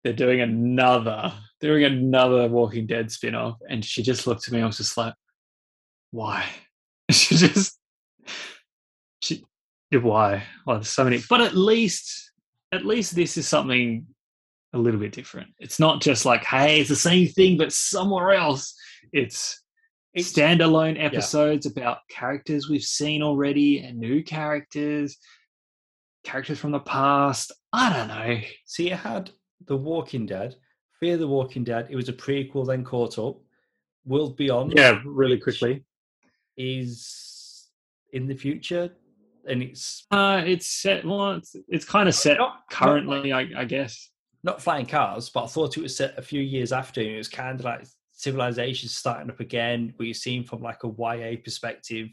[0.03, 4.67] they're doing another doing another walking dead spin-off and she just looked at me and
[4.67, 5.15] was just like
[6.11, 6.45] why?
[7.11, 7.79] She just
[9.23, 9.45] she
[9.93, 10.43] why?
[10.67, 12.33] Well there's so many but at least
[12.73, 14.07] at least this is something
[14.75, 15.51] a little bit different.
[15.59, 18.75] It's not just like hey it's the same thing but somewhere else.
[19.13, 19.63] It's
[20.19, 25.17] It's- standalone episodes about characters we've seen already and new characters
[26.25, 29.31] characters from the past i don't know See, it had
[29.67, 30.57] The Walking Dead,
[31.01, 31.87] Fear the Walking Dead.
[31.91, 33.37] It was a prequel, then caught up.
[34.05, 34.73] World Beyond.
[34.77, 35.85] yeah really quickly
[36.57, 37.69] Is
[38.13, 38.91] in the future,
[39.49, 43.43] and it's uh it's set well it's, it's kind of set not- not- currently I,
[43.57, 44.11] I guess
[44.45, 47.01] not flying cars, but I thought it was set a few years after.
[47.01, 47.85] And it was kind of like
[48.19, 52.09] civilization starting up again, you're seeing from like a YA perspective,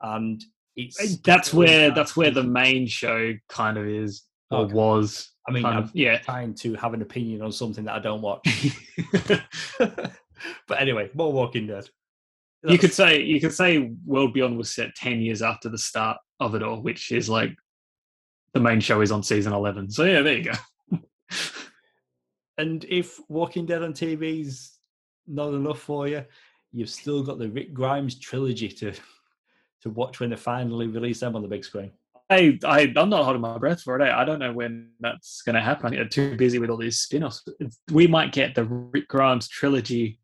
[0.00, 0.42] and
[0.74, 4.74] it's that's where that's where the main show kind of is or okay.
[4.74, 5.30] was.
[5.46, 8.22] I mean, I'm of, yeah, trying to have an opinion on something that I don't
[8.22, 8.48] watch.
[9.78, 11.88] but anyway, more Walking Dead.
[12.62, 12.72] That's...
[12.72, 16.16] You could say you could say World Beyond was set ten years after the start
[16.40, 17.54] of it all, which is like
[18.54, 19.90] the main show is on season eleven.
[19.90, 20.98] So yeah, there you go.
[22.58, 24.72] and if Walking Dead on TV is
[25.26, 26.24] not enough for you,
[26.72, 28.92] you've still got the Rick Grimes trilogy to
[29.82, 31.90] to watch when they finally release them on the big screen.
[32.30, 34.08] I, I I'm not holding my breath for it.
[34.08, 34.16] Eh?
[34.16, 35.98] I don't know when that's going to happen.
[35.98, 37.46] I'm too busy with all these spin-offs.
[37.90, 40.20] We might get the Rick Grimes trilogy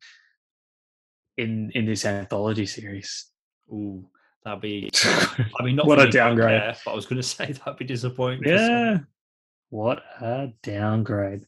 [1.36, 3.26] in in this anthology series.
[3.70, 4.08] Ooh,
[4.44, 4.90] that'd be.
[5.04, 6.60] I mean, not what a downgrade.
[6.60, 8.48] Care, but I was going to say that'd be disappointing.
[8.48, 8.98] Yeah,
[9.70, 11.46] what a downgrade.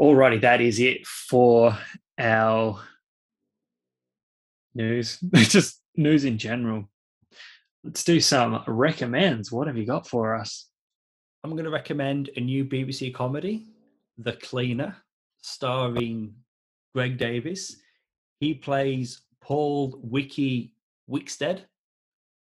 [0.00, 1.76] Alrighty, that is it for
[2.18, 2.80] our
[4.74, 5.18] news.
[5.34, 6.88] Just news in general.
[7.82, 9.50] Let's do some recommends.
[9.50, 10.68] What have you got for us?
[11.42, 13.66] I'm going to recommend a new BBC comedy,
[14.18, 14.96] The Cleaner,
[15.42, 16.34] starring
[16.94, 17.82] Greg Davies.
[18.38, 20.74] He plays Paul Wicky
[21.10, 21.62] Wickstead.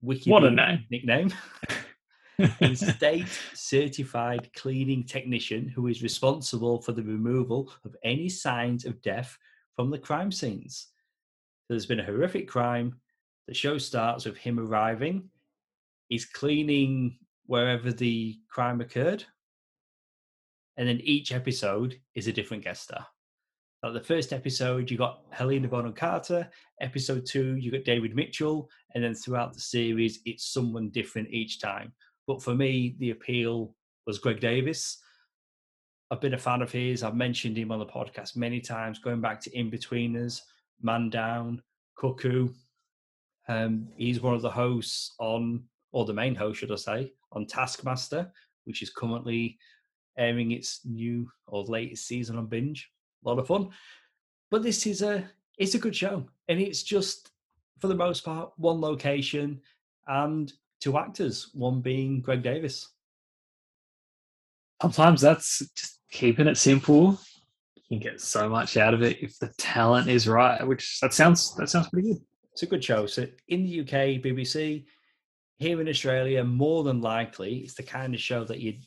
[0.03, 0.85] Wicky what a name.
[0.91, 1.33] Nickname.
[2.61, 9.01] a state certified cleaning technician who is responsible for the removal of any signs of
[9.03, 9.37] death
[9.77, 10.89] from the crime scenes.
[11.69, 13.01] There's been a horrific crime.
[13.49, 15.31] The show starts with him arriving.
[16.09, 19.25] He's cleaning wherever the crime occurred.
[20.77, 23.07] And then each episode is a different guest star.
[23.83, 26.49] Like the first episode, you got Helena Bonham Carter.
[26.81, 28.69] Episode two, you got David Mitchell.
[28.95, 31.93] And then throughout the series, it's someone different each time.
[32.31, 33.75] But for me, the appeal
[34.07, 34.99] was Greg Davies.
[36.13, 37.03] I've been a fan of his.
[37.03, 40.41] I've mentioned him on the podcast many times, going back to Inbetweeners,
[40.81, 41.61] Man Down,
[41.97, 42.51] Cuckoo.
[43.49, 47.47] Um, he's one of the hosts on, or the main host, should I say, on
[47.47, 48.31] Taskmaster,
[48.63, 49.59] which is currently
[50.17, 52.89] airing its new or latest season on Binge
[53.25, 53.71] a lot of fun.
[54.53, 55.29] But this is a
[55.59, 57.33] it's a good show, and it's just
[57.81, 59.61] for the most part one location
[60.07, 62.89] and two actors, one being Greg Davies.
[64.83, 67.19] Sometimes that's just keeping it simple.
[67.77, 70.67] You can get so much out of it if the talent is right.
[70.67, 72.23] Which that sounds that sounds pretty good.
[72.53, 73.07] It's a good show.
[73.07, 74.85] So in the UK, BBC,
[75.59, 78.79] here in Australia, more than likely, it's the kind of show that you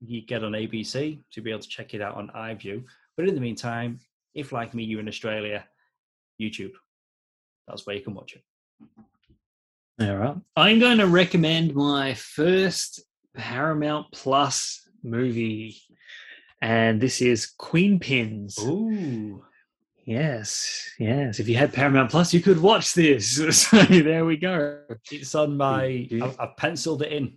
[0.00, 2.84] you get on ABC to be able to check it out on iView.
[3.16, 4.00] But in the meantime,
[4.34, 5.64] if like me, you're in Australia,
[6.40, 6.72] YouTube.
[7.68, 8.42] That's where you can watch it.
[10.02, 10.36] All right.
[10.56, 13.04] I'm going to recommend my first
[13.36, 15.76] Paramount Plus movie,
[16.60, 18.58] and this is Queenpins.
[18.60, 19.44] Ooh.
[20.04, 21.38] Yes, yes.
[21.38, 23.38] If you had Paramount Plus, you could watch this.
[23.52, 24.80] So there we go.
[25.10, 26.08] It's on my.
[26.20, 27.34] I've, I've penciled it in.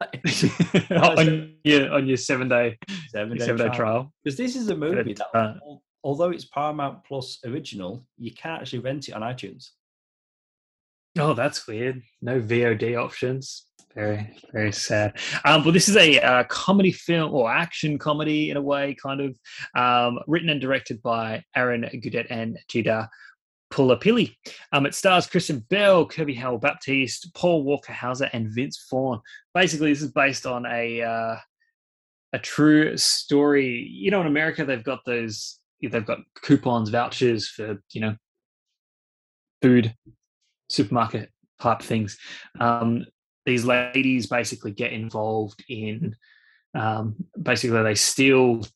[0.90, 2.78] on your on your seven day
[3.10, 5.60] seven day, seven day trial because this is a movie that
[6.02, 9.72] although it's Paramount Plus original, you can't actually rent it on iTunes.
[11.18, 12.02] Oh, that's weird.
[12.22, 13.66] No VOD options.
[13.94, 15.18] Very, very sad.
[15.44, 19.20] Um, but this is a uh, comedy film or action comedy in a way, kind
[19.20, 19.36] of
[19.74, 23.10] um, written and directed by Aaron Gaudet and Gita
[23.72, 24.36] Pullapilly.
[24.72, 29.20] Um, it stars Kristen Bell, Kirby Howell Baptiste, Paul Walter Hauser, and Vince Vaughn.
[29.54, 31.36] Basically, this is based on a uh,
[32.32, 33.88] a true story.
[33.90, 35.58] You know, in America, they've got those.
[35.82, 38.16] They've got coupons, vouchers for you know,
[39.62, 39.94] food,
[40.70, 41.30] supermarket
[41.60, 42.16] type things.
[42.58, 43.04] Um,
[43.44, 46.16] these ladies basically get involved in.
[46.74, 48.66] Um, basically, they steal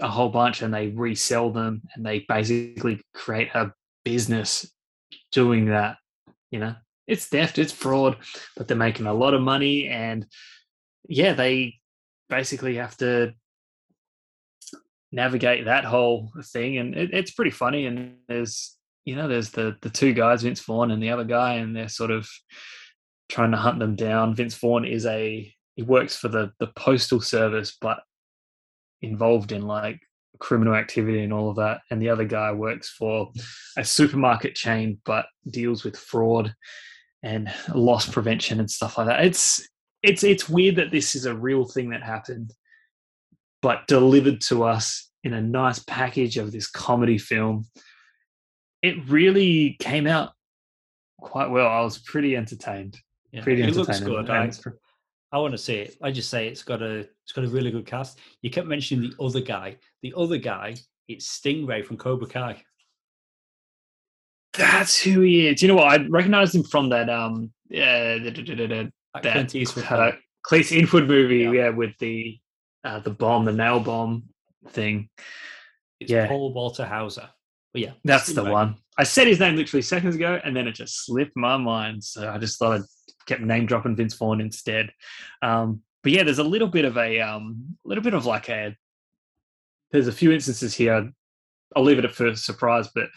[0.00, 3.72] a whole bunch and they resell them, and they basically create a
[4.04, 4.70] business
[5.30, 5.96] doing that.
[6.50, 6.74] You know,
[7.06, 8.16] it's theft, it's fraud,
[8.56, 10.26] but they're making a lot of money, and
[11.08, 11.76] yeah, they
[12.28, 13.34] basically have to
[15.12, 17.86] navigate that whole thing, and it, it's pretty funny.
[17.86, 21.54] And there's you know, there's the the two guys, Vince Vaughn and the other guy,
[21.54, 22.28] and they're sort of
[23.28, 24.34] trying to hunt them down.
[24.34, 27.98] Vince Vaughn is a he works for the the postal service, but
[29.00, 30.00] involved in like
[30.38, 31.80] criminal activity and all of that.
[31.90, 33.32] And the other guy works for
[33.76, 36.54] a supermarket chain, but deals with fraud
[37.22, 39.24] and loss prevention and stuff like that.
[39.24, 39.66] It's
[40.02, 42.52] it's it's weird that this is a real thing that happened,
[43.60, 47.66] but delivered to us in a nice package of this comedy film.
[48.82, 50.32] It really came out
[51.20, 51.68] quite well.
[51.68, 52.98] I was pretty entertained.
[53.30, 54.28] Yeah, pretty it looks good.
[54.28, 54.50] I,
[55.32, 55.96] I want to see it.
[56.02, 58.18] I just say it's got a it's got a really good cast.
[58.42, 59.76] You kept mentioning the other guy.
[60.02, 60.76] The other guy,
[61.08, 62.62] it's Stingray from Cobra Kai.
[64.52, 65.62] That's who he is.
[65.62, 65.88] You know what?
[66.00, 70.12] I recognized him from that um yeah da, Like that Clint Eastwood uh.
[70.42, 71.50] Clint Eastwood movie, Yeah.
[71.52, 72.38] yeah, with the
[72.84, 74.24] uh, the bomb, the nail bomb
[74.68, 75.08] thing.
[76.00, 76.26] It's yeah.
[76.26, 77.30] Paul Walter Hauser.
[77.72, 78.76] But yeah, That's the one.
[78.98, 82.04] I said his name literally seconds ago, and then it just slipped my mind.
[82.04, 82.84] So I just thought I
[83.26, 84.90] kept name dropping Vince Vaughn instead.
[85.40, 88.76] Um, but yeah, there's a little bit of a um, little bit of like a.
[89.90, 91.10] There's a few instances here.
[91.74, 93.08] I'll leave it at first surprise, but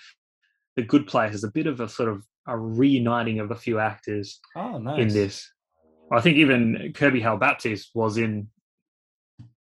[0.77, 3.80] the Good Place is a bit of a sort of a reuniting of a few
[3.80, 5.02] actors Oh, nice.
[5.02, 5.49] in this.
[6.11, 8.48] I think even Kirby Howell Baptiste was in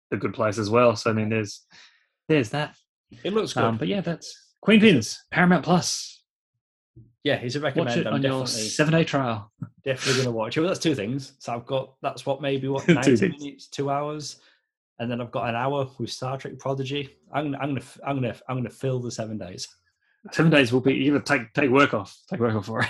[0.10, 0.96] the Good Place as well.
[0.96, 1.66] So I mean, there's
[2.28, 2.76] there's that.
[3.24, 3.64] It looks good.
[3.64, 6.22] Um, but yeah, that's Queenpins, Paramount Plus.
[7.24, 9.52] yeah, it's a Watch it I'm on your seven day trial.
[9.84, 10.62] definitely going to watch it.
[10.62, 11.34] Well, that's two things.
[11.40, 13.40] So I've got that's what maybe what Two ninety things.
[13.42, 14.38] minutes, two hours,
[15.00, 17.18] and then I've got an hour with Star Trek Prodigy.
[17.32, 19.68] I'm gonna, I'm gonna, I'm gonna, I'm gonna fill the seven days.
[20.34, 22.18] Seven days will be you gotta take take work off.
[22.30, 22.90] Take work off for it.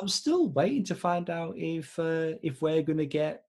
[0.00, 3.44] I'm still waiting to find out if uh, if we're going to get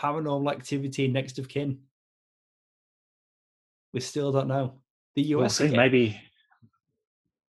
[0.00, 1.78] Paranormal Activity Next of Kin.
[3.92, 4.74] We still don't know.
[5.16, 5.76] The US we'll see.
[5.76, 6.20] Maybe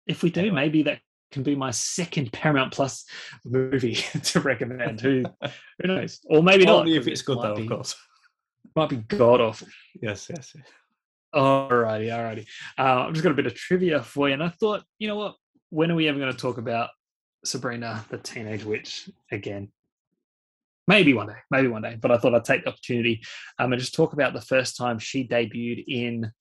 [0.08, 1.00] if we do, maybe that
[1.32, 3.06] can be my second Paramount Plus
[3.46, 5.02] movie to recommend.
[5.02, 5.24] Who
[5.82, 6.20] who knows?
[6.26, 6.88] Or maybe not.
[6.88, 7.96] if it's good though, be- of course.
[8.76, 9.68] Might be god awful.
[10.02, 10.54] Yes, yes.
[10.56, 10.66] yes.
[11.34, 12.46] Alrighty, alrighty.
[12.78, 15.16] Uh, I've just got a bit of trivia for you, and I thought, you know
[15.16, 15.36] what?
[15.70, 16.90] When are we ever going to talk about
[17.46, 19.72] Sabrina, the Teenage Witch, again?
[20.88, 21.98] Maybe one day, maybe one day.
[22.00, 23.22] But I thought I'd take the opportunity
[23.60, 26.32] um, and just talk about the first time she debuted in,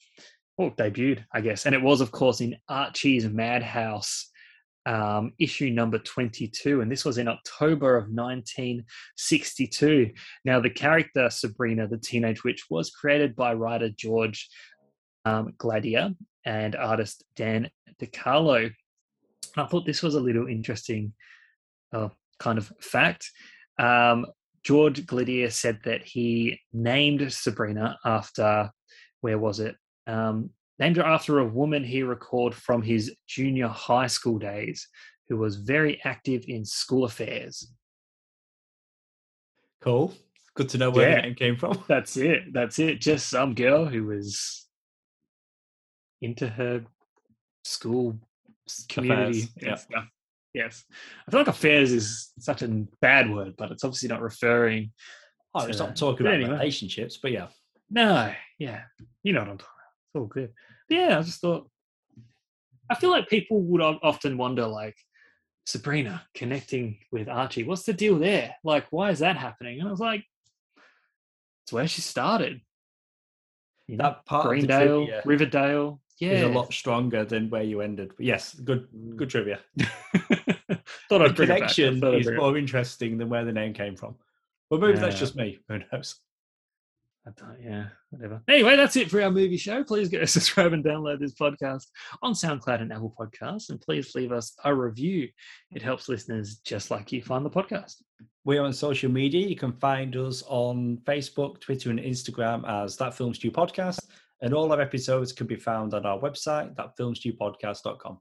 [0.61, 4.27] well, debuted, I guess, and it was, of course, in Archie's Madhouse.
[4.87, 10.11] Um, issue number 22, and this was in October of 1962.
[10.45, 14.49] Now, the character Sabrina, the Teenage Witch, was created by writer George
[15.27, 17.71] um, Gladir and artist Dan
[18.01, 18.73] DeCarlo.
[19.57, 21.13] I thought this was a little interesting
[21.93, 22.09] uh,
[22.39, 23.31] kind of fact.
[23.79, 24.27] Um,
[24.63, 28.71] George Gladir said that he named Sabrina after,
[29.21, 29.77] where was it?
[30.07, 34.89] Um, named after a woman he recalled from his junior high school days
[35.29, 37.71] who was very active in school affairs.
[39.83, 40.15] Cool.
[40.55, 41.17] Good to know where Yeah.
[41.17, 41.83] the name came from.
[41.89, 42.53] That's it.
[42.53, 43.01] That's it.
[43.01, 44.67] Just some girl who was
[46.21, 46.85] into her
[47.65, 48.19] school
[48.89, 49.77] community yeah.
[49.77, 50.07] stuff.
[50.53, 50.85] Yes.
[51.27, 52.69] I feel like affairs is such a
[53.01, 54.93] bad word, but it's obviously not referring.
[55.55, 56.51] Oh, it's not talking about anyway.
[56.51, 57.49] relationships, but yeah.
[57.91, 58.83] No, yeah.
[59.23, 59.80] You know what I'm talking about.
[60.11, 60.53] It's all good.
[60.89, 61.71] But yeah, I just thought,
[62.91, 64.97] I feel like people would often wonder, like,
[65.67, 68.57] Sabrina connecting with Archie, what's the deal there?
[68.65, 69.79] Like, why is that happening?
[69.79, 70.25] And I was like,
[71.65, 72.61] it's where she started.
[73.87, 74.05] You know?
[74.05, 76.01] That part of the Greendale, trivia Riverdale.
[76.19, 76.33] Yeah.
[76.33, 78.13] is a lot stronger than where you ended.
[78.15, 79.17] But yes, good mm.
[79.17, 79.61] good trivia.
[81.09, 81.63] Thought The I'd bring it back.
[81.63, 84.17] I connection is more interesting than where the name came from.
[84.69, 85.61] Well, maybe that's just me.
[85.69, 86.17] Who knows?
[87.63, 88.43] Yeah, whatever.
[88.49, 89.85] Anyway, that's it for our movie show.
[89.85, 91.87] Please go subscribe and download this podcast
[92.23, 95.29] on SoundCloud and Apple Podcasts, and please leave us a review.
[95.71, 97.97] It helps listeners just like you find the podcast.
[98.45, 99.47] We're on social media.
[99.47, 104.01] You can find us on Facebook, Twitter, and Instagram as That Film Stew Podcast.
[104.43, 108.19] And all our episodes can be found on our website, thatfilmstewpodcast.com.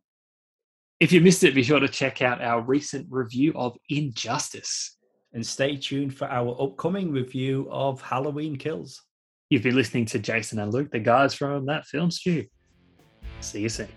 [1.00, 4.98] If you missed it, be sure to check out our recent review of Injustice.
[5.34, 9.02] And stay tuned for our upcoming review of Halloween Kills.
[9.50, 12.46] You've been listening to Jason and Luke, the guys from that film stew.
[13.42, 13.90] See you soon.